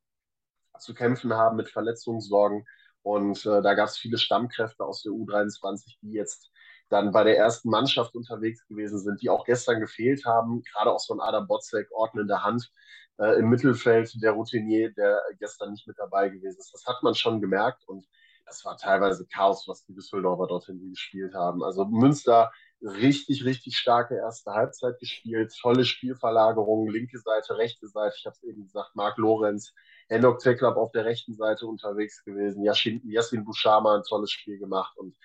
zu 0.80 0.94
kämpfen 0.94 1.34
haben 1.34 1.58
mit 1.58 1.70
Verletzungssorgen. 1.70 2.66
Und 3.02 3.46
äh, 3.46 3.62
da 3.62 3.74
gab 3.74 3.88
es 3.88 3.98
viele 3.98 4.18
Stammkräfte 4.18 4.84
aus 4.84 5.04
der 5.04 5.14
U23, 5.14 5.98
die 6.02 6.12
jetzt 6.12 6.52
dann 6.90 7.12
bei 7.12 7.24
der 7.24 7.38
ersten 7.38 7.70
Mannschaft 7.70 8.16
unterwegs 8.16 8.66
gewesen 8.68 9.00
sind, 9.00 9.22
die 9.22 9.30
auch 9.30 9.46
gestern 9.46 9.80
gefehlt 9.80 10.26
haben, 10.26 10.62
gerade 10.64 10.92
auch 10.92 11.00
so 11.00 11.14
ein 11.14 11.20
Adam 11.20 11.48
Botzek, 11.48 11.88
ordnende 11.92 12.44
Hand 12.44 12.72
äh, 13.20 13.40
im 13.40 13.50
Mittelfeld, 13.50 14.12
der 14.22 14.32
Routinier, 14.32 14.92
der 14.92 15.22
gestern 15.40 15.72
nicht 15.72 15.88
mit 15.88 15.98
dabei 16.00 16.30
gewesen 16.30 16.60
ist. 16.60 16.74
Das 16.74 16.86
hat 16.86 17.04
man 17.04 17.16
schon 17.16 17.42
gemerkt 17.42 17.88
und 17.88 18.06
das 18.46 18.64
war 18.64 18.78
teilweise 18.78 19.28
Chaos, 19.28 19.68
was 19.68 19.84
die 19.84 19.94
Düsseldorfer 19.94 20.48
dorthin 20.48 20.90
gespielt 20.90 21.34
haben. 21.34 21.64
Also 21.64 21.84
Münster 21.86 22.50
richtig, 22.82 23.44
richtig 23.44 23.78
starke 23.78 24.16
erste 24.16 24.54
Halbzeit 24.54 25.00
gespielt, 25.00 25.54
tolle 25.60 25.84
Spielverlagerungen, 25.84 26.94
linke 26.94 27.20
Seite, 27.20 27.58
rechte 27.58 27.88
Seite. 27.88 28.16
Ich 28.18 28.26
habe 28.26 28.36
es 28.36 28.44
eben 28.44 28.64
gesagt, 28.64 28.96
Marc 28.96 29.18
Lorenz, 29.18 29.74
Henok 30.08 30.40
Teklab 30.40 30.78
auf 30.78 30.92
der 30.92 31.04
rechten 31.04 31.34
Seite 31.34 31.68
unterwegs 31.68 32.24
gewesen, 32.24 32.64
Yassin, 32.64 33.02
Yassin 33.10 33.44
Bushama 33.44 33.96
ein 33.96 34.04
tolles 34.04 34.32
Spiel 34.32 34.58
gemacht 34.60 34.98
und 34.98 35.18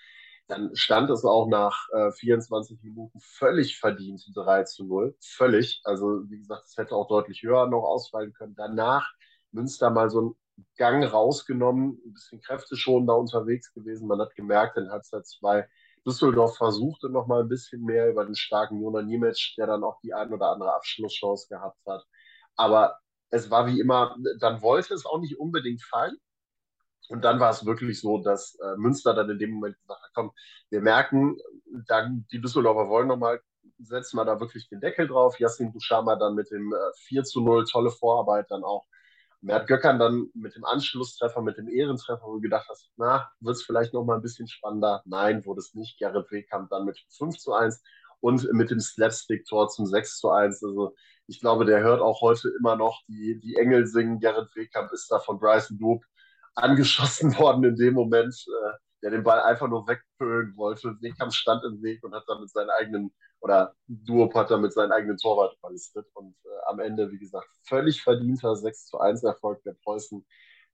dann 0.48 0.74
stand 0.76 1.10
es 1.10 1.24
auch 1.24 1.48
nach 1.48 1.88
äh, 1.92 2.12
24 2.12 2.82
Minuten 2.82 3.18
völlig 3.20 3.78
verdient 3.78 4.24
3 4.34 4.64
zu 4.64 4.84
0. 4.84 5.16
Völlig. 5.20 5.80
Also, 5.84 6.22
wie 6.28 6.38
gesagt, 6.38 6.66
es 6.66 6.76
hätte 6.76 6.94
auch 6.94 7.08
deutlich 7.08 7.42
höher 7.42 7.66
noch 7.68 7.84
ausfallen 7.84 8.32
können. 8.32 8.54
Danach 8.54 9.10
Münster 9.52 9.90
mal 9.90 10.10
so 10.10 10.20
ein 10.20 10.36
Gang 10.76 11.04
rausgenommen, 11.04 11.98
ein 12.04 12.12
bisschen 12.12 12.40
Kräfte 12.40 12.76
schon 12.76 13.06
da 13.06 13.14
unterwegs 13.14 13.72
gewesen. 13.72 14.06
Man 14.06 14.20
hat 14.20 14.34
gemerkt, 14.34 14.76
in 14.76 14.90
Halbzeit 14.90 15.26
2 15.26 15.66
Düsseldorf 16.06 16.56
versuchte 16.56 17.08
noch 17.08 17.26
mal 17.26 17.42
ein 17.42 17.48
bisschen 17.48 17.82
mehr 17.84 18.10
über 18.10 18.24
den 18.24 18.34
starken 18.34 18.80
Jona 18.80 19.02
Niemic, 19.02 19.54
der 19.56 19.66
dann 19.68 19.84
auch 19.84 20.00
die 20.02 20.12
ein 20.12 20.32
oder 20.32 20.50
andere 20.50 20.74
Abschlusschance 20.74 21.46
gehabt 21.48 21.78
hat. 21.86 22.04
Aber 22.56 22.98
es 23.30 23.50
war 23.50 23.66
wie 23.66 23.80
immer, 23.80 24.16
dann 24.40 24.62
wollte 24.62 24.94
es 24.94 25.06
auch 25.06 25.20
nicht 25.20 25.38
unbedingt 25.38 25.82
fallen. 25.82 26.16
Und 27.08 27.24
dann 27.24 27.40
war 27.40 27.50
es 27.50 27.66
wirklich 27.66 28.00
so, 28.00 28.18
dass 28.18 28.58
äh, 28.60 28.76
Münster 28.76 29.14
dann 29.14 29.30
in 29.30 29.38
dem 29.38 29.50
Moment 29.52 29.78
gesagt 29.80 30.02
hat, 30.02 30.10
komm, 30.14 30.32
wir 30.70 30.80
merken, 30.80 31.36
dann, 31.86 32.26
die 32.32 32.40
Düsseldorfer 32.40 32.88
wollen 32.88 33.08
nochmal, 33.08 33.40
setzen 33.78 34.16
wir 34.16 34.24
da 34.24 34.40
wirklich 34.40 34.68
den 34.68 34.80
Deckel 34.80 35.08
drauf. 35.08 35.38
Yassin 35.38 35.72
Bushama 35.72 36.16
dann 36.16 36.34
mit 36.34 36.50
dem 36.50 36.72
äh, 36.72 36.92
4 37.06 37.24
zu 37.24 37.42
0, 37.42 37.64
tolle 37.64 37.90
Vorarbeit 37.90 38.50
dann 38.50 38.64
auch 38.64 38.86
Mert 39.42 39.66
Göckern 39.66 39.98
dann 39.98 40.30
mit 40.34 40.54
dem 40.54 40.64
Anschlusstreffer, 40.64 41.42
mit 41.42 41.58
dem 41.58 41.68
Ehrentreffer, 41.68 42.22
wo 42.24 42.34
du 42.34 42.40
gedacht 42.40 42.68
hast, 42.70 42.88
na, 42.96 43.28
wird 43.40 43.56
es 43.56 43.64
vielleicht 43.64 43.92
noch 43.92 44.04
mal 44.04 44.14
ein 44.14 44.22
bisschen 44.22 44.46
spannender. 44.46 45.02
Nein, 45.04 45.44
wurde 45.44 45.58
es 45.58 45.74
nicht. 45.74 45.98
Gerrit 45.98 46.30
Wehkamp 46.30 46.70
dann 46.70 46.84
mit 46.84 47.04
5 47.18 47.36
zu 47.36 47.52
1 47.52 47.82
und 48.20 48.52
mit 48.52 48.70
dem 48.70 48.78
Slapstick-Tor 48.78 49.68
zum 49.68 49.86
6 49.86 50.18
zu 50.18 50.30
1. 50.30 50.62
Also 50.62 50.94
ich 51.26 51.40
glaube, 51.40 51.64
der 51.64 51.82
hört 51.82 52.00
auch 52.00 52.20
heute 52.20 52.52
immer 52.56 52.76
noch 52.76 53.02
die, 53.08 53.40
die 53.40 53.56
Engel 53.56 53.88
singen. 53.88 54.20
Gerrit 54.20 54.54
Wehkamp 54.54 54.92
ist 54.92 55.10
da 55.10 55.18
von 55.18 55.40
Bryson 55.40 55.76
Doop 55.76 56.04
angeschossen 56.54 57.36
worden 57.38 57.64
in 57.64 57.76
dem 57.76 57.94
Moment, 57.94 58.34
äh, 58.48 58.72
der 59.02 59.10
den 59.10 59.24
Ball 59.24 59.40
einfach 59.40 59.68
nur 59.68 59.86
wegpölen 59.86 60.56
wollte. 60.56 60.96
Wehkamp 61.00 61.32
stand 61.32 61.64
im 61.64 61.82
Weg 61.82 62.02
und 62.04 62.14
hat 62.14 62.24
dann 62.28 62.40
mit 62.40 62.50
seinen 62.50 62.70
eigenen 62.70 63.12
oder 63.40 63.74
Duop 63.88 64.34
hat 64.34 64.50
er 64.52 64.58
mit 64.58 64.72
seinen 64.72 64.92
eigenen 64.92 65.16
Torwart 65.18 65.56
überlistet. 65.58 66.06
Und 66.14 66.36
äh, 66.44 66.48
am 66.68 66.78
Ende, 66.78 67.10
wie 67.10 67.18
gesagt, 67.18 67.48
völlig 67.64 68.02
verdienter 68.02 68.54
6 68.54 68.86
zu 68.86 69.00
1 69.00 69.24
Erfolg 69.24 69.62
der 69.64 69.74
Preußen, 69.82 70.24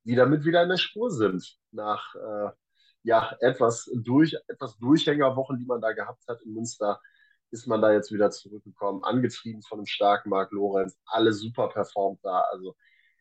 die 0.04 0.14
damit 0.14 0.44
wieder 0.44 0.62
in 0.62 0.68
der 0.68 0.76
Spur 0.76 1.10
sind. 1.10 1.56
Nach 1.72 2.14
äh, 2.14 2.50
ja, 3.04 3.34
etwas, 3.40 3.90
durch, 3.94 4.36
etwas 4.48 4.76
Durchhängerwochen, 4.78 5.58
die 5.58 5.64
man 5.64 5.80
da 5.80 5.92
gehabt 5.92 6.22
hat 6.28 6.42
in 6.42 6.52
Münster, 6.52 7.00
ist 7.50 7.66
man 7.66 7.80
da 7.80 7.92
jetzt 7.92 8.12
wieder 8.12 8.30
zurückgekommen, 8.30 9.02
angetrieben 9.02 9.62
von 9.62 9.78
einem 9.78 9.86
starken 9.86 10.28
Marc 10.28 10.52
Lorenz, 10.52 10.98
alle 11.06 11.32
super 11.32 11.68
performt 11.68 12.20
da. 12.22 12.40
Also 12.52 12.76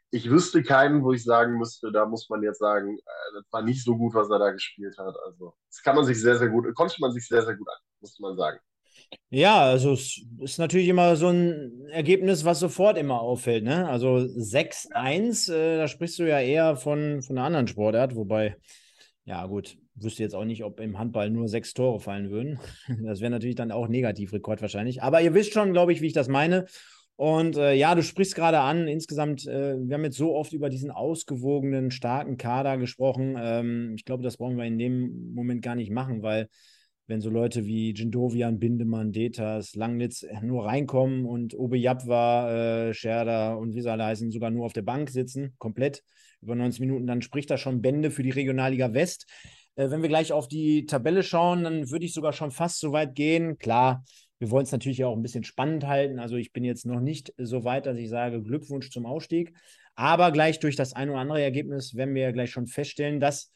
ich 0.10 0.30
wüsste 0.30 0.64
keinen, 0.64 1.04
wo 1.04 1.12
ich 1.12 1.24
sagen 1.24 1.58
müsste, 1.58 1.92
da 1.92 2.06
muss 2.06 2.30
man 2.30 2.42
jetzt 2.42 2.60
sagen, 2.60 2.98
äh, 2.98 3.34
das 3.36 3.44
war 3.52 3.62
nicht 3.62 3.84
so 3.84 3.98
gut, 3.98 4.14
was 4.14 4.30
er 4.30 4.40
da 4.40 4.52
gespielt 4.52 4.98
hat. 4.98 5.16
Also 5.26 5.54
das 5.70 5.82
kann 5.82 5.96
man 5.96 6.06
sich 6.06 6.22
sehr, 6.22 6.38
sehr 6.38 6.50
gut, 6.50 6.74
konnte 6.76 6.96
man 7.00 7.12
sich 7.12 7.28
sehr, 7.28 7.44
sehr 7.44 7.56
gut 7.56 7.68
an, 7.68 7.78
muss 8.02 8.20
man 8.20 8.36
sagen. 8.38 8.60
Ja, 9.30 9.62
also 9.62 9.94
es 9.94 10.22
ist 10.40 10.58
natürlich 10.58 10.88
immer 10.88 11.16
so 11.16 11.28
ein 11.28 11.88
Ergebnis, 11.90 12.46
was 12.46 12.60
sofort 12.60 12.98
immer 12.98 13.22
auffällt. 13.22 13.64
Ne? 13.64 13.88
Also 13.88 14.18
6-1, 14.18 15.52
äh, 15.54 15.78
da 15.78 15.88
sprichst 15.88 16.20
du 16.20 16.28
ja 16.28 16.40
eher 16.40 16.76
von, 16.76 17.22
von 17.22 17.38
einer 17.38 17.46
anderen 17.46 17.68
Sportart, 17.68 18.16
wobei, 18.16 18.58
ja 19.26 19.46
gut, 19.46 19.78
wüsste 19.96 20.24
jetzt 20.24 20.36
auch 20.36 20.46
nicht, 20.46 20.64
ob 20.64 20.80
im 20.80 20.98
Handball 20.98 21.30
nur 21.30 21.48
sechs 21.48 21.74
Tore 21.74 22.00
fallen 22.00 22.30
würden. 22.30 22.60
Das 23.04 23.20
wäre 23.22 23.32
natürlich 23.32 23.56
dann 23.56 23.72
auch 23.72 23.88
Negativrekord 23.88 24.62
wahrscheinlich. 24.62 25.02
Aber 25.04 25.22
ihr 25.22 25.34
wisst 25.34 25.54
schon, 25.54 25.74
glaube 25.74 25.94
ich, 25.94 26.02
wie 26.02 26.08
ich 26.08 26.14
das 26.14 26.28
meine. 26.28 26.66
Und 27.18 27.58
äh, 27.58 27.74
ja, 27.74 27.96
du 27.96 28.04
sprichst 28.04 28.36
gerade 28.36 28.60
an, 28.60 28.88
insgesamt, 28.88 29.48
äh, 29.48 29.76
wir 29.76 29.96
haben 29.96 30.04
jetzt 30.04 30.18
so 30.18 30.36
oft 30.36 30.54
über 30.54 30.70
diesen 30.70 30.92
ausgewogenen, 30.92 31.90
starken 31.90 32.38
Kader 32.38 32.78
gesprochen. 32.78 33.36
Ähm, 33.40 33.94
ich 33.96 34.06
glaube, 34.06 34.24
das 34.24 34.38
brauchen 34.38 34.56
wir 34.56 34.66
in 34.66 34.78
dem 34.78 35.34
Moment 35.34 35.64
gar 35.64 35.74
nicht 35.74 35.92
machen, 35.92 36.22
weil 36.22 36.48
wenn 37.08 37.20
so 37.20 37.32
Leute 37.32 37.66
wie 37.66 37.92
Jindovian, 37.92 38.60
Bindemann, 38.60 39.12
Detas, 39.14 39.74
Langnitz 39.74 40.26
nur 40.44 40.66
reinkommen 40.66 41.26
und 41.26 41.56
Obe 41.56 41.78
Jabwa, 41.78 42.90
äh, 42.90 42.94
Scherder 42.94 43.58
und 43.58 43.74
wie 43.74 43.82
sie 43.82 43.92
alle 43.92 44.06
heißen, 44.06 44.30
sogar 44.30 44.52
nur 44.52 44.66
auf 44.66 44.74
der 44.74 44.84
Bank 44.84 45.10
sitzen, 45.10 45.56
komplett 45.58 46.04
über 46.42 46.54
90 46.54 46.82
Minuten, 46.82 47.08
dann 47.08 47.24
spricht 47.24 47.50
das 47.50 47.62
schon 47.62 47.82
Bände 47.82 48.12
für 48.12 48.22
die 48.24 48.30
Regionalliga 48.30 48.94
West. 48.94 49.26
Äh, 49.76 49.90
wenn 49.90 50.04
wir 50.04 50.10
gleich 50.10 50.34
auf 50.34 50.48
die 50.48 50.86
Tabelle 50.86 51.24
schauen, 51.24 51.64
dann 51.64 51.90
würde 51.90 52.06
ich 52.06 52.14
sogar 52.14 52.34
schon 52.34 52.52
fast 52.52 52.80
so 52.80 52.92
weit 52.92 53.16
gehen. 53.16 53.58
Klar, 53.58 54.04
wir 54.40 54.52
wollen 54.52 54.66
es 54.66 54.72
natürlich 54.72 55.04
auch 55.04 55.16
ein 55.16 55.22
bisschen 55.22 55.44
spannend 55.44 55.86
halten. 55.86 56.20
Also 56.20 56.36
ich 56.36 56.54
bin 56.54 56.64
jetzt 56.64 56.86
noch 56.86 57.00
nicht 57.00 57.34
so 57.38 57.64
weit, 57.64 57.86
dass 57.86 57.98
ich 57.98 58.10
sage 58.10 58.42
Glückwunsch 58.42 58.92
zum 58.92 59.06
Ausstieg. 59.06 59.54
Aber 59.96 60.32
gleich 60.32 60.60
durch 60.60 60.76
das 60.76 60.94
ein 60.94 61.10
oder 61.10 61.20
andere 61.20 61.42
Ergebnis 61.42 61.96
werden 61.96 62.14
wir 62.14 62.22
ja 62.22 62.32
gleich 62.32 62.52
schon 62.52 62.68
feststellen, 62.68 63.20
dass 63.20 63.52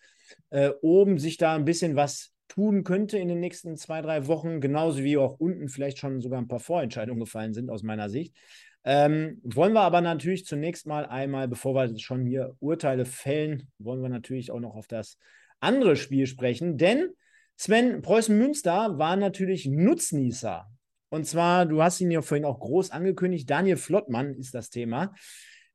äh, 0.50 0.72
oben 0.82 1.20
sich 1.20 1.38
da 1.38 1.56
ein 1.56 1.66
bisschen 1.66 1.96
was 1.96 2.34
tun 2.48 2.84
könnte 2.84 3.18
in 3.18 3.28
den 3.28 3.40
nächsten 3.40 3.78
zwei, 3.78 4.02
drei 4.02 4.28
Wochen, 4.28 4.60
genauso 4.60 5.04
wie 5.04 5.18
auch 5.18 5.40
unten 5.40 5.70
vielleicht 5.70 6.00
schon 6.00 6.20
sogar 6.20 6.42
ein 6.42 6.48
paar 6.48 6.60
Vorentscheidungen 6.60 7.22
gefallen 7.22 7.54
sind 7.54 7.70
aus 7.70 7.84
meiner 7.84 8.10
Sicht. 8.10 8.36
Ähm, 8.84 9.40
wollen 9.44 9.74
wir 9.74 9.82
aber 9.82 10.02
natürlich 10.02 10.46
zunächst 10.46 10.88
mal 10.88 11.06
einmal, 11.06 11.48
bevor 11.48 11.76
wir 11.76 11.98
schon 12.00 12.26
hier 12.26 12.56
Urteile 12.60 13.06
fällen, 13.06 13.70
wollen 13.78 14.02
wir 14.02 14.10
natürlich 14.10 14.52
auch 14.52 14.60
noch 14.60 14.76
auf 14.76 14.88
das 14.88 15.18
andere 15.60 15.96
Spiel 15.96 16.26
sprechen, 16.26 16.78
denn 16.78 17.12
Sven, 17.58 18.02
Preußen-Münster 18.02 18.98
war 18.98 19.16
natürlich 19.16 19.68
Nutznießer. 19.68 20.68
Und 21.10 21.26
zwar, 21.26 21.66
du 21.66 21.84
hast 21.84 22.00
ihn 22.02 22.12
ja 22.12 22.22
vorhin 22.22 22.46
auch 22.46 22.60
groß 22.60 22.92
angekündigt, 22.92 23.50
Daniel 23.50 23.78
Flottmann 23.78 24.34
ist 24.36 24.54
das 24.54 24.70
Thema. 24.70 25.14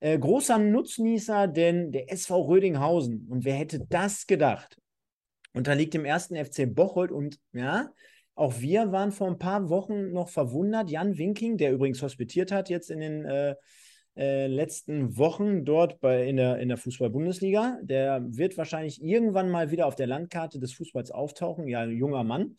Äh, 0.00 0.18
großer 0.18 0.58
Nutznießer, 0.58 1.48
denn 1.48 1.92
der 1.92 2.12
SV 2.12 2.42
Rödinghausen, 2.42 3.26
und 3.28 3.44
wer 3.44 3.54
hätte 3.54 3.86
das 3.88 4.26
gedacht, 4.26 4.78
unterliegt 5.52 5.94
dem 5.94 6.04
ersten 6.04 6.36
FC 6.36 6.66
Bocholt 6.66 7.10
und 7.10 7.38
ja, 7.52 7.90
auch 8.34 8.60
wir 8.60 8.92
waren 8.92 9.12
vor 9.12 9.28
ein 9.28 9.38
paar 9.38 9.70
Wochen 9.70 10.12
noch 10.12 10.28
verwundert. 10.28 10.90
Jan 10.90 11.16
Winking, 11.16 11.56
der 11.56 11.72
übrigens 11.72 12.02
hospitiert 12.02 12.52
hat 12.52 12.68
jetzt 12.68 12.90
in 12.90 13.00
den 13.00 13.24
äh, 13.24 13.54
äh, 14.16 14.46
letzten 14.46 15.16
Wochen 15.16 15.64
dort 15.64 16.00
bei, 16.00 16.26
in 16.26 16.36
der, 16.36 16.58
in 16.58 16.68
der 16.68 16.78
Fußball-Bundesliga, 16.78 17.78
der 17.82 18.24
wird 18.26 18.56
wahrscheinlich 18.56 19.02
irgendwann 19.02 19.50
mal 19.50 19.70
wieder 19.70 19.86
auf 19.86 19.94
der 19.94 20.06
Landkarte 20.06 20.58
des 20.58 20.72
Fußballs 20.72 21.10
auftauchen. 21.10 21.68
Ja, 21.68 21.80
ein 21.80 21.92
junger 21.92 22.24
Mann. 22.24 22.56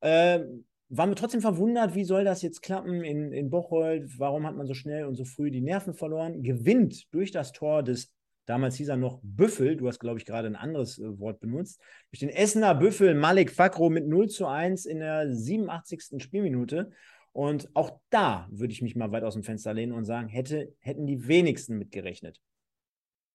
Äh, 0.00 0.40
waren 0.88 1.10
wir 1.10 1.16
trotzdem 1.16 1.40
verwundert, 1.40 1.94
wie 1.94 2.04
soll 2.04 2.24
das 2.24 2.42
jetzt 2.42 2.62
klappen 2.62 3.04
in, 3.04 3.32
in 3.32 3.50
Bocholt? 3.50 4.18
Warum 4.18 4.46
hat 4.46 4.56
man 4.56 4.66
so 4.66 4.74
schnell 4.74 5.04
und 5.04 5.14
so 5.14 5.24
früh 5.24 5.50
die 5.50 5.60
Nerven 5.60 5.94
verloren? 5.94 6.42
Gewinnt 6.42 7.12
durch 7.12 7.30
das 7.30 7.52
Tor 7.52 7.82
des 7.82 8.12
Damals 8.50 8.74
hieß 8.74 8.88
er 8.88 8.96
noch 8.96 9.20
Büffel. 9.22 9.76
Du 9.76 9.86
hast, 9.86 10.00
glaube 10.00 10.18
ich, 10.18 10.26
gerade 10.26 10.48
ein 10.48 10.56
anderes 10.56 10.98
äh, 10.98 11.18
Wort 11.20 11.38
benutzt. 11.38 11.80
Durch 12.10 12.18
den 12.18 12.30
Essener 12.30 12.74
Büffel 12.74 13.14
Malik 13.14 13.52
Fakro 13.52 13.90
mit 13.90 14.08
0 14.08 14.28
zu 14.28 14.46
1 14.46 14.86
in 14.86 14.98
der 14.98 15.32
87. 15.32 16.20
Spielminute. 16.20 16.90
Und 17.32 17.70
auch 17.74 18.00
da 18.10 18.48
würde 18.50 18.72
ich 18.72 18.82
mich 18.82 18.96
mal 18.96 19.12
weit 19.12 19.24
aus 19.24 19.34
dem 19.34 19.44
Fenster 19.44 19.72
lehnen 19.72 19.92
und 19.92 20.04
sagen, 20.04 20.28
hätte, 20.28 20.74
hätten 20.80 21.06
die 21.06 21.28
wenigsten 21.28 21.78
mitgerechnet. 21.78 22.40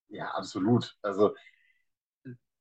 Ja, 0.08 0.30
absolut. 0.32 0.96
Also 1.02 1.34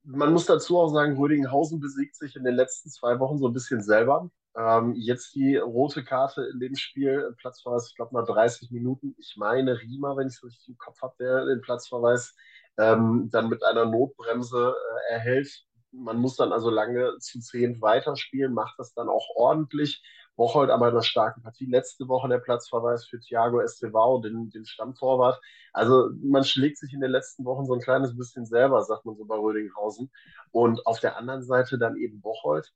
man 0.03 0.31
muss 0.31 0.45
dazu 0.45 0.79
auch 0.79 0.89
sagen, 0.89 1.17
Rödinghausen 1.17 1.79
besiegt 1.79 2.15
sich 2.15 2.35
in 2.35 2.43
den 2.43 2.55
letzten 2.55 2.89
zwei 2.89 3.19
Wochen 3.19 3.37
so 3.37 3.47
ein 3.47 3.53
bisschen 3.53 3.81
selber. 3.81 4.29
Ähm, 4.55 4.93
jetzt 4.95 5.35
die 5.35 5.57
rote 5.57 6.03
Karte 6.03 6.45
in 6.45 6.59
dem 6.59 6.75
Spiel, 6.75 7.35
Platzverweis, 7.37 7.89
ich 7.89 7.95
glaube 7.95 8.15
nach 8.15 8.25
30 8.25 8.71
Minuten. 8.71 9.15
Ich 9.17 9.35
meine, 9.35 9.79
Riemer, 9.81 10.15
wenn 10.15 10.27
ich 10.27 10.35
es 10.35 10.43
richtig 10.43 10.69
im 10.69 10.77
Kopf 10.77 11.01
habe, 11.01 11.15
der 11.19 11.45
den 11.45 11.61
Platzverweis 11.61 12.35
ähm, 12.77 13.29
dann 13.31 13.49
mit 13.49 13.63
einer 13.63 13.85
Notbremse 13.85 14.75
äh, 15.09 15.13
erhält. 15.13 15.65
Man 15.91 16.17
muss 16.17 16.35
dann 16.35 16.51
also 16.53 16.69
lange 16.69 17.17
zu 17.19 17.39
zehn 17.39 17.81
weiterspielen, 17.81 18.53
macht 18.53 18.77
das 18.77 18.93
dann 18.93 19.09
auch 19.09 19.27
ordentlich. 19.35 20.03
Bocholt 20.35 20.69
aber 20.69 20.87
in 20.87 20.93
einer 20.93 21.03
starken 21.03 21.41
Partie. 21.41 21.65
Letzte 21.65 22.07
Woche 22.07 22.27
der 22.27 22.39
Platzverweis 22.39 23.05
für 23.05 23.19
Thiago 23.19 23.61
Estevao, 23.61 24.19
den, 24.19 24.49
den 24.49 24.65
Stammtorwart. 24.65 25.39
Also 25.73 26.09
man 26.21 26.43
schlägt 26.43 26.77
sich 26.77 26.93
in 26.93 27.01
den 27.01 27.11
letzten 27.11 27.45
Wochen 27.45 27.65
so 27.65 27.73
ein 27.73 27.81
kleines 27.81 28.15
bisschen 28.17 28.45
selber, 28.45 28.83
sagt 28.83 29.05
man 29.05 29.15
so 29.15 29.25
bei 29.25 29.35
Rödinghausen. 29.35 30.11
Und 30.51 30.85
auf 30.85 30.99
der 30.99 31.17
anderen 31.17 31.43
Seite 31.43 31.77
dann 31.77 31.95
eben 31.95 32.21
Bocholt, 32.21 32.73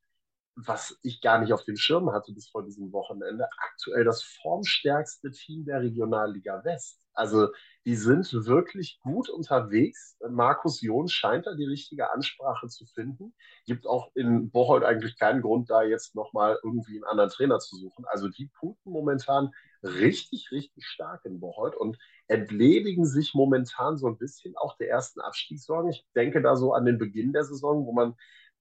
was 0.56 0.98
ich 1.02 1.20
gar 1.20 1.38
nicht 1.38 1.52
auf 1.52 1.64
dem 1.64 1.76
Schirm 1.76 2.12
hatte 2.12 2.32
bis 2.32 2.48
vor 2.48 2.64
diesem 2.64 2.92
Wochenende, 2.92 3.48
aktuell 3.56 4.04
das 4.04 4.22
formstärkste 4.42 5.30
Team 5.30 5.64
der 5.64 5.80
Regionalliga 5.80 6.64
West. 6.64 7.00
Also 7.14 7.48
die 7.86 7.96
sind 7.96 8.32
wirklich 8.46 8.98
gut 9.02 9.28
unterwegs. 9.28 10.16
Markus 10.28 10.80
John 10.80 11.08
scheint 11.08 11.46
da 11.46 11.54
die 11.54 11.66
richtige 11.66 12.12
Ansprache 12.12 12.68
zu 12.68 12.86
finden. 12.86 13.34
Gibt 13.66 13.86
auch 13.86 14.10
in 14.14 14.50
Bocholt 14.50 14.84
eigentlich 14.84 15.18
keinen 15.18 15.42
Grund, 15.42 15.70
da 15.70 15.82
jetzt 15.82 16.14
nochmal 16.14 16.58
irgendwie 16.62 16.96
einen 16.96 17.04
anderen 17.04 17.30
Trainer 17.30 17.58
zu 17.58 17.76
suchen. 17.76 18.04
Also 18.06 18.28
die 18.28 18.50
punkten 18.58 18.90
momentan 18.90 19.50
richtig, 19.82 20.50
richtig 20.50 20.86
stark 20.86 21.24
in 21.24 21.40
Bocholt 21.40 21.74
und 21.74 21.98
entledigen 22.26 23.06
sich 23.06 23.34
momentan 23.34 23.96
so 23.96 24.06
ein 24.06 24.18
bisschen 24.18 24.56
auch 24.56 24.76
der 24.76 24.90
ersten 24.90 25.20
Abstiegssorgen. 25.20 25.90
Ich 25.90 26.06
denke 26.14 26.42
da 26.42 26.54
so 26.54 26.74
an 26.74 26.84
den 26.84 26.98
Beginn 26.98 27.32
der 27.32 27.44
Saison, 27.44 27.86
wo 27.86 27.92
man 27.92 28.14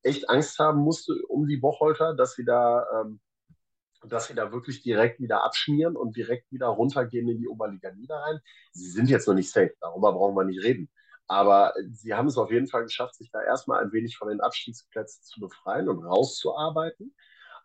echt 0.04 0.30
Angst 0.30 0.60
haben 0.60 0.80
musste 0.82 1.14
um 1.28 1.48
die 1.48 1.58
Bocholter, 1.58 2.14
dass 2.16 2.34
sie 2.34 2.46
da, 2.46 2.86
ähm, 3.02 3.20
dass 4.08 4.28
sie 4.28 4.36
da 4.36 4.52
wirklich 4.52 4.82
direkt 4.82 5.20
wieder 5.20 5.44
abschmieren 5.44 5.96
und 5.96 6.16
direkt 6.16 6.52
wieder 6.52 6.68
runtergehen 6.68 7.28
in 7.28 7.40
die 7.40 7.48
Oberliga 7.48 7.92
Niederrhein. 7.92 8.40
Sie 8.72 8.90
sind 8.90 9.10
jetzt 9.10 9.28
noch 9.28 9.36
nicht 9.36 9.52
safe, 9.52 9.74
darüber 9.82 10.14
brauchen 10.14 10.36
wir 10.36 10.46
nicht 10.46 10.64
reden. 10.64 10.90
Aber 11.28 11.74
sie 11.92 12.16
haben 12.16 12.28
es 12.28 12.38
auf 12.38 12.52
jeden 12.52 12.68
Fall 12.68 12.84
geschafft, 12.84 13.16
sich 13.16 13.30
da 13.32 13.42
erstmal 13.42 13.84
ein 13.84 13.92
wenig 13.92 14.18
von 14.18 14.30
den 14.30 14.42
Abstiegsplätzen 14.42 15.24
zu 15.24 15.40
befreien 15.40 15.88
und 15.88 16.04
rauszuarbeiten. 16.04 17.14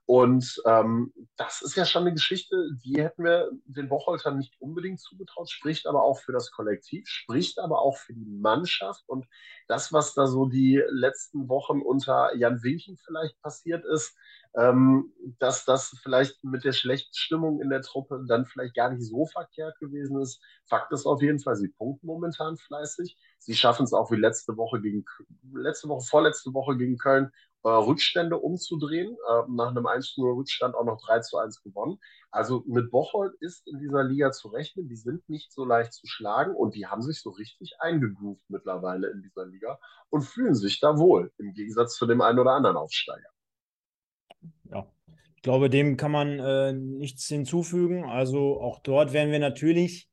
Und 0.07 0.61
ähm, 0.67 1.15
das 1.37 1.63
ist 1.63 1.77
ja 1.77 1.87
schon 1.87 2.03
eine 2.03 2.13
Geschichte, 2.13 2.69
die 2.85 3.03
hätten 3.03 3.25
wir 3.25 3.51
den 3.65 3.89
Bocholtern 3.89 4.37
nicht 4.37 4.55
unbedingt 4.61 5.01
zugetraut, 5.01 5.51
spricht 5.51 5.87
aber 5.87 6.03
auch 6.03 6.19
für 6.19 6.33
das 6.33 6.51
Kollektiv, 6.51 7.09
spricht 7.09 7.59
aber 7.59 7.81
auch 7.81 7.97
für 7.97 8.13
die 8.13 8.27
Mannschaft. 8.27 9.03
Und 9.07 9.27
das, 9.67 9.95
was 9.95 10.13
da 10.13 10.27
so 10.27 10.45
die 10.45 10.83
letzten 10.91 11.49
Wochen 11.49 11.81
unter 11.81 12.37
Jan 12.37 12.63
Winking 12.63 12.99
vielleicht 12.99 13.41
passiert 13.41 13.87
ist, 13.87 14.15
ähm, 14.57 15.13
dass 15.39 15.65
das 15.65 15.97
vielleicht 16.03 16.45
mit 16.45 16.65
der 16.65 16.73
schlechten 16.73 17.15
Stimmung 17.15 17.63
in 17.63 17.71
der 17.71 17.81
Truppe 17.81 18.25
dann 18.29 18.45
vielleicht 18.45 18.75
gar 18.75 18.91
nicht 18.91 19.05
so 19.09 19.27
verkehrt 19.27 19.79
gewesen 19.81 20.21
ist. 20.21 20.41
Fakt 20.67 20.93
ist 20.93 21.07
auf 21.07 21.23
jeden 21.23 21.41
Fall, 21.41 21.57
sie 21.57 21.69
punkten 21.69 22.07
momentan 22.07 22.59
fleißig. 22.59 23.17
Sie 23.39 23.55
schaffen 23.55 23.85
es 23.85 23.95
auch 23.95 24.11
wie 24.11 24.17
letzte 24.17 24.57
Woche 24.57 24.81
gegen, 24.81 25.05
letzte 25.55 25.89
Woche, 25.89 26.07
vorletzte 26.07 26.53
Woche 26.53 26.77
gegen 26.77 26.99
Köln 26.99 27.33
äh, 27.65 27.69
Rückstände 27.69 28.39
umzudrehen. 28.39 29.17
Äh, 29.29 29.43
nach 29.49 29.71
einem 29.71 29.87
1-0-Rückstand 29.87 30.75
auch 30.75 30.85
noch 30.85 31.01
3 31.01 31.21
zu 31.21 31.39
1 31.39 31.63
gewonnen. 31.63 31.99
Also 32.31 32.63
mit 32.67 32.91
Bocholt 32.91 33.35
ist 33.41 33.67
in 33.67 33.79
dieser 33.79 34.05
Liga 34.05 34.33
zu 34.33 34.49
rechnen. 34.49 34.89
Die 34.89 34.97
sind 34.97 35.29
nicht 35.29 35.53
so 35.53 35.65
leicht 35.65 35.93
zu 35.93 36.07
schlagen 36.07 36.55
und 36.55 36.75
die 36.75 36.87
haben 36.87 37.03
sich 37.03 37.21
so 37.21 37.31
richtig 37.31 37.77
eingegroovt 37.79 38.45
mittlerweile 38.49 39.11
in 39.11 39.23
dieser 39.23 39.47
Liga 39.47 39.79
und 40.11 40.23
fühlen 40.23 40.55
sich 40.55 40.81
da 40.81 40.99
wohl, 40.99 41.33
im 41.39 41.53
Gegensatz 41.53 41.97
zu 41.97 42.07
dem 42.07 42.21
einen 42.21 42.39
oder 42.39 42.53
anderen 42.53 42.77
Aufsteiger. 42.77 43.29
Ja, 44.71 44.87
ich 45.37 45.43
glaube, 45.43 45.71
dem 45.71 45.97
kann 45.97 46.13
man 46.13 46.39
äh, 46.39 46.73
nichts 46.73 47.27
hinzufügen. 47.27 48.05
Also 48.05 48.61
auch 48.61 48.81
dort 48.81 49.13
werden 49.13 49.33
wir 49.33 49.39
natürlich 49.39 50.09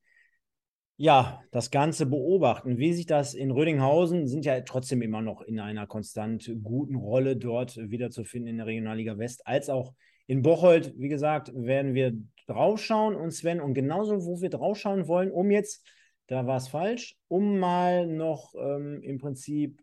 ja, 1.02 1.44
das 1.50 1.72
Ganze 1.72 2.06
beobachten. 2.06 2.78
Wie 2.78 2.94
sich 2.94 3.08
das 3.08 3.34
in 3.34 3.50
Rödinghausen 3.50 4.28
sind 4.28 4.46
ja 4.46 4.62
trotzdem 4.62 5.02
immer 5.02 5.20
noch 5.20 5.42
in 5.42 5.60
einer 5.60 5.88
konstant 5.88 6.52
guten 6.62 6.94
Rolle 6.96 7.36
dort 7.36 7.76
wiederzufinden 7.76 8.52
in 8.52 8.58
der 8.58 8.68
Regionalliga 8.68 9.18
West, 9.18 9.48
als 9.48 9.72
auch 9.72 9.96
in 10.28 10.44
Bocholt, 10.44 10.94
wie 11.00 11.10
gesagt, 11.10 11.52
werden 11.56 11.96
wir 11.96 12.14
draufschauen 12.46 13.16
und 13.16 13.32
Sven, 13.32 13.62
und 13.62 13.74
genauso, 13.74 14.26
wo 14.26 14.42
wir 14.42 14.52
draufschauen 14.52 15.08
wollen, 15.08 15.32
um 15.32 15.50
jetzt, 15.50 15.84
da 16.28 16.46
war 16.46 16.58
es 16.58 16.68
falsch, 16.68 17.18
um 17.28 17.58
mal 17.58 18.06
noch 18.06 18.54
ähm, 18.54 19.02
im 19.02 19.18
Prinzip 19.18 19.82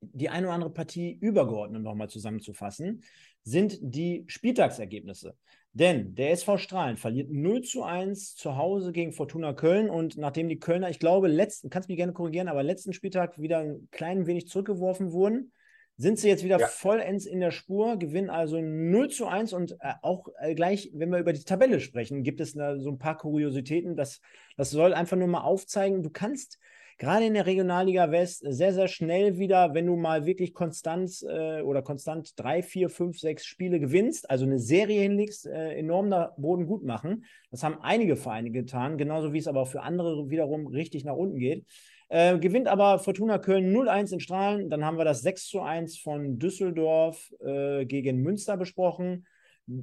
die 0.00 0.30
eine 0.30 0.48
oder 0.48 0.54
andere 0.54 0.72
Partie 0.72 1.12
übergeordnet 1.12 1.80
nochmal 1.80 2.10
zusammenzufassen, 2.10 3.04
sind 3.44 3.78
die 3.80 4.24
Spieltagsergebnisse. 4.26 5.36
Denn 5.74 6.14
der 6.14 6.32
SV 6.32 6.58
Strahlen 6.58 6.98
verliert 6.98 7.30
0 7.30 7.62
zu 7.62 7.82
1 7.82 8.34
zu 8.34 8.56
Hause 8.56 8.92
gegen 8.92 9.12
Fortuna 9.12 9.54
Köln 9.54 9.88
und 9.88 10.18
nachdem 10.18 10.48
die 10.48 10.58
Kölner, 10.58 10.90
ich 10.90 10.98
glaube, 10.98 11.28
letzten, 11.28 11.70
kannst 11.70 11.88
mich 11.88 11.96
gerne 11.96 12.12
korrigieren, 12.12 12.48
aber 12.48 12.62
letzten 12.62 12.92
Spieltag 12.92 13.40
wieder 13.40 13.60
ein 13.60 13.88
klein 13.90 14.26
wenig 14.26 14.48
zurückgeworfen 14.48 15.12
wurden, 15.12 15.52
sind 15.96 16.18
sie 16.18 16.28
jetzt 16.28 16.44
wieder 16.44 16.58
ja. 16.58 16.66
vollends 16.66 17.24
in 17.24 17.40
der 17.40 17.52
Spur, 17.52 17.96
gewinnen 17.96 18.28
also 18.28 18.60
0 18.60 19.08
zu 19.08 19.26
1 19.26 19.54
und 19.54 19.72
äh, 19.80 19.94
auch 20.02 20.28
äh, 20.40 20.54
gleich, 20.54 20.90
wenn 20.94 21.10
wir 21.10 21.18
über 21.18 21.32
die 21.32 21.44
Tabelle 21.44 21.80
sprechen, 21.80 22.22
gibt 22.22 22.40
es 22.40 22.52
da 22.52 22.78
so 22.78 22.90
ein 22.90 22.98
paar 22.98 23.16
Kuriositäten. 23.16 23.96
Das, 23.96 24.20
das 24.56 24.70
soll 24.70 24.92
einfach 24.92 25.16
nur 25.16 25.28
mal 25.28 25.42
aufzeigen, 25.42 26.02
du 26.02 26.10
kannst 26.10 26.58
gerade 27.02 27.26
in 27.26 27.34
der 27.34 27.46
Regionalliga 27.46 28.12
West 28.12 28.44
sehr, 28.48 28.72
sehr 28.72 28.86
schnell 28.86 29.36
wieder, 29.36 29.74
wenn 29.74 29.86
du 29.86 29.96
mal 29.96 30.24
wirklich 30.24 30.54
konstant 30.54 31.10
äh, 31.28 31.60
oder 31.60 31.82
konstant 31.82 32.38
drei, 32.38 32.62
vier, 32.62 32.90
fünf, 32.90 33.18
sechs 33.18 33.44
Spiele 33.44 33.80
gewinnst, 33.80 34.30
also 34.30 34.44
eine 34.44 34.60
Serie 34.60 35.02
hinlegst, 35.02 35.46
äh, 35.46 35.72
enorm 35.72 36.10
da 36.10 36.32
Boden 36.36 36.64
gut 36.64 36.84
machen. 36.84 37.24
Das 37.50 37.64
haben 37.64 37.80
einige 37.82 38.14
Vereine 38.14 38.52
getan, 38.52 38.98
genauso 38.98 39.32
wie 39.32 39.38
es 39.38 39.48
aber 39.48 39.62
auch 39.62 39.66
für 39.66 39.82
andere 39.82 40.30
wiederum 40.30 40.68
richtig 40.68 41.04
nach 41.04 41.16
unten 41.16 41.40
geht. 41.40 41.66
Äh, 42.08 42.38
gewinnt 42.38 42.68
aber 42.68 43.00
Fortuna 43.00 43.38
Köln 43.38 43.74
0-1 43.74 44.12
in 44.12 44.20
Strahlen. 44.20 44.70
Dann 44.70 44.84
haben 44.84 44.96
wir 44.96 45.04
das 45.04 45.24
6-1 45.24 46.00
von 46.00 46.38
Düsseldorf 46.38 47.32
äh, 47.44 47.84
gegen 47.84 48.22
Münster 48.22 48.56
besprochen. 48.56 49.26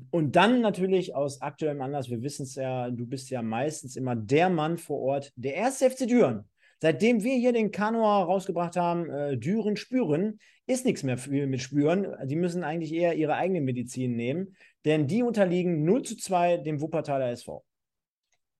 Und 0.09 0.37
dann 0.37 0.61
natürlich 0.61 1.15
aus 1.15 1.41
aktuellem 1.41 1.81
Anlass, 1.81 2.09
wir 2.09 2.21
wissen 2.21 2.43
es 2.43 2.55
ja, 2.55 2.89
du 2.89 3.05
bist 3.05 3.29
ja 3.29 3.41
meistens 3.41 3.97
immer 3.97 4.15
der 4.15 4.49
Mann 4.49 4.77
vor 4.77 5.01
Ort, 5.01 5.33
der 5.35 5.55
erste 5.55 5.89
FC 5.89 6.07
Düren 6.07 6.45
Seitdem 6.81 7.23
wir 7.23 7.35
hier 7.35 7.53
den 7.53 7.71
Kanua 7.71 8.23
rausgebracht 8.23 8.75
haben, 8.77 9.09
äh, 9.09 9.37
Düren 9.37 9.75
spüren, 9.75 10.39
ist 10.65 10.85
nichts 10.85 11.03
mehr 11.03 11.17
mit 11.27 11.61
Spüren. 11.61 12.15
Die 12.25 12.35
müssen 12.35 12.63
eigentlich 12.63 12.93
eher 12.93 13.15
ihre 13.15 13.35
eigene 13.35 13.59
Medizin 13.59 14.15
nehmen, 14.15 14.55
denn 14.85 15.07
die 15.07 15.23
unterliegen 15.23 15.83
0 15.83 16.03
zu 16.03 16.15
2 16.15 16.57
dem 16.57 16.79
Wuppertaler 16.79 17.31
SV. 17.31 17.65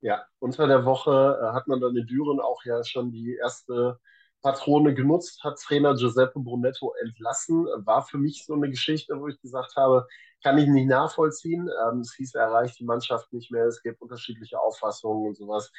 Ja, 0.02 0.26
unter 0.40 0.68
der 0.68 0.86
Woche 0.86 1.40
äh, 1.42 1.54
hat 1.54 1.68
man 1.68 1.80
dann 1.82 1.96
in 1.96 2.08
Düren 2.08 2.40
auch 2.40 2.64
ja 2.66 2.84
schon 2.84 3.12
die 3.12 3.36
erste 3.36 4.00
Patrone 4.42 4.94
genutzt, 4.94 5.44
hat 5.44 5.60
Trainer 5.60 5.96
Giuseppe 5.96 6.40
Brunetto 6.40 6.94
entlassen. 7.02 7.66
War 7.86 8.06
für 8.06 8.18
mich 8.18 8.46
so 8.46 8.54
eine 8.54 8.70
Geschichte, 8.70 9.20
wo 9.20 9.28
ich 9.28 9.40
gesagt 9.42 9.76
habe, 9.76 10.08
kann 10.44 10.58
ich 10.58 10.68
nicht 10.68 10.88
nachvollziehen. 10.88 11.70
Ähm, 11.88 12.00
es 12.00 12.14
hieß, 12.16 12.36
er 12.36 12.44
erreicht 12.44 12.80
die 12.80 12.86
Mannschaft 12.86 13.32
nicht 13.34 13.52
mehr, 13.52 13.66
es 13.66 13.82
gibt 13.82 14.02
unterschiedliche 14.02 14.60
Auffassungen 14.60 15.28
und 15.28 15.36
sowas. 15.36 15.72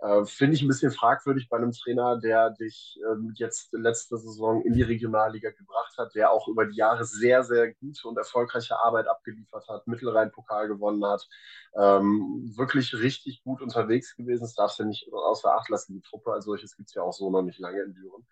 Äh, 0.00 0.24
Finde 0.26 0.54
ich 0.54 0.62
ein 0.62 0.68
bisschen 0.68 0.92
fragwürdig 0.92 1.48
bei 1.48 1.56
einem 1.56 1.72
Trainer, 1.72 2.18
der 2.18 2.50
dich 2.50 2.98
ähm, 3.10 3.32
jetzt 3.34 3.72
letzte 3.72 4.16
Saison 4.16 4.62
in 4.62 4.74
die 4.74 4.82
Regionalliga 4.82 5.50
gebracht 5.50 5.96
hat, 5.98 6.14
der 6.14 6.30
auch 6.30 6.46
über 6.48 6.66
die 6.66 6.76
Jahre 6.76 7.04
sehr, 7.04 7.42
sehr 7.42 7.74
gute 7.74 8.06
und 8.06 8.16
erfolgreiche 8.16 8.78
Arbeit 8.78 9.08
abgeliefert 9.08 9.66
hat, 9.68 9.86
Mittelrhein-Pokal 9.86 10.68
gewonnen 10.68 11.04
hat, 11.04 11.26
ähm, 11.74 12.52
wirklich 12.56 12.94
richtig 12.94 13.42
gut 13.42 13.60
unterwegs 13.60 14.14
gewesen. 14.14 14.42
Das 14.42 14.54
darfst 14.54 14.78
du 14.78 14.84
nicht 14.84 15.12
außer 15.12 15.52
Acht 15.52 15.68
lassen. 15.68 15.94
Die 15.94 16.02
Truppe 16.02 16.32
als 16.32 16.44
solches 16.44 16.76
gibt 16.76 16.88
es 16.90 16.94
ja 16.94 17.02
auch 17.02 17.12
so 17.12 17.30
noch 17.30 17.42
nicht 17.42 17.58
lange 17.58 17.82
in 17.82 17.94
Düren. 17.94 18.26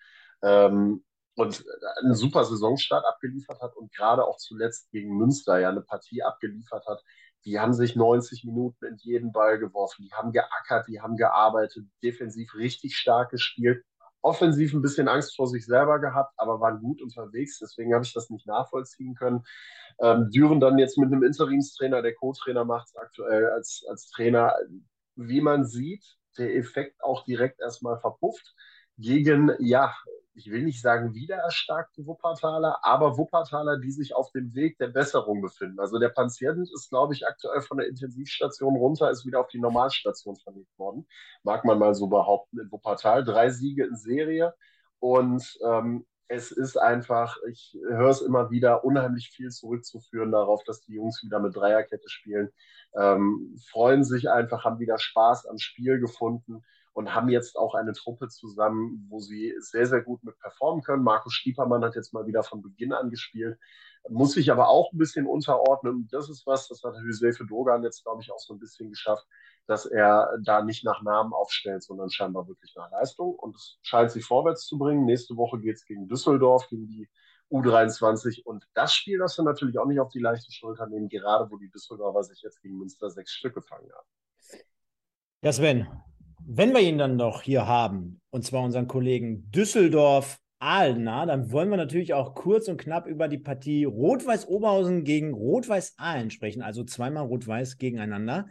Und 1.36 1.64
einen 2.02 2.14
super 2.14 2.44
Saisonstart 2.44 3.04
abgeliefert 3.04 3.60
hat 3.60 3.76
und 3.76 3.92
gerade 3.92 4.24
auch 4.24 4.38
zuletzt 4.38 4.90
gegen 4.90 5.16
Münster 5.16 5.58
ja 5.58 5.68
eine 5.68 5.82
Partie 5.82 6.22
abgeliefert 6.22 6.86
hat, 6.86 7.02
die 7.44 7.60
haben 7.60 7.74
sich 7.74 7.94
90 7.94 8.44
Minuten 8.44 8.84
in 8.86 8.96
jeden 8.96 9.32
Ball 9.32 9.58
geworfen, 9.58 10.02
die 10.02 10.12
haben 10.12 10.32
geackert, 10.32 10.88
die 10.88 11.00
haben 11.00 11.16
gearbeitet, 11.16 11.86
defensiv 12.02 12.54
richtig 12.54 12.96
stark 12.96 13.30
gespielt, 13.30 13.84
offensiv 14.20 14.72
ein 14.74 14.82
bisschen 14.82 15.06
Angst 15.06 15.36
vor 15.36 15.46
sich 15.46 15.64
selber 15.64 16.00
gehabt, 16.00 16.32
aber 16.36 16.60
waren 16.60 16.80
gut 16.80 17.00
unterwegs, 17.00 17.58
deswegen 17.60 17.94
habe 17.94 18.04
ich 18.04 18.12
das 18.12 18.28
nicht 18.30 18.46
nachvollziehen 18.46 19.14
können. 19.14 19.44
Ähm, 20.00 20.30
Düren 20.30 20.58
dann 20.58 20.78
jetzt 20.78 20.98
mit 20.98 21.12
einem 21.12 21.22
Interimstrainer, 21.22 22.02
der 22.02 22.14
Co-Trainer 22.14 22.64
macht 22.64 22.88
es 22.88 22.96
aktuell 22.96 23.46
als, 23.50 23.84
als 23.88 24.08
Trainer, 24.08 24.54
wie 25.14 25.40
man 25.40 25.64
sieht, 25.64 26.04
der 26.36 26.56
Effekt 26.56 27.02
auch 27.02 27.24
direkt 27.24 27.60
erstmal 27.60 27.98
verpufft 28.00 28.54
gegen, 28.98 29.52
ja, 29.60 29.94
ich 30.36 30.50
will 30.50 30.62
nicht 30.62 30.82
sagen 30.82 31.14
wiedererstarkte 31.14 32.06
Wuppertaler, 32.06 32.78
aber 32.82 33.16
Wuppertaler, 33.16 33.78
die 33.78 33.90
sich 33.90 34.14
auf 34.14 34.30
dem 34.32 34.54
Weg 34.54 34.76
der 34.76 34.88
Besserung 34.88 35.40
befinden. 35.40 35.80
Also 35.80 35.98
der 35.98 36.10
Patient 36.10 36.68
ist, 36.72 36.90
glaube 36.90 37.14
ich, 37.14 37.26
aktuell 37.26 37.62
von 37.62 37.78
der 37.78 37.88
Intensivstation 37.88 38.76
runter, 38.76 39.10
ist 39.10 39.24
wieder 39.24 39.40
auf 39.40 39.48
die 39.48 39.58
Normalstation 39.58 40.36
verlegt 40.36 40.78
worden. 40.78 41.06
Mag 41.42 41.64
man 41.64 41.78
mal 41.78 41.94
so 41.94 42.06
behaupten 42.08 42.60
in 42.60 42.70
Wuppertal. 42.70 43.24
Drei 43.24 43.48
Siege 43.48 43.86
in 43.86 43.96
Serie. 43.96 44.54
Und 44.98 45.58
ähm, 45.64 46.04
es 46.28 46.50
ist 46.50 46.76
einfach, 46.76 47.38
ich 47.48 47.78
höre 47.88 48.10
es 48.10 48.20
immer 48.20 48.50
wieder, 48.50 48.84
unheimlich 48.84 49.30
viel 49.30 49.50
zurückzuführen 49.50 50.32
darauf, 50.32 50.64
dass 50.64 50.82
die 50.82 50.94
Jungs 50.94 51.22
wieder 51.22 51.40
mit 51.40 51.56
Dreierkette 51.56 52.10
spielen. 52.10 52.50
Ähm, 52.94 53.56
freuen 53.70 54.04
sich 54.04 54.28
einfach, 54.28 54.64
haben 54.64 54.80
wieder 54.80 54.98
Spaß 54.98 55.46
am 55.46 55.58
Spiel 55.58 55.98
gefunden 55.98 56.62
und 56.96 57.14
haben 57.14 57.28
jetzt 57.28 57.58
auch 57.58 57.74
eine 57.74 57.92
Truppe 57.92 58.28
zusammen, 58.28 59.06
wo 59.10 59.20
sie 59.20 59.54
sehr, 59.58 59.84
sehr 59.84 60.00
gut 60.00 60.24
mit 60.24 60.38
performen 60.38 60.82
können. 60.82 61.02
Markus 61.02 61.34
Stiepermann 61.34 61.84
hat 61.84 61.94
jetzt 61.94 62.14
mal 62.14 62.26
wieder 62.26 62.42
von 62.42 62.62
Beginn 62.62 62.94
an 62.94 63.10
gespielt, 63.10 63.58
muss 64.08 64.32
sich 64.32 64.50
aber 64.50 64.70
auch 64.70 64.90
ein 64.92 64.96
bisschen 64.96 65.26
unterordnen. 65.26 66.08
Das 66.10 66.30
ist 66.30 66.46
was, 66.46 66.68
das 66.68 66.82
hat 66.82 66.94
Josefe 67.04 67.44
Dogan 67.44 67.84
jetzt, 67.84 68.02
glaube 68.02 68.22
ich, 68.22 68.32
auch 68.32 68.38
so 68.38 68.54
ein 68.54 68.58
bisschen 68.58 68.88
geschafft, 68.88 69.26
dass 69.66 69.84
er 69.84 70.38
da 70.42 70.62
nicht 70.62 70.86
nach 70.86 71.02
Namen 71.02 71.34
aufstellt, 71.34 71.82
sondern 71.82 72.08
scheinbar 72.08 72.48
wirklich 72.48 72.72
nach 72.76 72.90
Leistung. 72.90 73.34
Und 73.34 73.56
es 73.56 73.78
scheint 73.82 74.10
sich 74.10 74.24
vorwärts 74.24 74.64
zu 74.66 74.78
bringen. 74.78 75.04
Nächste 75.04 75.36
Woche 75.36 75.60
geht 75.60 75.76
es 75.76 75.84
gegen 75.84 76.08
Düsseldorf, 76.08 76.66
gegen 76.70 76.86
die 76.86 77.10
U23. 77.50 78.42
Und 78.42 78.66
das 78.72 78.94
Spiel 78.94 79.18
das 79.18 79.36
wir 79.36 79.44
natürlich 79.44 79.78
auch 79.78 79.86
nicht 79.86 80.00
auf 80.00 80.08
die 80.12 80.20
leichte 80.20 80.50
Schulter 80.50 80.86
nehmen, 80.86 81.10
gerade 81.10 81.50
wo 81.50 81.58
die 81.58 81.68
Düsseldorfer 81.68 82.22
sich 82.22 82.40
jetzt 82.40 82.62
gegen 82.62 82.78
Münster 82.78 83.10
sechs 83.10 83.32
Stück 83.32 83.54
gefangen 83.54 83.90
haben. 83.92 84.08
Ja, 85.42 85.52
Sven, 85.52 85.86
wenn 86.48 86.72
wir 86.72 86.80
ihn 86.80 86.98
dann 86.98 87.16
noch 87.16 87.42
hier 87.42 87.66
haben, 87.66 88.20
und 88.30 88.44
zwar 88.44 88.62
unseren 88.62 88.86
Kollegen 88.86 89.50
Düsseldorf 89.50 90.38
Ahlner, 90.60 91.26
dann 91.26 91.50
wollen 91.50 91.70
wir 91.70 91.76
natürlich 91.76 92.14
auch 92.14 92.34
kurz 92.34 92.68
und 92.68 92.78
knapp 92.78 93.06
über 93.06 93.26
die 93.28 93.38
Partie 93.38 93.84
Rot-Weiß 93.84 94.46
Oberhausen 94.46 95.02
gegen 95.02 95.34
Rot-Weiß 95.34 95.94
Aalen 95.98 96.30
sprechen, 96.30 96.62
also 96.62 96.84
zweimal 96.84 97.26
Rot-Weiß 97.26 97.78
gegeneinander. 97.78 98.46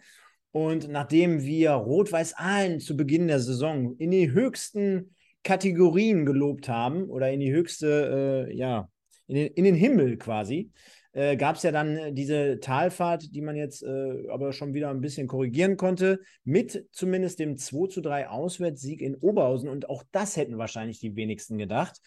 Und 0.52 0.90
nachdem 0.90 1.44
wir 1.44 1.72
Rot-Weiß 1.72 2.34
Aalen 2.38 2.80
zu 2.80 2.98
Beginn 2.98 3.28
der 3.28 3.40
Saison 3.40 3.96
in 3.98 4.12
die 4.12 4.32
höchsten 4.32 5.16
Kategorien 5.44 6.26
gelobt 6.26 6.68
haben 6.68 7.10
oder 7.10 7.32
in 7.32 7.40
die 7.40 7.52
höchste, 7.52 8.48
äh, 8.50 8.56
ja, 8.56 8.90
in 9.28 9.36
den, 9.36 9.48
in 9.54 9.64
den 9.64 9.76
Himmel 9.76 10.18
quasi, 10.18 10.72
äh, 11.16 11.38
gab 11.38 11.56
es 11.56 11.64
ja 11.64 11.72
dann 11.72 12.14
diese 12.14 12.60
Talfahrt, 12.60 13.34
die 13.34 13.42
man 13.42 13.56
jetzt 13.56 13.84
äh, 13.84 14.28
aber 14.30 14.52
schon 14.52 14.74
wieder 14.74 14.90
ein 14.90 15.00
bisschen 15.00 15.28
korrigieren 15.28 15.78
konnte, 15.78 16.20
mit 16.44 16.90
zumindest 16.92 17.40
dem 17.40 17.58
2 17.58 17.88
zu 17.88 18.02
3 18.02 18.28
Auswärtssieg 18.28 19.02
in 19.02 19.16
Oberhausen. 19.16 19.70
Und 19.70 19.90
auch 19.90 20.04
das 20.12 20.36
hätten 20.36 20.58
wahrscheinlich 20.58 21.00
die 21.00 21.16
wenigsten 21.16 21.58
gedacht. 21.58 22.02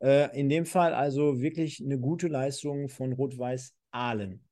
Äh, 0.00 0.38
in 0.38 0.48
dem 0.48 0.64
Fall 0.64 0.94
also 0.94 1.40
wirklich 1.42 1.82
eine 1.84 1.98
gute 1.98 2.28
Leistung 2.28 2.88
von 2.88 3.12
Rot-Weiß 3.12 3.74
Aalen. 3.90 4.42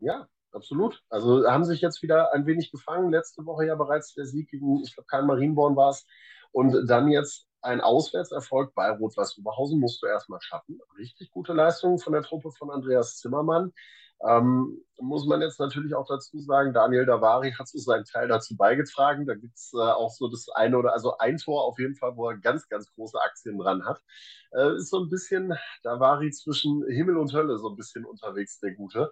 Ja, 0.00 0.26
absolut. 0.50 1.00
Also 1.08 1.46
haben 1.48 1.64
sich 1.64 1.80
jetzt 1.80 2.02
wieder 2.02 2.32
ein 2.34 2.44
wenig 2.44 2.72
gefangen. 2.72 3.12
Letzte 3.12 3.46
Woche 3.46 3.66
ja 3.66 3.76
bereits 3.76 4.14
der 4.14 4.26
Sieg 4.26 4.50
gegen, 4.50 4.82
ich 4.82 4.94
glaube, 4.94 5.06
Karl 5.06 5.24
Marienborn 5.24 5.76
war 5.76 5.90
es. 5.90 6.04
Und 6.50 6.88
dann 6.88 7.08
jetzt 7.08 7.46
ein 7.62 7.80
Auswärtserfolg 7.80 8.74
bei 8.74 8.90
Rot-Weiß 8.90 9.38
Oberhausen 9.38 9.78
musst 9.80 10.02
du 10.02 10.06
erstmal 10.06 10.40
schaffen. 10.40 10.80
Richtig 10.98 11.30
gute 11.30 11.52
Leistung 11.52 11.98
von 11.98 12.12
der 12.12 12.22
Truppe 12.22 12.50
von 12.50 12.70
Andreas 12.70 13.18
Zimmermann. 13.18 13.72
Ähm, 14.24 14.78
muss 15.00 15.26
man 15.26 15.40
jetzt 15.40 15.58
natürlich 15.58 15.94
auch 15.94 16.06
dazu 16.06 16.38
sagen, 16.38 16.72
Daniel 16.72 17.06
Davari 17.06 17.52
hat 17.58 17.66
so 17.66 17.78
seinen 17.78 18.04
Teil 18.04 18.28
dazu 18.28 18.56
beigetragen. 18.56 19.26
Da 19.26 19.34
gibt 19.34 19.56
es 19.56 19.72
äh, 19.74 19.78
auch 19.78 20.10
so 20.10 20.28
das 20.28 20.48
eine 20.54 20.78
oder 20.78 20.92
also 20.92 21.18
ein 21.18 21.38
Tor 21.38 21.64
auf 21.64 21.78
jeden 21.78 21.96
Fall, 21.96 22.16
wo 22.16 22.28
er 22.28 22.38
ganz, 22.38 22.68
ganz 22.68 22.92
große 22.94 23.20
Aktien 23.20 23.58
dran 23.58 23.84
hat. 23.84 24.00
Äh, 24.52 24.76
ist 24.76 24.90
so 24.90 25.00
ein 25.00 25.08
bisschen 25.08 25.54
Davari 25.82 26.30
zwischen 26.30 26.84
Himmel 26.88 27.16
und 27.16 27.32
Hölle 27.32 27.58
so 27.58 27.70
ein 27.70 27.76
bisschen 27.76 28.04
unterwegs, 28.04 28.60
der 28.60 28.74
Gute. 28.74 29.10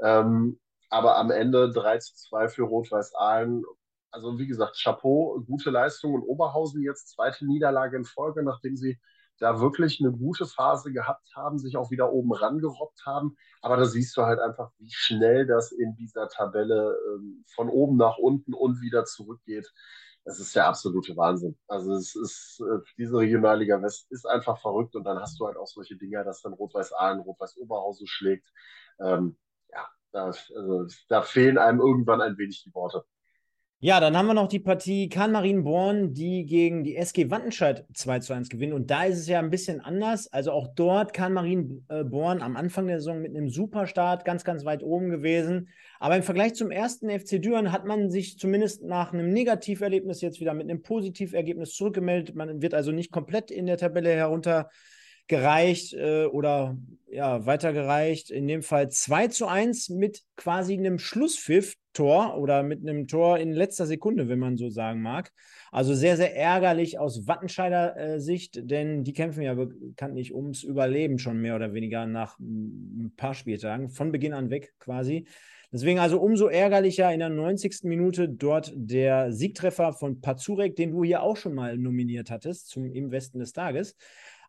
Ähm, 0.00 0.60
aber 0.90 1.16
am 1.16 1.30
Ende 1.30 1.72
3 1.72 1.98
zu 1.98 2.14
2 2.14 2.48
für 2.48 2.62
Rot-Weiß 2.62 3.14
Aalen 3.14 3.64
also 4.12 4.38
wie 4.38 4.46
gesagt, 4.46 4.78
Chapeau, 4.82 5.40
gute 5.46 5.70
Leistung 5.70 6.14
und 6.14 6.22
Oberhausen 6.22 6.82
jetzt 6.82 7.10
zweite 7.10 7.46
Niederlage 7.46 7.96
in 7.96 8.04
Folge, 8.04 8.42
nachdem 8.42 8.76
sie 8.76 8.98
da 9.38 9.60
wirklich 9.60 10.00
eine 10.00 10.12
gute 10.12 10.46
Phase 10.46 10.92
gehabt 10.92 11.28
haben, 11.34 11.58
sich 11.58 11.76
auch 11.76 11.90
wieder 11.90 12.12
oben 12.12 12.32
rangerobbt 12.32 13.04
haben. 13.06 13.36
Aber 13.60 13.76
da 13.76 13.84
siehst 13.84 14.16
du 14.16 14.22
halt 14.22 14.38
einfach, 14.38 14.70
wie 14.78 14.90
schnell 14.92 15.46
das 15.46 15.72
in 15.72 15.96
dieser 15.96 16.28
Tabelle 16.28 16.96
ähm, 17.14 17.44
von 17.54 17.68
oben 17.68 17.96
nach 17.96 18.18
unten 18.18 18.54
und 18.54 18.80
wieder 18.80 19.04
zurückgeht. 19.04 19.72
Das 20.24 20.38
ist 20.38 20.54
der 20.54 20.68
absolute 20.68 21.16
Wahnsinn. 21.16 21.58
Also 21.66 21.94
es 21.94 22.14
ist, 22.14 22.60
äh, 22.60 22.78
diese 22.96 23.16
Regionalliga 23.16 23.82
West 23.82 24.10
ist 24.12 24.26
einfach 24.26 24.60
verrückt 24.60 24.94
und 24.94 25.04
dann 25.04 25.18
hast 25.18 25.40
du 25.40 25.46
halt 25.46 25.56
auch 25.56 25.66
solche 25.66 25.96
Dinger, 25.96 26.22
dass 26.22 26.42
dann 26.42 26.52
Rot-Weiß 26.52 26.92
Aalen, 26.92 27.20
Rot-Weiß 27.20 27.56
Oberhausen 27.56 28.06
schlägt. 28.06 28.46
Ähm, 29.00 29.36
ja, 29.70 29.88
da, 30.12 30.26
also, 30.26 30.86
da 31.08 31.22
fehlen 31.22 31.58
einem 31.58 31.80
irgendwann 31.80 32.20
ein 32.20 32.38
wenig 32.38 32.62
die 32.62 32.74
Worte. 32.74 33.04
Ja, 33.84 33.98
dann 33.98 34.16
haben 34.16 34.28
wir 34.28 34.34
noch 34.34 34.46
die 34.46 34.60
Partie 34.60 35.08
Kahn 35.08 35.32
Marienborn, 35.32 36.14
die 36.14 36.46
gegen 36.46 36.84
die 36.84 36.94
SG 36.94 37.32
Wattenscheid 37.32 37.84
2 37.92 38.20
zu 38.20 38.32
1 38.32 38.48
gewinnen. 38.48 38.74
Und 38.74 38.92
da 38.92 39.02
ist 39.02 39.18
es 39.18 39.26
ja 39.26 39.40
ein 39.40 39.50
bisschen 39.50 39.80
anders. 39.80 40.32
Also 40.32 40.52
auch 40.52 40.68
dort 40.76 41.12
Kahn 41.12 41.32
Marienborn 41.32 42.42
am 42.42 42.56
Anfang 42.56 42.86
der 42.86 43.00
Saison 43.00 43.20
mit 43.20 43.36
einem 43.36 43.48
Superstart 43.48 44.24
ganz, 44.24 44.44
ganz 44.44 44.64
weit 44.64 44.84
oben 44.84 45.10
gewesen. 45.10 45.68
Aber 45.98 46.14
im 46.14 46.22
Vergleich 46.22 46.54
zum 46.54 46.70
ersten 46.70 47.10
FC 47.10 47.42
Düren 47.42 47.72
hat 47.72 47.84
man 47.84 48.08
sich 48.08 48.38
zumindest 48.38 48.84
nach 48.84 49.12
einem 49.12 49.32
Negativerlebnis 49.32 50.20
jetzt 50.20 50.38
wieder 50.38 50.54
mit 50.54 50.70
einem 50.70 50.82
Positivergebnis 50.82 51.74
zurückgemeldet. 51.74 52.36
Man 52.36 52.62
wird 52.62 52.74
also 52.74 52.92
nicht 52.92 53.10
komplett 53.10 53.50
in 53.50 53.66
der 53.66 53.78
Tabelle 53.78 54.10
herunter 54.10 54.70
gereicht 55.28 55.94
äh, 55.94 56.26
oder 56.26 56.76
ja, 57.10 57.46
weitergereicht. 57.46 58.30
In 58.30 58.46
dem 58.48 58.62
Fall 58.62 58.90
2 58.90 59.28
zu 59.28 59.46
1 59.46 59.90
mit 59.90 60.22
quasi 60.36 60.76
einem 60.76 60.98
Schlusspfiff 60.98 61.74
Tor 61.92 62.38
oder 62.38 62.62
mit 62.62 62.80
einem 62.80 63.06
Tor 63.06 63.38
in 63.38 63.52
letzter 63.52 63.86
Sekunde, 63.86 64.28
wenn 64.28 64.38
man 64.38 64.56
so 64.56 64.70
sagen 64.70 65.02
mag. 65.02 65.30
Also 65.70 65.94
sehr, 65.94 66.16
sehr 66.16 66.36
ärgerlich 66.36 66.98
aus 66.98 67.26
Wattenscheider 67.26 67.96
äh, 67.96 68.20
Sicht, 68.20 68.70
denn 68.70 69.04
die 69.04 69.12
kämpfen 69.12 69.42
ja 69.42 69.54
bekanntlich 69.54 70.34
ums 70.34 70.62
Überleben 70.62 71.18
schon 71.18 71.40
mehr 71.40 71.56
oder 71.56 71.74
weniger 71.74 72.06
nach 72.06 72.38
ein 72.38 73.12
paar 73.16 73.34
Spieltagen, 73.34 73.90
von 73.90 74.12
Beginn 74.12 74.32
an 74.32 74.50
weg 74.50 74.74
quasi. 74.78 75.26
Deswegen 75.72 75.98
also 75.98 76.20
umso 76.20 76.48
ärgerlicher 76.48 77.10
in 77.12 77.20
der 77.20 77.30
90. 77.30 77.84
Minute 77.84 78.28
dort 78.28 78.72
der 78.76 79.32
Siegtreffer 79.32 79.94
von 79.94 80.20
Pazurek, 80.20 80.76
den 80.76 80.90
du 80.90 81.02
hier 81.02 81.22
auch 81.22 81.38
schon 81.38 81.54
mal 81.54 81.78
nominiert 81.78 82.30
hattest 82.30 82.68
zum 82.68 82.92
Im 82.92 83.10
Westen 83.10 83.38
des 83.38 83.54
Tages. 83.54 83.96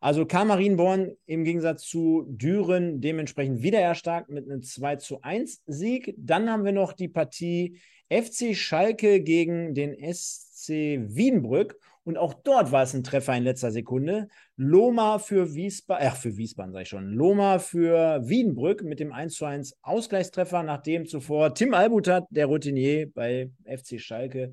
Also 0.03 0.25
kam 0.25 0.49
Marienborn 0.49 1.15
im 1.27 1.45
Gegensatz 1.45 1.83
zu 1.83 2.25
Düren 2.27 2.99
dementsprechend 2.99 3.63
wieder 3.63 3.79
erstarkt 3.79 4.29
mit 4.29 4.43
einem 4.43 4.61
2 4.61 4.97
zu 4.97 5.21
1 5.21 5.63
Sieg. 5.65 6.13
Dann 6.17 6.49
haben 6.49 6.65
wir 6.65 6.73
noch 6.73 6.91
die 6.91 7.07
Partie 7.07 7.79
FC 8.09 8.53
Schalke 8.53 9.21
gegen 9.21 9.73
den 9.73 9.95
SC 10.13 10.99
Wiedenbrück. 11.07 11.79
Und 12.03 12.17
auch 12.17 12.33
dort 12.33 12.73
war 12.73 12.83
es 12.83 12.93
ein 12.93 13.05
Treffer 13.05 13.33
in 13.37 13.45
letzter 13.45 13.71
Sekunde. 13.71 14.27
Loma 14.57 15.19
für 15.19 15.55
Wiesbaden, 15.55 16.05
ach, 16.05 16.17
für 16.17 16.35
Wiesbaden 16.35 16.73
sage 16.73 16.83
ich 16.83 16.89
schon. 16.89 17.13
Loma 17.13 17.59
für 17.59 18.27
Wiedenbrück 18.27 18.83
mit 18.83 18.99
dem 18.99 19.13
1 19.13 19.35
zu 19.35 19.45
1 19.45 19.77
Ausgleichstreffer, 19.83 20.63
nachdem 20.63 21.05
zuvor 21.05 21.53
Tim 21.53 21.73
Albutat, 21.73 22.25
der 22.29 22.47
Routinier 22.47 23.09
bei 23.09 23.51
FC 23.63 24.01
Schalke, 24.01 24.51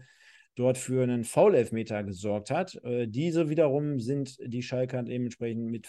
dort 0.61 0.77
für 0.77 1.03
einen 1.03 1.25
Foul-Elfmeter 1.25 2.05
gesorgt 2.05 2.51
hat. 2.51 2.79
Äh, 2.85 3.09
diese 3.09 3.49
wiederum 3.49 3.99
sind 3.99 4.37
die 4.45 4.63
Schalker 4.63 5.03
dementsprechend 5.03 5.71
mit 5.71 5.89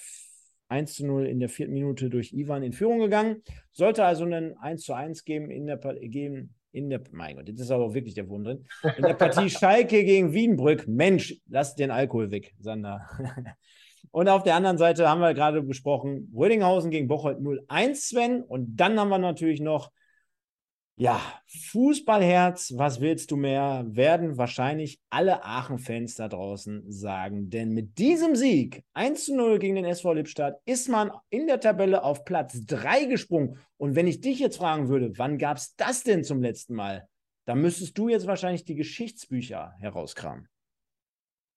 1 0.69 0.93
zu 0.93 1.05
0 1.05 1.27
in 1.27 1.41
der 1.41 1.49
vierten 1.49 1.73
Minute 1.73 2.09
durch 2.09 2.31
Ivan 2.31 2.63
in 2.63 2.71
Führung 2.71 2.99
gegangen. 2.99 3.43
Sollte 3.71 4.05
also 4.05 4.23
einen 4.23 4.57
1 4.57 4.83
zu 4.83 4.93
1 4.93 5.25
geben 5.25 5.51
in 5.51 5.67
der, 5.67 5.77
geben 5.77 6.55
in 6.71 6.89
der, 6.89 7.01
mein 7.11 7.35
Gott, 7.35 7.49
jetzt 7.49 7.59
ist 7.59 7.69
aber 7.69 7.83
auch 7.83 7.93
wirklich 7.93 8.13
der 8.13 8.29
Wurm 8.29 8.45
drin. 8.45 8.65
In 8.95 9.03
der 9.03 9.13
Partie 9.13 9.49
Schalke 9.49 10.05
gegen 10.05 10.31
Wiedenbrück. 10.31 10.87
Mensch, 10.87 11.35
lass 11.49 11.75
den 11.75 11.91
Alkohol 11.91 12.31
weg, 12.31 12.53
Sander. 12.57 13.05
Und 14.11 14.29
auf 14.29 14.43
der 14.43 14.55
anderen 14.55 14.77
Seite 14.77 15.09
haben 15.09 15.19
wir 15.19 15.33
gerade 15.33 15.61
besprochen, 15.61 16.31
Rödinghausen 16.33 16.91
gegen 16.91 17.09
Bocholt 17.09 17.39
0-1, 17.39 17.95
Sven. 17.95 18.41
Und 18.41 18.77
dann 18.77 18.97
haben 18.97 19.09
wir 19.09 19.17
natürlich 19.17 19.59
noch 19.59 19.91
ja, 21.01 21.19
Fußballherz, 21.71 22.73
was 22.77 23.01
willst 23.01 23.31
du 23.31 23.35
mehr? 23.35 23.83
Werden 23.87 24.37
wahrscheinlich 24.37 25.01
alle 25.09 25.43
Aachen-Fans 25.43 26.13
da 26.13 26.27
draußen 26.27 26.91
sagen. 26.91 27.49
Denn 27.49 27.71
mit 27.71 27.97
diesem 27.97 28.35
Sieg 28.35 28.83
1 28.93 29.25
zu 29.25 29.35
0 29.35 29.57
gegen 29.57 29.73
den 29.73 29.85
SV 29.85 30.13
Lippstadt 30.13 30.61
ist 30.65 30.89
man 30.89 31.11
in 31.31 31.47
der 31.47 31.59
Tabelle 31.59 32.03
auf 32.03 32.23
Platz 32.23 32.67
3 32.67 33.05
gesprungen. 33.05 33.57
Und 33.77 33.95
wenn 33.95 34.05
ich 34.05 34.21
dich 34.21 34.37
jetzt 34.37 34.57
fragen 34.57 34.89
würde, 34.89 35.17
wann 35.17 35.39
gab 35.39 35.57
es 35.57 35.75
das 35.75 36.03
denn 36.03 36.23
zum 36.23 36.39
letzten 36.39 36.75
Mal? 36.75 37.07
Dann 37.45 37.61
müsstest 37.61 37.97
du 37.97 38.07
jetzt 38.07 38.27
wahrscheinlich 38.27 38.65
die 38.65 38.75
Geschichtsbücher 38.75 39.73
herauskramen. 39.79 40.49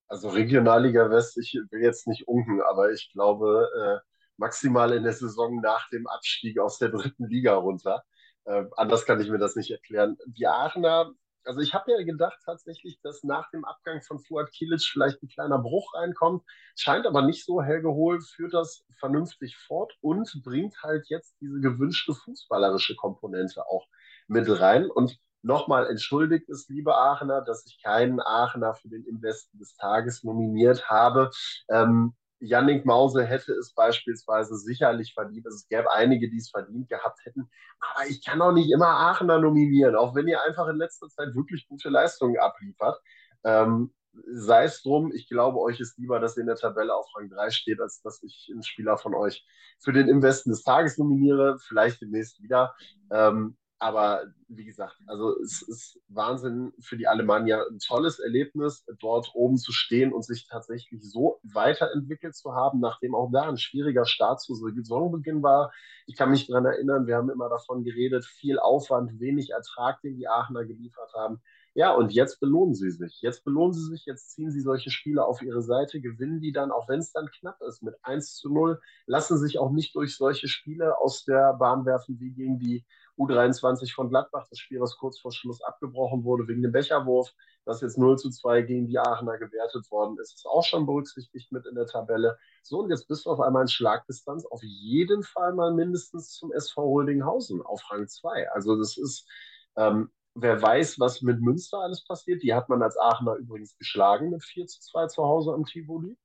Also 0.08 0.30
Regionalliga 0.30 1.10
West, 1.10 1.36
ich 1.36 1.52
will 1.70 1.82
jetzt 1.82 2.06
nicht 2.06 2.26
unken, 2.28 2.62
aber 2.62 2.92
ich 2.92 3.12
glaube 3.12 3.68
äh, 3.78 4.08
maximal 4.38 4.94
in 4.94 5.02
der 5.02 5.12
Saison 5.12 5.60
nach 5.60 5.86
dem 5.90 6.06
Abstieg 6.06 6.58
aus 6.58 6.78
der 6.78 6.88
dritten 6.88 7.26
Liga 7.26 7.54
runter. 7.56 8.04
Äh, 8.44 8.64
anders 8.76 9.04
kann 9.06 9.20
ich 9.20 9.30
mir 9.30 9.38
das 9.38 9.56
nicht 9.56 9.70
erklären. 9.70 10.16
Die 10.26 10.46
Aachener, 10.46 11.12
also 11.44 11.60
ich 11.60 11.74
habe 11.74 11.92
ja 11.92 12.02
gedacht 12.02 12.38
tatsächlich, 12.44 13.00
dass 13.02 13.22
nach 13.22 13.50
dem 13.50 13.64
Abgang 13.64 14.02
von 14.02 14.18
Fuad 14.18 14.50
Kilic 14.52 14.82
vielleicht 14.82 15.22
ein 15.22 15.28
kleiner 15.28 15.58
Bruch 15.58 15.94
reinkommt. 15.94 16.44
Scheint 16.76 17.06
aber 17.06 17.22
nicht 17.22 17.44
so. 17.44 17.62
Helge 17.62 17.90
Hohl 17.90 18.20
führt 18.20 18.54
das 18.54 18.84
vernünftig 18.98 19.56
fort 19.56 19.92
und 20.00 20.40
bringt 20.42 20.82
halt 20.82 21.06
jetzt 21.08 21.36
diese 21.40 21.60
gewünschte 21.60 22.14
fußballerische 22.14 22.96
Komponente 22.96 23.66
auch 23.66 23.86
mit 24.26 24.48
rein. 24.48 24.90
Und 24.90 25.18
nochmal 25.42 25.86
entschuldigt 25.88 26.48
es, 26.48 26.68
liebe 26.68 26.94
Aachener, 26.94 27.42
dass 27.42 27.66
ich 27.66 27.82
keinen 27.82 28.20
Aachener 28.20 28.74
für 28.74 28.88
den 28.88 29.04
Investen 29.04 29.58
des 29.58 29.74
Tages 29.76 30.24
nominiert 30.24 30.88
habe. 30.88 31.30
Ähm, 31.68 32.14
Yannick 32.44 32.84
Mause 32.84 33.24
hätte 33.24 33.52
es 33.52 33.72
beispielsweise 33.74 34.56
sicherlich 34.56 35.14
verdient. 35.14 35.46
Es 35.46 35.66
gäbe 35.68 35.92
einige, 35.92 36.30
die 36.30 36.38
es 36.38 36.50
verdient 36.50 36.88
gehabt 36.88 37.20
hätten. 37.24 37.50
Aber 37.80 38.06
ich 38.08 38.24
kann 38.24 38.40
auch 38.42 38.52
nicht 38.52 38.70
immer 38.70 38.88
Aachener 38.88 39.38
nominieren, 39.38 39.96
auch 39.96 40.14
wenn 40.14 40.28
ihr 40.28 40.42
einfach 40.42 40.68
in 40.68 40.76
letzter 40.76 41.08
Zeit 41.08 41.34
wirklich 41.34 41.66
gute 41.68 41.88
Leistungen 41.88 42.38
abliefert. 42.38 43.00
Ähm, 43.44 43.92
sei 44.32 44.64
es 44.64 44.82
drum, 44.82 45.12
ich 45.12 45.28
glaube, 45.28 45.58
euch 45.58 45.80
ist 45.80 45.98
lieber, 45.98 46.20
dass 46.20 46.36
ihr 46.36 46.42
in 46.42 46.46
der 46.46 46.56
Tabelle 46.56 46.94
auf 46.94 47.06
Rang 47.16 47.30
3 47.30 47.50
steht, 47.50 47.80
als 47.80 48.00
dass 48.02 48.22
ich 48.22 48.48
einen 48.52 48.62
Spieler 48.62 48.96
von 48.96 49.14
euch 49.14 49.44
für 49.80 49.92
den 49.92 50.08
Investen 50.08 50.50
des 50.50 50.62
Tages 50.62 50.98
nominiere. 50.98 51.58
Vielleicht 51.66 52.00
demnächst 52.00 52.42
wieder. 52.42 52.74
Ähm, 53.10 53.56
aber 53.84 54.24
wie 54.48 54.64
gesagt, 54.64 54.96
also 55.06 55.38
es 55.42 55.60
ist 55.60 56.00
Wahnsinn 56.08 56.72
für 56.80 56.96
die 56.96 57.06
Alemannia. 57.06 57.62
Ein 57.70 57.80
tolles 57.80 58.18
Erlebnis, 58.18 58.82
dort 58.98 59.30
oben 59.34 59.58
zu 59.58 59.72
stehen 59.72 60.14
und 60.14 60.24
sich 60.24 60.48
tatsächlich 60.48 61.02
so 61.02 61.38
weiterentwickelt 61.42 62.34
zu 62.34 62.54
haben, 62.54 62.80
nachdem 62.80 63.14
auch 63.14 63.30
da 63.30 63.42
ein 63.42 63.58
schwieriger 63.58 64.06
Start 64.06 64.40
zu 64.40 64.54
Saisonbeginn 64.54 65.42
war. 65.42 65.70
Ich 66.06 66.16
kann 66.16 66.30
mich 66.30 66.46
daran 66.46 66.64
erinnern, 66.64 67.06
wir 67.06 67.16
haben 67.16 67.28
immer 67.28 67.50
davon 67.50 67.84
geredet, 67.84 68.24
viel 68.24 68.58
Aufwand, 68.58 69.20
wenig 69.20 69.50
Ertrag, 69.50 70.00
den 70.00 70.16
die 70.16 70.28
Aachener 70.28 70.64
geliefert 70.64 71.12
haben. 71.14 71.42
Ja, 71.76 71.92
und 71.92 72.12
jetzt 72.12 72.38
belohnen 72.38 72.74
sie 72.74 72.90
sich. 72.90 73.20
Jetzt 73.20 73.44
belohnen 73.44 73.74
sie 73.74 73.84
sich, 73.90 74.06
jetzt 74.06 74.30
ziehen 74.30 74.50
sie 74.50 74.60
solche 74.60 74.90
Spiele 74.90 75.24
auf 75.26 75.42
ihre 75.42 75.60
Seite, 75.60 76.00
gewinnen 76.00 76.40
die 76.40 76.52
dann, 76.52 76.70
auch 76.70 76.88
wenn 76.88 77.00
es 77.00 77.12
dann 77.12 77.28
knapp 77.38 77.60
ist, 77.68 77.82
mit 77.82 77.96
1 78.02 78.36
zu 78.36 78.48
0, 78.48 78.80
lassen 79.06 79.36
sich 79.38 79.58
auch 79.58 79.72
nicht 79.72 79.94
durch 79.96 80.16
solche 80.16 80.46
Spiele 80.46 80.96
aus 80.98 81.24
der 81.24 81.52
Bahn 81.54 81.84
werfen 81.84 82.18
wie 82.20 82.30
gegen 82.30 82.60
die 82.60 82.84
U23 83.18 83.94
von 83.94 84.08
Gladbach, 84.08 84.46
das 84.50 84.58
Spiel, 84.58 84.80
was 84.80 84.96
kurz 84.96 85.18
vor 85.18 85.32
Schluss 85.32 85.62
abgebrochen 85.62 86.24
wurde 86.24 86.48
wegen 86.48 86.62
dem 86.62 86.72
Becherwurf, 86.72 87.32
das 87.64 87.80
jetzt 87.80 87.98
0 87.98 88.18
zu 88.18 88.30
2 88.30 88.62
gegen 88.62 88.86
die 88.88 88.98
Aachener 88.98 89.38
gewertet 89.38 89.90
worden 89.90 90.18
ist, 90.20 90.34
ist 90.34 90.46
auch 90.46 90.64
schon 90.64 90.86
berücksichtigt 90.86 91.52
mit 91.52 91.66
in 91.66 91.74
der 91.74 91.86
Tabelle. 91.86 92.36
So, 92.62 92.80
und 92.80 92.90
jetzt 92.90 93.08
bist 93.08 93.26
du 93.26 93.30
auf 93.30 93.40
einmal 93.40 93.62
in 93.62 93.68
Schlagdistanz, 93.68 94.44
auf 94.46 94.62
jeden 94.62 95.22
Fall 95.22 95.54
mal 95.54 95.72
mindestens 95.72 96.32
zum 96.32 96.52
SV 96.52 96.82
Rödinghausen 96.92 97.62
auf 97.62 97.82
Rang 97.90 98.08
2. 98.08 98.50
Also 98.50 98.76
das 98.76 98.96
ist, 98.96 99.28
ähm, 99.76 100.10
wer 100.34 100.60
weiß, 100.60 100.98
was 100.98 101.22
mit 101.22 101.40
Münster 101.40 101.78
alles 101.78 102.04
passiert. 102.04 102.42
Die 102.42 102.54
hat 102.54 102.68
man 102.68 102.82
als 102.82 102.98
Aachener 102.98 103.36
übrigens 103.36 103.76
geschlagen 103.78 104.30
mit 104.30 104.44
4 104.44 104.66
zu 104.66 104.80
2 104.80 105.06
zu 105.06 105.24
Hause 105.24 105.52
am 105.52 105.64
Tivoli. 105.64 106.16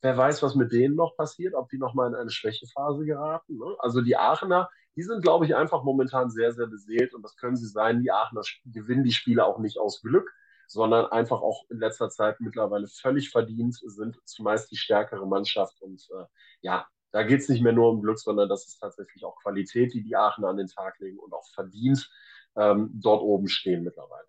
Wer 0.00 0.16
weiß, 0.16 0.42
was 0.42 0.54
mit 0.54 0.72
denen 0.72 0.94
noch 0.94 1.16
passiert, 1.16 1.54
ob 1.54 1.68
die 1.70 1.78
nochmal 1.78 2.08
in 2.08 2.14
eine 2.14 2.30
Schwächephase 2.30 3.04
geraten. 3.04 3.58
Ne? 3.58 3.76
Also 3.80 4.00
die 4.00 4.16
Aachener, 4.16 4.70
die 4.96 5.02
sind, 5.02 5.22
glaube 5.22 5.44
ich, 5.44 5.54
einfach 5.54 5.84
momentan 5.84 6.30
sehr, 6.30 6.52
sehr 6.52 6.66
beseelt 6.66 7.14
und 7.14 7.22
das 7.22 7.36
können 7.36 7.56
sie 7.56 7.68
sein. 7.68 8.00
Die 8.00 8.10
Aachener 8.10 8.42
gewinnen 8.66 9.04
die 9.04 9.12
Spiele 9.12 9.44
auch 9.44 9.58
nicht 9.58 9.78
aus 9.78 10.02
Glück, 10.02 10.32
sondern 10.66 11.06
einfach 11.06 11.40
auch 11.40 11.64
in 11.70 11.78
letzter 11.78 12.10
Zeit 12.10 12.40
mittlerweile 12.40 12.88
völlig 12.88 13.30
verdient, 13.30 13.74
sind 13.74 14.18
zumeist 14.24 14.70
die 14.70 14.76
stärkere 14.76 15.26
Mannschaft 15.26 15.80
und 15.80 16.06
äh, 16.10 16.24
ja, 16.60 16.86
da 17.10 17.22
geht 17.22 17.40
es 17.40 17.48
nicht 17.48 17.62
mehr 17.62 17.72
nur 17.72 17.90
um 17.90 18.02
Glück, 18.02 18.18
sondern 18.18 18.48
das 18.48 18.66
ist 18.66 18.78
tatsächlich 18.78 19.24
auch 19.24 19.40
Qualität, 19.40 19.94
die 19.94 20.02
die 20.02 20.16
Aachener 20.16 20.48
an 20.48 20.58
den 20.58 20.68
Tag 20.68 20.98
legen 20.98 21.18
und 21.18 21.32
auch 21.32 21.46
verdient 21.54 22.10
ähm, 22.56 22.90
dort 22.92 23.22
oben 23.22 23.48
stehen 23.48 23.82
mittlerweile. 23.82 24.26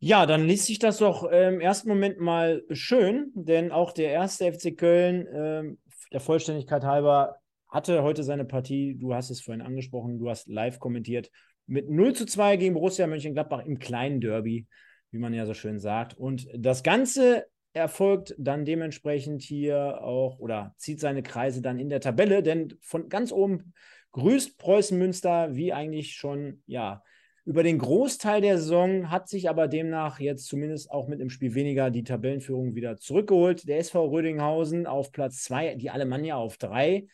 Ja, 0.00 0.26
dann 0.26 0.44
liest 0.44 0.66
sich 0.66 0.78
das 0.78 0.98
doch 0.98 1.24
im 1.24 1.60
ersten 1.60 1.88
Moment 1.88 2.20
mal 2.20 2.62
schön, 2.70 3.32
denn 3.34 3.72
auch 3.72 3.90
der 3.90 4.12
erste 4.12 4.52
FC 4.52 4.76
Köln, 4.76 5.26
äh, 5.26 5.76
der 6.12 6.20
Vollständigkeit 6.20 6.84
halber, 6.84 7.40
hatte 7.68 8.02
heute 8.02 8.22
seine 8.22 8.44
Partie, 8.44 8.96
du 8.96 9.14
hast 9.14 9.30
es 9.30 9.40
vorhin 9.40 9.62
angesprochen, 9.62 10.18
du 10.18 10.30
hast 10.30 10.48
live 10.48 10.78
kommentiert, 10.78 11.30
mit 11.66 11.90
0 11.90 12.14
zu 12.14 12.26
2 12.26 12.56
gegen 12.56 12.74
Borussia 12.74 13.06
Mönchengladbach 13.06 13.64
im 13.64 13.78
kleinen 13.78 14.20
Derby, 14.20 14.66
wie 15.10 15.18
man 15.18 15.34
ja 15.34 15.44
so 15.46 15.54
schön 15.54 15.78
sagt. 15.78 16.16
Und 16.16 16.48
das 16.54 16.82
Ganze 16.82 17.46
erfolgt 17.74 18.34
dann 18.38 18.64
dementsprechend 18.64 19.42
hier 19.42 20.02
auch 20.02 20.38
oder 20.38 20.74
zieht 20.78 21.00
seine 21.00 21.22
Kreise 21.22 21.60
dann 21.60 21.78
in 21.78 21.90
der 21.90 22.00
Tabelle, 22.00 22.42
denn 22.42 22.74
von 22.80 23.08
ganz 23.08 23.32
oben 23.32 23.74
grüßt 24.12 24.58
Preußen 24.58 24.98
Münster, 24.98 25.54
wie 25.54 25.72
eigentlich 25.72 26.14
schon, 26.14 26.62
ja, 26.66 27.02
über 27.44 27.62
den 27.62 27.78
Großteil 27.78 28.42
der 28.42 28.58
Saison 28.58 29.10
hat 29.10 29.28
sich 29.28 29.48
aber 29.48 29.68
demnach 29.68 30.20
jetzt 30.20 30.48
zumindest 30.48 30.90
auch 30.90 31.08
mit 31.08 31.18
einem 31.18 31.30
Spiel 31.30 31.54
weniger 31.54 31.90
die 31.90 32.04
Tabellenführung 32.04 32.74
wieder 32.74 32.98
zurückgeholt. 32.98 33.66
Der 33.66 33.78
SV 33.78 34.06
Rödinghausen 34.10 34.86
auf 34.86 35.12
Platz 35.12 35.44
2, 35.44 35.76
die 35.76 35.88
Alemannia 35.88 36.36
auf 36.36 36.58
3. 36.58 37.06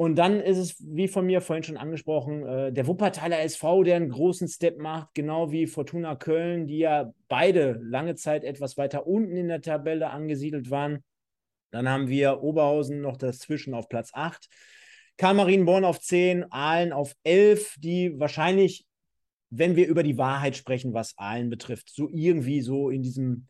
Und 0.00 0.14
dann 0.16 0.40
ist 0.40 0.56
es, 0.56 0.76
wie 0.78 1.08
von 1.08 1.26
mir 1.26 1.42
vorhin 1.42 1.62
schon 1.62 1.76
angesprochen, 1.76 2.46
äh, 2.46 2.72
der 2.72 2.86
Wuppertaler 2.86 3.40
SV, 3.40 3.82
der 3.82 3.96
einen 3.96 4.08
großen 4.08 4.48
Step 4.48 4.78
macht, 4.78 5.12
genau 5.12 5.52
wie 5.52 5.66
Fortuna 5.66 6.16
Köln, 6.16 6.66
die 6.66 6.78
ja 6.78 7.12
beide 7.28 7.78
lange 7.82 8.14
Zeit 8.14 8.42
etwas 8.42 8.78
weiter 8.78 9.06
unten 9.06 9.36
in 9.36 9.48
der 9.48 9.60
Tabelle 9.60 10.08
angesiedelt 10.08 10.70
waren. 10.70 11.04
Dann 11.70 11.86
haben 11.86 12.08
wir 12.08 12.42
Oberhausen 12.42 13.02
noch 13.02 13.18
dazwischen 13.18 13.74
auf 13.74 13.90
Platz 13.90 14.08
8. 14.14 14.48
Karl 15.18 15.34
Marienborn 15.34 15.84
auf 15.84 16.00
10, 16.00 16.50
Aalen 16.50 16.94
auf 16.94 17.14
11, 17.22 17.74
die 17.78 18.18
wahrscheinlich, 18.18 18.86
wenn 19.50 19.76
wir 19.76 19.86
über 19.86 20.02
die 20.02 20.16
Wahrheit 20.16 20.56
sprechen, 20.56 20.94
was 20.94 21.12
Aalen 21.18 21.50
betrifft, 21.50 21.90
so 21.90 22.08
irgendwie 22.10 22.62
so 22.62 22.88
in 22.88 23.02
diesem 23.02 23.48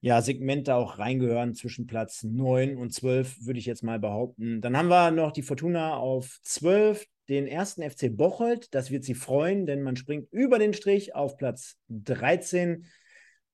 ja, 0.00 0.22
Segment 0.22 0.68
da 0.68 0.76
auch 0.76 0.98
reingehören 0.98 1.54
zwischen 1.54 1.86
Platz 1.86 2.22
9 2.22 2.76
und 2.76 2.92
12, 2.92 3.46
würde 3.46 3.58
ich 3.58 3.66
jetzt 3.66 3.82
mal 3.82 3.98
behaupten. 3.98 4.60
Dann 4.60 4.76
haben 4.76 4.88
wir 4.88 5.10
noch 5.10 5.32
die 5.32 5.42
Fortuna 5.42 5.96
auf 5.96 6.38
12, 6.42 7.04
den 7.28 7.46
ersten 7.46 7.88
FC 7.88 8.16
Bocholt. 8.16 8.72
Das 8.74 8.90
wird 8.90 9.04
sie 9.04 9.14
freuen, 9.14 9.66
denn 9.66 9.82
man 9.82 9.96
springt 9.96 10.32
über 10.32 10.58
den 10.58 10.72
Strich 10.72 11.14
auf 11.14 11.36
Platz 11.36 11.76
13 11.88 12.86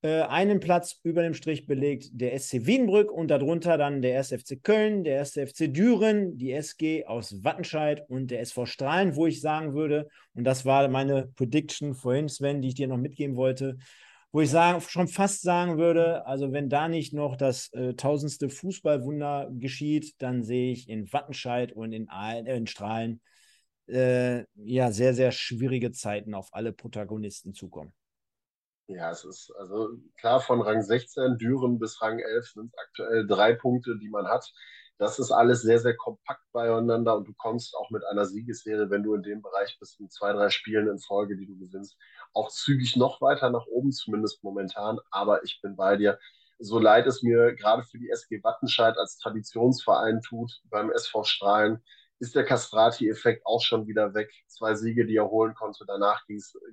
äh, 0.04 0.20
einen 0.20 0.60
Platz 0.60 1.00
über 1.02 1.22
dem 1.22 1.32
Strich 1.32 1.66
belegt 1.66 2.10
der 2.12 2.38
SC 2.38 2.66
Wienbrück 2.66 3.10
und 3.10 3.28
darunter 3.28 3.78
dann 3.78 4.02
der 4.02 4.18
1. 4.18 4.34
FC 4.34 4.62
Köln, 4.62 5.02
der 5.02 5.20
1. 5.20 5.32
FC 5.32 5.72
Düren, 5.72 6.36
die 6.36 6.52
SG 6.52 7.06
aus 7.06 7.42
Wattenscheid 7.42 8.04
und 8.10 8.30
der 8.30 8.40
SV 8.40 8.66
Strahlen, 8.66 9.16
wo 9.16 9.26
ich 9.26 9.40
sagen 9.40 9.72
würde, 9.72 10.08
und 10.34 10.44
das 10.44 10.66
war 10.66 10.86
meine 10.88 11.28
Prediction 11.36 11.94
vorhin, 11.94 12.28
Sven, 12.28 12.60
die 12.60 12.68
ich 12.68 12.74
dir 12.74 12.86
noch 12.86 12.98
mitgeben 12.98 13.34
wollte, 13.34 13.78
wo 14.34 14.40
ich 14.40 14.50
sagen, 14.50 14.80
schon 14.80 15.06
fast 15.06 15.42
sagen 15.42 15.78
würde, 15.78 16.26
also 16.26 16.52
wenn 16.52 16.68
da 16.68 16.88
nicht 16.88 17.14
noch 17.14 17.36
das 17.36 17.72
äh, 17.72 17.94
tausendste 17.94 18.48
Fußballwunder 18.48 19.48
geschieht, 19.52 20.20
dann 20.20 20.42
sehe 20.42 20.72
ich 20.72 20.88
in 20.88 21.12
Wattenscheid 21.12 21.70
und 21.70 21.92
in, 21.92 22.08
äh, 22.08 22.40
in 22.40 22.66
Strahlen 22.66 23.20
äh, 23.86 24.44
ja 24.56 24.90
sehr, 24.90 25.14
sehr 25.14 25.30
schwierige 25.30 25.92
Zeiten 25.92 26.34
auf 26.34 26.48
alle 26.50 26.72
Protagonisten 26.72 27.54
zukommen. 27.54 27.92
Ja, 28.88 29.12
es 29.12 29.24
ist 29.24 29.52
also 29.56 29.90
klar 30.18 30.40
von 30.40 30.62
Rang 30.62 30.82
16, 30.82 31.38
Düren 31.38 31.78
bis 31.78 32.02
Rang 32.02 32.18
11 32.18 32.48
sind 32.48 32.72
es 32.72 32.78
aktuell 32.88 33.28
drei 33.28 33.52
Punkte, 33.52 33.96
die 34.00 34.08
man 34.08 34.26
hat. 34.26 34.52
Das 34.98 35.20
ist 35.20 35.30
alles 35.30 35.62
sehr, 35.62 35.78
sehr 35.78 35.96
kompakt 35.96 36.42
beieinander 36.52 37.16
und 37.16 37.28
du 37.28 37.34
kommst 37.34 37.76
auch 37.76 37.90
mit 37.90 38.04
einer 38.04 38.24
Siegesserie, 38.24 38.90
wenn 38.90 39.04
du 39.04 39.14
in 39.14 39.22
dem 39.22 39.42
Bereich 39.42 39.76
bist, 39.78 40.00
in 40.00 40.10
zwei, 40.10 40.32
drei 40.32 40.50
Spielen 40.50 40.88
in 40.88 40.98
Folge, 40.98 41.36
die 41.36 41.46
du 41.46 41.56
gewinnst, 41.56 41.96
auch 42.34 42.50
zügig 42.50 42.96
noch 42.96 43.20
weiter 43.20 43.50
nach 43.50 43.66
oben, 43.66 43.92
zumindest 43.92 44.42
momentan. 44.44 44.98
Aber 45.10 45.42
ich 45.44 45.60
bin 45.62 45.76
bei 45.76 45.96
dir. 45.96 46.18
So 46.58 46.78
leid 46.78 47.06
es 47.06 47.22
mir 47.22 47.54
gerade 47.54 47.82
für 47.84 47.98
die 47.98 48.10
SG 48.10 48.42
Wattenscheid 48.42 48.96
als 48.98 49.18
Traditionsverein 49.18 50.20
tut, 50.22 50.60
beim 50.70 50.90
SV 50.90 51.24
Strahlen, 51.24 51.82
ist 52.20 52.34
der 52.34 52.44
Castrati-Effekt 52.44 53.44
auch 53.44 53.60
schon 53.60 53.86
wieder 53.86 54.14
weg. 54.14 54.30
Zwei 54.46 54.74
Siege, 54.74 55.04
die 55.04 55.16
er 55.16 55.30
holen 55.30 55.54
konnte. 55.54 55.84
Danach 55.86 56.24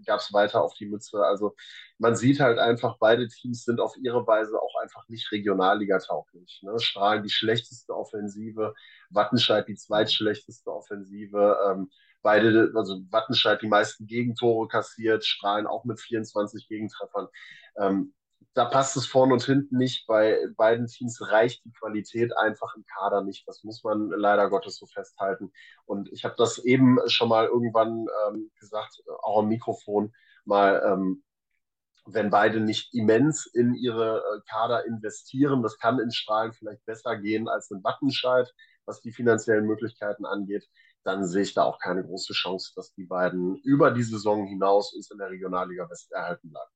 gab 0.06 0.20
es 0.20 0.32
weiter 0.34 0.62
auf 0.62 0.74
die 0.76 0.86
Mütze. 0.86 1.24
Also 1.24 1.56
man 1.98 2.16
sieht 2.16 2.40
halt 2.40 2.60
einfach, 2.60 2.98
beide 3.00 3.28
Teams 3.28 3.64
sind 3.64 3.80
auf 3.80 3.96
ihre 3.98 4.26
Weise 4.28 4.62
auch 4.62 4.76
einfach 4.82 5.08
nicht 5.10 5.32
Regionalliga-tauglich. 5.32 6.62
Ne? 6.64 6.80
Strahlen 6.80 7.24
die 7.24 7.30
schlechteste 7.30 7.96
Offensive, 7.96 8.74
Wattenscheid 9.10 9.68
die 9.68 9.76
zweitschlechteste 9.76 10.72
Offensive. 10.72 11.58
Ähm, 11.68 11.90
beide, 12.22 12.72
also 12.76 13.02
Wattenscheid 13.10 13.62
die 13.62 13.68
meisten 13.68 14.08
Gegentore 14.08 14.68
kassiert, 14.68 15.26
Strahlen 15.26 15.68
auch 15.68 15.86
mit 15.86 16.00
24 16.00 16.68
Gegentreffern. 16.68 17.28
Ähm, 17.78 18.14
da 18.54 18.66
passt 18.66 18.98
es 18.98 19.06
vorne 19.06 19.34
und 19.34 19.44
hinten 19.44 19.78
nicht. 19.78 20.08
Bei 20.08 20.38
beiden 20.58 20.88
Teams 20.88 21.22
reicht 21.32 21.64
die 21.64 21.72
Qualität 21.72 22.36
einfach 22.36 22.76
im 22.76 22.86
Kader 22.86 23.24
nicht. 23.24 23.48
Das 23.48 23.64
muss 23.64 23.84
man 23.84 24.10
leider 24.10 24.50
Gottes 24.50 24.78
so 24.78 24.86
festhalten. 24.88 25.52
Und 25.86 26.12
ich 26.12 26.26
habe 26.26 26.36
das 26.38 26.58
eben 26.60 26.98
schon 27.08 27.30
mal 27.30 27.46
irgendwann 27.46 28.08
ähm, 28.28 28.52
gesagt, 28.60 29.02
auch 29.24 29.40
am 29.40 29.48
Mikrofon 29.48 30.14
mal. 30.46 30.82
Ähm, 30.86 31.24
wenn 32.06 32.30
beide 32.30 32.60
nicht 32.60 32.94
immens 32.94 33.46
in 33.46 33.76
ihre 33.76 34.18
äh, 34.20 34.42
Kader 34.50 34.86
investieren, 34.86 35.62
das 35.62 35.78
kann 35.78 36.00
in 36.00 36.12
Strahlen 36.12 36.54
vielleicht 36.54 36.84
besser 36.86 37.18
gehen 37.18 37.48
als 37.48 37.70
in 37.72 37.84
Wattenscheid, 37.84 38.52
was 38.86 39.02
die 39.02 39.12
finanziellen 39.12 39.66
Möglichkeiten 39.66 40.26
angeht, 40.26 40.68
dann 41.04 41.26
sehe 41.26 41.44
ich 41.44 41.54
da 41.54 41.64
auch 41.64 41.80
keine 41.80 42.04
große 42.04 42.34
Chance, 42.34 42.74
dass 42.76 42.94
die 42.94 43.06
beiden 43.06 43.56
über 43.64 43.92
die 43.92 44.04
Saison 44.04 44.46
hinaus 44.46 44.94
uns 44.94 45.10
in 45.12 45.18
der 45.18 45.30
Regionalliga 45.30 45.90
West 45.90 46.12
erhalten 46.12 46.50
bleiben. 46.50 46.70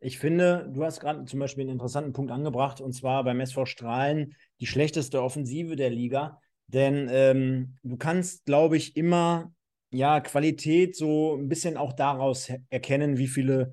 Ich 0.00 0.18
finde, 0.18 0.70
du 0.72 0.84
hast 0.84 1.00
gerade 1.00 1.24
zum 1.24 1.40
Beispiel 1.40 1.62
einen 1.62 1.72
interessanten 1.72 2.12
Punkt 2.12 2.30
angebracht, 2.30 2.80
und 2.80 2.92
zwar 2.92 3.24
beim 3.24 3.40
SV 3.40 3.66
Strahlen 3.66 4.34
die 4.60 4.66
schlechteste 4.66 5.22
Offensive 5.22 5.76
der 5.76 5.90
Liga. 5.90 6.40
Denn 6.68 7.08
ähm, 7.10 7.78
du 7.82 7.96
kannst, 7.96 8.44
glaube 8.44 8.76
ich, 8.76 8.96
immer 8.96 9.52
ja, 9.90 10.20
Qualität 10.20 10.96
so 10.96 11.36
ein 11.36 11.48
bisschen 11.48 11.76
auch 11.76 11.94
daraus 11.94 12.50
erkennen, 12.70 13.16
wie 13.16 13.26
viele 13.26 13.72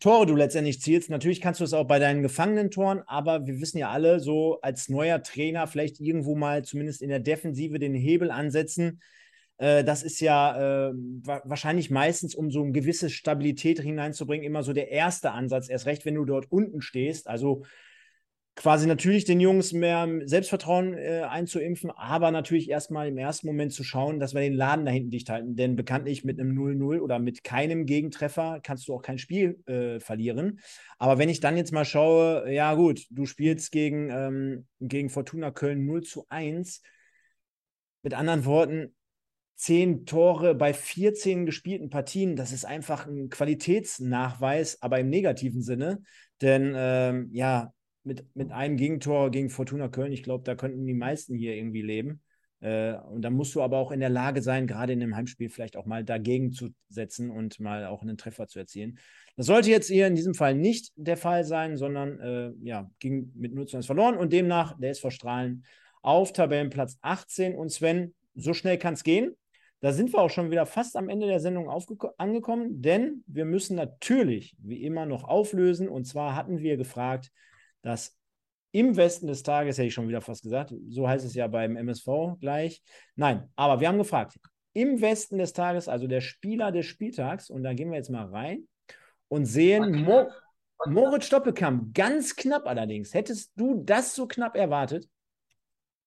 Tore 0.00 0.26
du 0.26 0.34
letztendlich 0.34 0.80
zielst. 0.80 1.10
Natürlich 1.10 1.40
kannst 1.40 1.60
du 1.60 1.64
es 1.64 1.72
auch 1.72 1.86
bei 1.86 1.98
deinen 1.98 2.22
gefangenen 2.22 2.70
Toren, 2.70 3.02
aber 3.06 3.46
wir 3.46 3.60
wissen 3.60 3.78
ja 3.78 3.90
alle, 3.90 4.20
so 4.20 4.60
als 4.60 4.88
neuer 4.88 5.22
Trainer 5.22 5.66
vielleicht 5.66 6.00
irgendwo 6.00 6.34
mal 6.34 6.64
zumindest 6.64 7.02
in 7.02 7.08
der 7.08 7.20
Defensive 7.20 7.78
den 7.78 7.94
Hebel 7.94 8.30
ansetzen, 8.30 9.00
äh, 9.62 9.84
das 9.84 10.02
ist 10.02 10.20
ja 10.20 10.88
äh, 10.88 10.92
wahrscheinlich 11.24 11.88
meistens, 11.88 12.34
um 12.34 12.50
so 12.50 12.64
eine 12.64 12.72
gewisse 12.72 13.10
Stabilität 13.10 13.78
hineinzubringen, 13.78 14.44
immer 14.44 14.64
so 14.64 14.72
der 14.72 14.90
erste 14.90 15.30
Ansatz. 15.30 15.68
Erst 15.68 15.86
recht, 15.86 16.04
wenn 16.04 16.16
du 16.16 16.24
dort 16.24 16.50
unten 16.50 16.80
stehst. 16.80 17.28
Also 17.28 17.62
quasi 18.56 18.88
natürlich 18.88 19.24
den 19.24 19.38
Jungs 19.38 19.72
mehr 19.72 20.08
Selbstvertrauen 20.24 20.94
äh, 20.94 21.22
einzuimpfen, 21.30 21.92
aber 21.92 22.32
natürlich 22.32 22.70
erstmal 22.70 23.06
im 23.06 23.16
ersten 23.16 23.46
Moment 23.46 23.72
zu 23.72 23.84
schauen, 23.84 24.18
dass 24.18 24.34
wir 24.34 24.40
den 24.40 24.52
Laden 24.52 24.84
da 24.84 24.90
hinten 24.90 25.10
dicht 25.10 25.30
halten. 25.30 25.54
Denn 25.54 25.76
bekanntlich 25.76 26.24
mit 26.24 26.40
einem 26.40 26.58
0-0 26.58 26.98
oder 26.98 27.20
mit 27.20 27.44
keinem 27.44 27.86
Gegentreffer 27.86 28.58
kannst 28.64 28.88
du 28.88 28.94
auch 28.94 29.02
kein 29.02 29.18
Spiel 29.18 29.62
äh, 29.66 30.00
verlieren. 30.00 30.58
Aber 30.98 31.18
wenn 31.18 31.28
ich 31.28 31.38
dann 31.38 31.56
jetzt 31.56 31.72
mal 31.72 31.84
schaue, 31.84 32.52
ja 32.52 32.74
gut, 32.74 33.06
du 33.10 33.26
spielst 33.26 33.70
gegen, 33.70 34.10
ähm, 34.10 34.66
gegen 34.80 35.08
Fortuna 35.08 35.52
Köln 35.52 35.86
0 35.86 36.02
zu 36.02 36.26
1. 36.30 36.82
Mit 38.02 38.14
anderen 38.14 38.44
Worten, 38.44 38.92
zehn 39.62 40.06
Tore 40.06 40.56
bei 40.56 40.74
14 40.74 41.46
gespielten 41.46 41.88
Partien. 41.88 42.34
Das 42.34 42.50
ist 42.50 42.64
einfach 42.64 43.06
ein 43.06 43.28
Qualitätsnachweis, 43.28 44.82
aber 44.82 44.98
im 44.98 45.08
negativen 45.08 45.62
Sinne. 45.62 46.02
Denn 46.40 46.74
ähm, 46.76 47.30
ja, 47.32 47.72
mit, 48.02 48.26
mit 48.34 48.50
einem 48.50 48.76
Gegentor 48.76 49.30
gegen 49.30 49.50
Fortuna 49.50 49.86
Köln, 49.86 50.10
ich 50.10 50.24
glaube, 50.24 50.42
da 50.42 50.56
könnten 50.56 50.84
die 50.84 50.94
meisten 50.94 51.36
hier 51.36 51.54
irgendwie 51.54 51.82
leben. 51.82 52.22
Äh, 52.58 52.94
und 52.94 53.22
da 53.22 53.30
musst 53.30 53.54
du 53.54 53.62
aber 53.62 53.78
auch 53.78 53.92
in 53.92 54.00
der 54.00 54.08
Lage 54.08 54.42
sein, 54.42 54.66
gerade 54.66 54.94
in 54.94 55.00
einem 55.00 55.14
Heimspiel 55.14 55.48
vielleicht 55.48 55.76
auch 55.76 55.86
mal 55.86 56.02
dagegen 56.02 56.50
zu 56.50 56.70
setzen 56.88 57.30
und 57.30 57.60
mal 57.60 57.86
auch 57.86 58.02
einen 58.02 58.16
Treffer 58.16 58.48
zu 58.48 58.58
erzielen. 58.58 58.98
Das 59.36 59.46
sollte 59.46 59.70
jetzt 59.70 59.86
hier 59.86 60.08
in 60.08 60.16
diesem 60.16 60.34
Fall 60.34 60.56
nicht 60.56 60.90
der 60.96 61.16
Fall 61.16 61.44
sein, 61.44 61.76
sondern 61.76 62.18
äh, 62.18 62.50
ja, 62.64 62.90
ging 62.98 63.30
mit 63.36 63.54
0 63.54 63.68
zu 63.68 63.76
1 63.76 63.86
verloren 63.86 64.16
und 64.16 64.32
demnach 64.32 64.76
der 64.76 64.90
SV 64.90 65.10
Strahlen 65.10 65.64
auf 66.02 66.32
Tabellenplatz 66.32 66.98
18. 67.02 67.54
Und 67.54 67.70
Sven, 67.70 68.12
so 68.34 68.54
schnell 68.54 68.76
kann 68.76 68.94
es 68.94 69.04
gehen. 69.04 69.36
Da 69.82 69.92
sind 69.92 70.12
wir 70.12 70.20
auch 70.20 70.30
schon 70.30 70.52
wieder 70.52 70.64
fast 70.64 70.96
am 70.96 71.08
Ende 71.08 71.26
der 71.26 71.40
Sendung 71.40 71.68
angekommen, 72.16 72.80
denn 72.82 73.24
wir 73.26 73.44
müssen 73.44 73.74
natürlich 73.74 74.56
wie 74.60 74.84
immer 74.84 75.06
noch 75.06 75.24
auflösen. 75.24 75.88
Und 75.88 76.04
zwar 76.04 76.36
hatten 76.36 76.60
wir 76.60 76.76
gefragt, 76.76 77.32
dass 77.82 78.16
im 78.70 78.96
Westen 78.96 79.26
des 79.26 79.42
Tages, 79.42 79.76
hätte 79.76 79.88
ich 79.88 79.94
schon 79.94 80.06
wieder 80.06 80.20
fast 80.20 80.44
gesagt, 80.44 80.72
so 80.88 81.08
heißt 81.08 81.26
es 81.26 81.34
ja 81.34 81.48
beim 81.48 81.76
MSV 81.76 82.38
gleich. 82.40 82.80
Nein, 83.16 83.50
aber 83.56 83.80
wir 83.80 83.88
haben 83.88 83.98
gefragt, 83.98 84.38
im 84.72 85.00
Westen 85.00 85.36
des 85.36 85.52
Tages, 85.52 85.88
also 85.88 86.06
der 86.06 86.20
Spieler 86.20 86.70
des 86.70 86.86
Spieltags, 86.86 87.50
und 87.50 87.64
da 87.64 87.74
gehen 87.74 87.90
wir 87.90 87.98
jetzt 87.98 88.08
mal 88.08 88.26
rein 88.26 88.68
und 89.26 89.46
sehen 89.46 90.04
Mo 90.04 90.28
Moritz 90.86 91.26
Stoppelkamp, 91.26 91.92
ganz 91.92 92.36
knapp 92.36 92.66
allerdings. 92.66 93.14
Hättest 93.14 93.52
du 93.56 93.82
das 93.84 94.14
so 94.14 94.28
knapp 94.28 94.56
erwartet? 94.56 95.08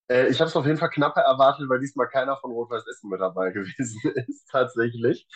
Äh, 0.08 0.28
ich 0.28 0.40
habe 0.40 0.50
es 0.50 0.56
auf 0.56 0.66
jeden 0.66 0.78
Fall 0.78 0.90
knapper 0.90 1.22
erwartet, 1.22 1.68
weil 1.68 1.80
diesmal 1.80 2.08
keiner 2.08 2.38
von 2.38 2.52
Rot-Weiß 2.52 2.86
Essen 2.88 3.10
mit 3.10 3.22
dabei 3.22 3.52
gewesen 3.52 4.02
ist, 4.28 4.48
tatsächlich. 4.52 5.28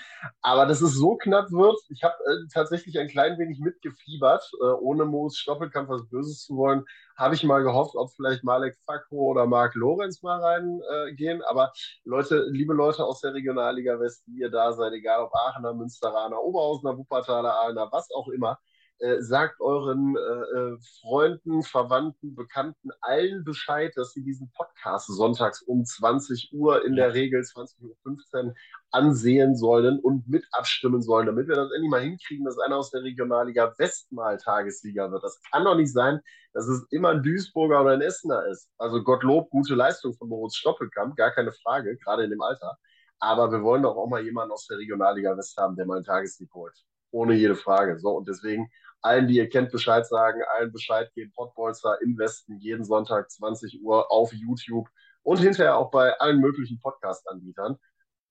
Aber 0.42 0.66
dass 0.66 0.82
es 0.82 0.94
so 0.94 1.16
knapp 1.18 1.52
wird, 1.52 1.78
ich 1.90 2.04
habe 2.04 2.16
äh, 2.26 2.48
tatsächlich 2.54 3.00
ein 3.00 3.08
klein 3.08 3.38
wenig 3.40 3.60
mitgefiebert, 3.60 4.50
äh, 4.62 4.66
ohne 4.66 5.06
Moos 5.06 5.38
Stoppelkampf 5.38 5.90
was 5.90 6.08
Böses 6.10 6.44
zu 6.46 6.56
wollen, 6.56 6.86
habe 7.18 7.36
ich 7.36 7.44
mal 7.44 7.64
gehofft, 7.64 7.96
ob 7.96 8.12
vielleicht 8.14 8.44
Malek 8.44 8.78
Fakro 8.86 9.32
oder 9.32 9.46
Marc 9.46 9.76
Lorenz 9.76 10.22
mal 10.22 10.40
reingehen. 10.40 11.42
Aber 11.44 11.74
Leute, 12.06 12.46
liebe 12.50 12.74
Leute 12.74 13.04
aus 13.04 13.22
der 13.22 13.34
Regionalliga 13.34 14.00
West, 14.00 14.24
die 14.28 14.40
ihr 14.40 14.50
da 14.50 14.72
seid, 14.74 14.94
egal 14.94 15.24
ob 15.24 15.34
Aachener, 15.36 15.74
Münsteraner, 15.74 16.42
Oberhausener, 16.42 16.98
Wuppertaler, 16.98 17.54
Aalner, 17.56 17.90
was 17.92 18.10
auch 18.12 18.30
immer, 18.30 18.60
äh, 19.00 19.22
sagt 19.22 19.62
euren 19.62 20.16
äh, 20.18 20.20
äh, 20.20 20.78
Freunden, 21.02 21.64
Verwandten, 21.64 22.36
Bekannten 22.36 22.90
allen 23.02 23.44
Bescheid, 23.44 23.94
dass 23.96 24.12
sie 24.12 24.24
diesen 24.24 24.52
Podcast 24.52 25.08
sonntags 25.08 25.62
um 25.62 25.86
20 25.86 26.52
Uhr, 26.54 26.86
in 26.86 26.96
der 26.96 27.14
Regel 27.14 27.42
20.15 27.42 28.46
Uhr, 28.46 28.54
ansehen 28.92 29.56
sollen 29.56 30.00
und 30.00 30.28
mit 30.28 30.46
abstimmen 30.52 31.02
sollen, 31.02 31.28
damit 31.28 31.48
wir 31.48 31.56
das 31.56 31.72
endlich 31.72 31.90
mal 31.90 32.02
hinkriegen, 32.02 32.46
dass 32.46 32.60
einer 32.60 32.78
aus 32.78 32.92
der 32.92 33.04
Regionalliga 33.04 33.74
West 33.78 34.12
mal 34.12 34.38
Tagesliga 34.38 35.12
wird. 35.12 35.24
Das 35.24 35.40
kann 35.52 35.64
doch 35.64 35.76
nicht 35.76 35.94
sein, 35.94 36.20
dass 36.54 36.68
es 36.68 36.86
immer 36.90 37.10
ein 37.10 37.24
Duisburger 37.24 37.82
oder 37.82 37.92
ein 37.92 38.02
Essener 38.02 38.46
ist. 38.48 38.70
Also 38.78 39.04
Gottlob, 39.04 39.50
gute 39.50 39.76
Leistung 39.76 40.14
von 40.16 40.30
Moritz 40.30 40.56
Stoppelkamp, 40.56 41.16
gar 41.16 41.32
keine 41.32 41.52
Frage, 41.52 41.98
gerade 41.98 42.24
in 42.24 42.32
dem 42.32 42.42
Alter. 42.42 42.78
Aber 43.20 43.52
wir 43.52 43.62
wollen 43.62 43.84
doch 43.84 43.96
auch 43.96 44.08
mal 44.08 44.24
jemanden 44.24 44.54
aus 44.54 44.68
der 44.68 44.78
Regionalliga 44.78 45.38
West 45.38 45.56
haben, 45.58 45.76
der 45.76 45.86
mal 45.86 45.98
ein 45.98 46.04
Tagesliga 46.04 46.54
holt. 46.54 46.76
Ohne 47.12 47.34
jede 47.34 47.56
Frage. 47.56 48.00
So, 48.00 48.12
und 48.12 48.28
deswegen 48.28 48.70
allen, 49.02 49.28
die 49.28 49.36
ihr 49.36 49.50
kennt, 49.50 49.72
Bescheid 49.72 50.06
sagen, 50.06 50.42
allen 50.58 50.72
Bescheid 50.72 51.12
geben. 51.14 51.32
Podbolster 51.36 52.02
im 52.02 52.18
Westen 52.18 52.58
jeden 52.60 52.84
Sonntag 52.84 53.30
20 53.30 53.82
Uhr 53.82 54.12
auf 54.12 54.34
YouTube 54.34 54.88
und 55.24 55.38
hinterher 55.38 55.78
auch 55.78 55.92
bei 55.92 56.18
allen 56.20 56.40
möglichen 56.40 56.80
Podcast-Anbietern. 56.80 57.78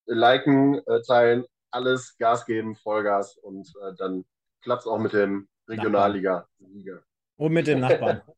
Liken, 0.06 0.78
äh, 0.86 1.02
teilen, 1.02 1.44
alles 1.70 2.16
Gas 2.18 2.46
geben, 2.46 2.76
Vollgas 2.76 3.36
und 3.36 3.68
äh, 3.82 3.94
dann 3.96 4.24
klappt 4.62 4.82
es 4.82 4.86
auch 4.86 4.98
mit 4.98 5.12
dem 5.12 5.48
Regionalliga-Sieger. 5.68 7.02
Und 7.36 7.52
mit 7.52 7.66
dem 7.66 7.80
Nachbarn. 7.80 8.22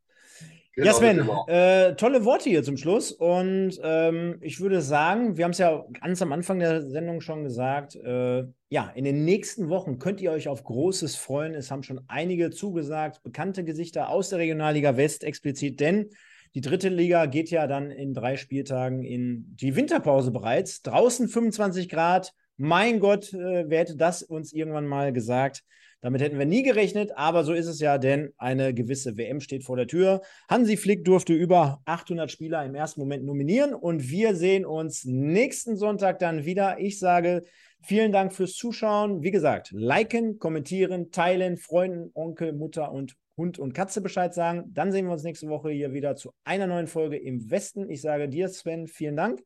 Genau, 0.77 0.87
ja, 0.87 0.93
Sven, 0.93 1.29
äh, 1.49 1.95
tolle 1.97 2.25
Worte 2.25 2.49
hier 2.49 2.63
zum 2.63 2.77
Schluss. 2.77 3.11
Und 3.11 3.81
ähm, 3.83 4.37
ich 4.41 4.61
würde 4.61 4.81
sagen, 4.81 5.37
wir 5.37 5.45
haben 5.45 5.51
es 5.51 5.59
ja 5.59 5.85
ganz 6.01 6.23
am 6.23 6.33
Anfang 6.33 6.61
der 6.61 6.89
Sendung 6.89 7.21
schon 7.21 7.43
gesagt, 7.43 7.97
äh, 7.97 8.45
ja, 8.69 8.91
in 8.95 9.05
den 9.05 9.25
nächsten 9.25 9.69
Wochen 9.69 9.99
könnt 9.99 10.21
ihr 10.21 10.31
euch 10.31 10.47
auf 10.47 10.63
Großes 10.63 11.17
freuen. 11.17 11.55
Es 11.55 11.73
haben 11.73 11.83
schon 11.83 12.01
einige 12.07 12.51
zugesagt, 12.51 13.23
bekannte 13.25 13.65
Gesichter 13.65 14.11
aus 14.11 14.29
der 14.29 14.39
Regionalliga 14.39 14.97
West 14.97 15.25
explizit, 15.25 15.81
denn 15.81 16.11
die 16.55 16.61
dritte 16.61 16.89
Liga 16.89 17.27
geht 17.27 17.51
ja 17.51 17.67
dann 17.67 17.91
in 17.91 18.15
drei 18.15 18.37
Spieltagen 18.37 19.05
in 19.05 19.57
die 19.57 19.75
Winterpause 19.75 20.31
bereits. 20.31 20.83
Draußen 20.83 21.29
25 21.29 21.89
Grad. 21.89 22.33
Mein 22.57 23.01
Gott, 23.01 23.33
äh, 23.33 23.69
wer 23.69 23.81
hätte 23.81 23.97
das 23.97 24.23
uns 24.23 24.53
irgendwann 24.53 24.87
mal 24.87 25.13
gesagt? 25.13 25.65
Damit 26.03 26.23
hätten 26.23 26.39
wir 26.39 26.47
nie 26.47 26.63
gerechnet, 26.63 27.13
aber 27.17 27.45
so 27.45 27.53
ist 27.53 27.67
es 27.67 27.79
ja, 27.79 27.99
denn 27.99 28.33
eine 28.39 28.73
gewisse 28.73 29.19
WM 29.19 29.41
steht 29.41 29.65
vor 29.65 29.77
der 29.77 29.87
Tür. 29.87 30.23
Hansi 30.49 30.77
Flick 30.79 31.05
durfte 31.05 31.35
über 31.35 31.83
800 31.85 32.31
Spieler 32.31 32.65
im 32.65 32.75
ersten 32.75 33.01
Moment 33.01 33.25
nominieren 33.25 33.75
und 33.75 34.09
wir 34.09 34.35
sehen 34.35 34.65
uns 34.65 35.05
nächsten 35.05 35.77
Sonntag 35.77 36.19
dann 36.19 36.47
wieder. 36.47 36.79
Ich 36.81 36.99
sage 36.99 37.43
vielen 37.83 38.13
Dank 38.13 38.33
fürs 38.33 38.55
Zuschauen. 38.55 39.23
Wie 39.23 39.31
gesagt, 39.31 39.71
liken, 39.73 40.39
kommentieren, 40.39 41.11
teilen, 41.11 41.59
Freunden, 41.59 42.11
Onkel, 42.15 42.55
Mutter 42.55 42.93
und 42.93 43.17
Hund 43.37 43.59
und 43.59 43.75
Katze 43.75 44.01
Bescheid 44.01 44.33
sagen. 44.33 44.71
Dann 44.73 44.93
sehen 44.93 45.07
wir 45.07 45.13
uns 45.13 45.23
nächste 45.23 45.49
Woche 45.49 45.71
hier 45.71 45.93
wieder 45.93 46.17
zu 46.17 46.33
einer 46.45 46.67
neuen 46.67 46.87
Folge 46.87 47.17
im 47.17 47.51
Westen. 47.51 47.91
Ich 47.91 48.01
sage 48.01 48.29
dir, 48.29 48.49
Sven, 48.49 48.87
vielen 48.87 49.17
Dank. 49.17 49.43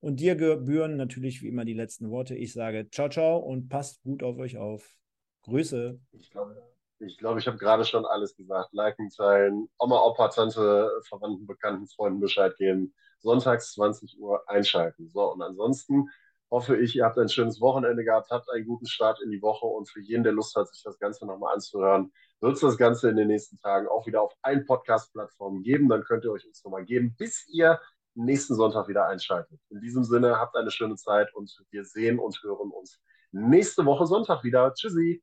Und 0.00 0.20
dir 0.20 0.34
gebühren 0.34 0.96
natürlich 0.96 1.40
wie 1.40 1.48
immer 1.48 1.64
die 1.64 1.72
letzten 1.72 2.10
Worte. 2.10 2.34
Ich 2.34 2.52
sage 2.52 2.88
ciao, 2.90 3.08
ciao 3.08 3.38
und 3.38 3.70
passt 3.70 4.02
gut 4.02 4.22
auf 4.22 4.36
euch 4.38 4.58
auf. 4.58 5.03
Grüße. 5.44 6.00
Ich 6.12 6.30
glaube, 6.30 6.56
ich, 7.00 7.18
glaub, 7.18 7.38
ich 7.38 7.46
habe 7.46 7.58
gerade 7.58 7.84
schon 7.84 8.06
alles 8.06 8.34
gesagt. 8.36 8.72
Liken, 8.72 9.10
teilen, 9.10 9.68
Oma, 9.78 10.00
Opa, 10.00 10.28
Tante, 10.28 10.90
Verwandten, 11.08 11.46
Bekannten, 11.46 11.86
Freunden 11.86 12.20
Bescheid 12.20 12.56
geben. 12.56 12.94
Sonntags 13.20 13.72
20 13.72 14.18
Uhr 14.18 14.48
einschalten. 14.48 15.08
So, 15.08 15.32
und 15.32 15.42
ansonsten 15.42 16.08
hoffe 16.50 16.76
ich, 16.76 16.94
ihr 16.94 17.04
habt 17.04 17.18
ein 17.18 17.28
schönes 17.28 17.60
Wochenende 17.60 18.04
gehabt, 18.04 18.30
habt 18.30 18.50
einen 18.50 18.66
guten 18.66 18.86
Start 18.86 19.20
in 19.22 19.30
die 19.30 19.42
Woche 19.42 19.66
und 19.66 19.90
für 19.90 20.00
jeden, 20.00 20.22
der 20.22 20.32
Lust 20.32 20.54
hat, 20.56 20.68
sich 20.68 20.82
das 20.82 20.98
Ganze 20.98 21.26
nochmal 21.26 21.54
anzuhören, 21.54 22.12
wird 22.40 22.54
es 22.54 22.60
das 22.60 22.76
Ganze 22.76 23.08
in 23.10 23.16
den 23.16 23.28
nächsten 23.28 23.58
Tagen 23.58 23.88
auch 23.88 24.06
wieder 24.06 24.22
auf 24.22 24.34
allen 24.42 24.64
Podcast-Plattformen 24.64 25.62
geben. 25.62 25.88
Dann 25.88 26.04
könnt 26.04 26.24
ihr 26.24 26.32
euch 26.32 26.46
uns 26.46 26.62
nochmal 26.64 26.84
geben, 26.84 27.16
bis 27.16 27.46
ihr 27.48 27.80
nächsten 28.14 28.54
Sonntag 28.54 28.88
wieder 28.88 29.06
einschaltet. 29.06 29.58
In 29.70 29.80
diesem 29.80 30.04
Sinne, 30.04 30.38
habt 30.38 30.56
eine 30.56 30.70
schöne 30.70 30.96
Zeit 30.96 31.34
und 31.34 31.52
wir 31.70 31.84
sehen 31.84 32.18
und 32.18 32.40
hören 32.42 32.70
uns 32.70 33.00
nächste 33.32 33.84
Woche 33.84 34.06
Sonntag 34.06 34.44
wieder. 34.44 34.72
Tschüssi. 34.74 35.22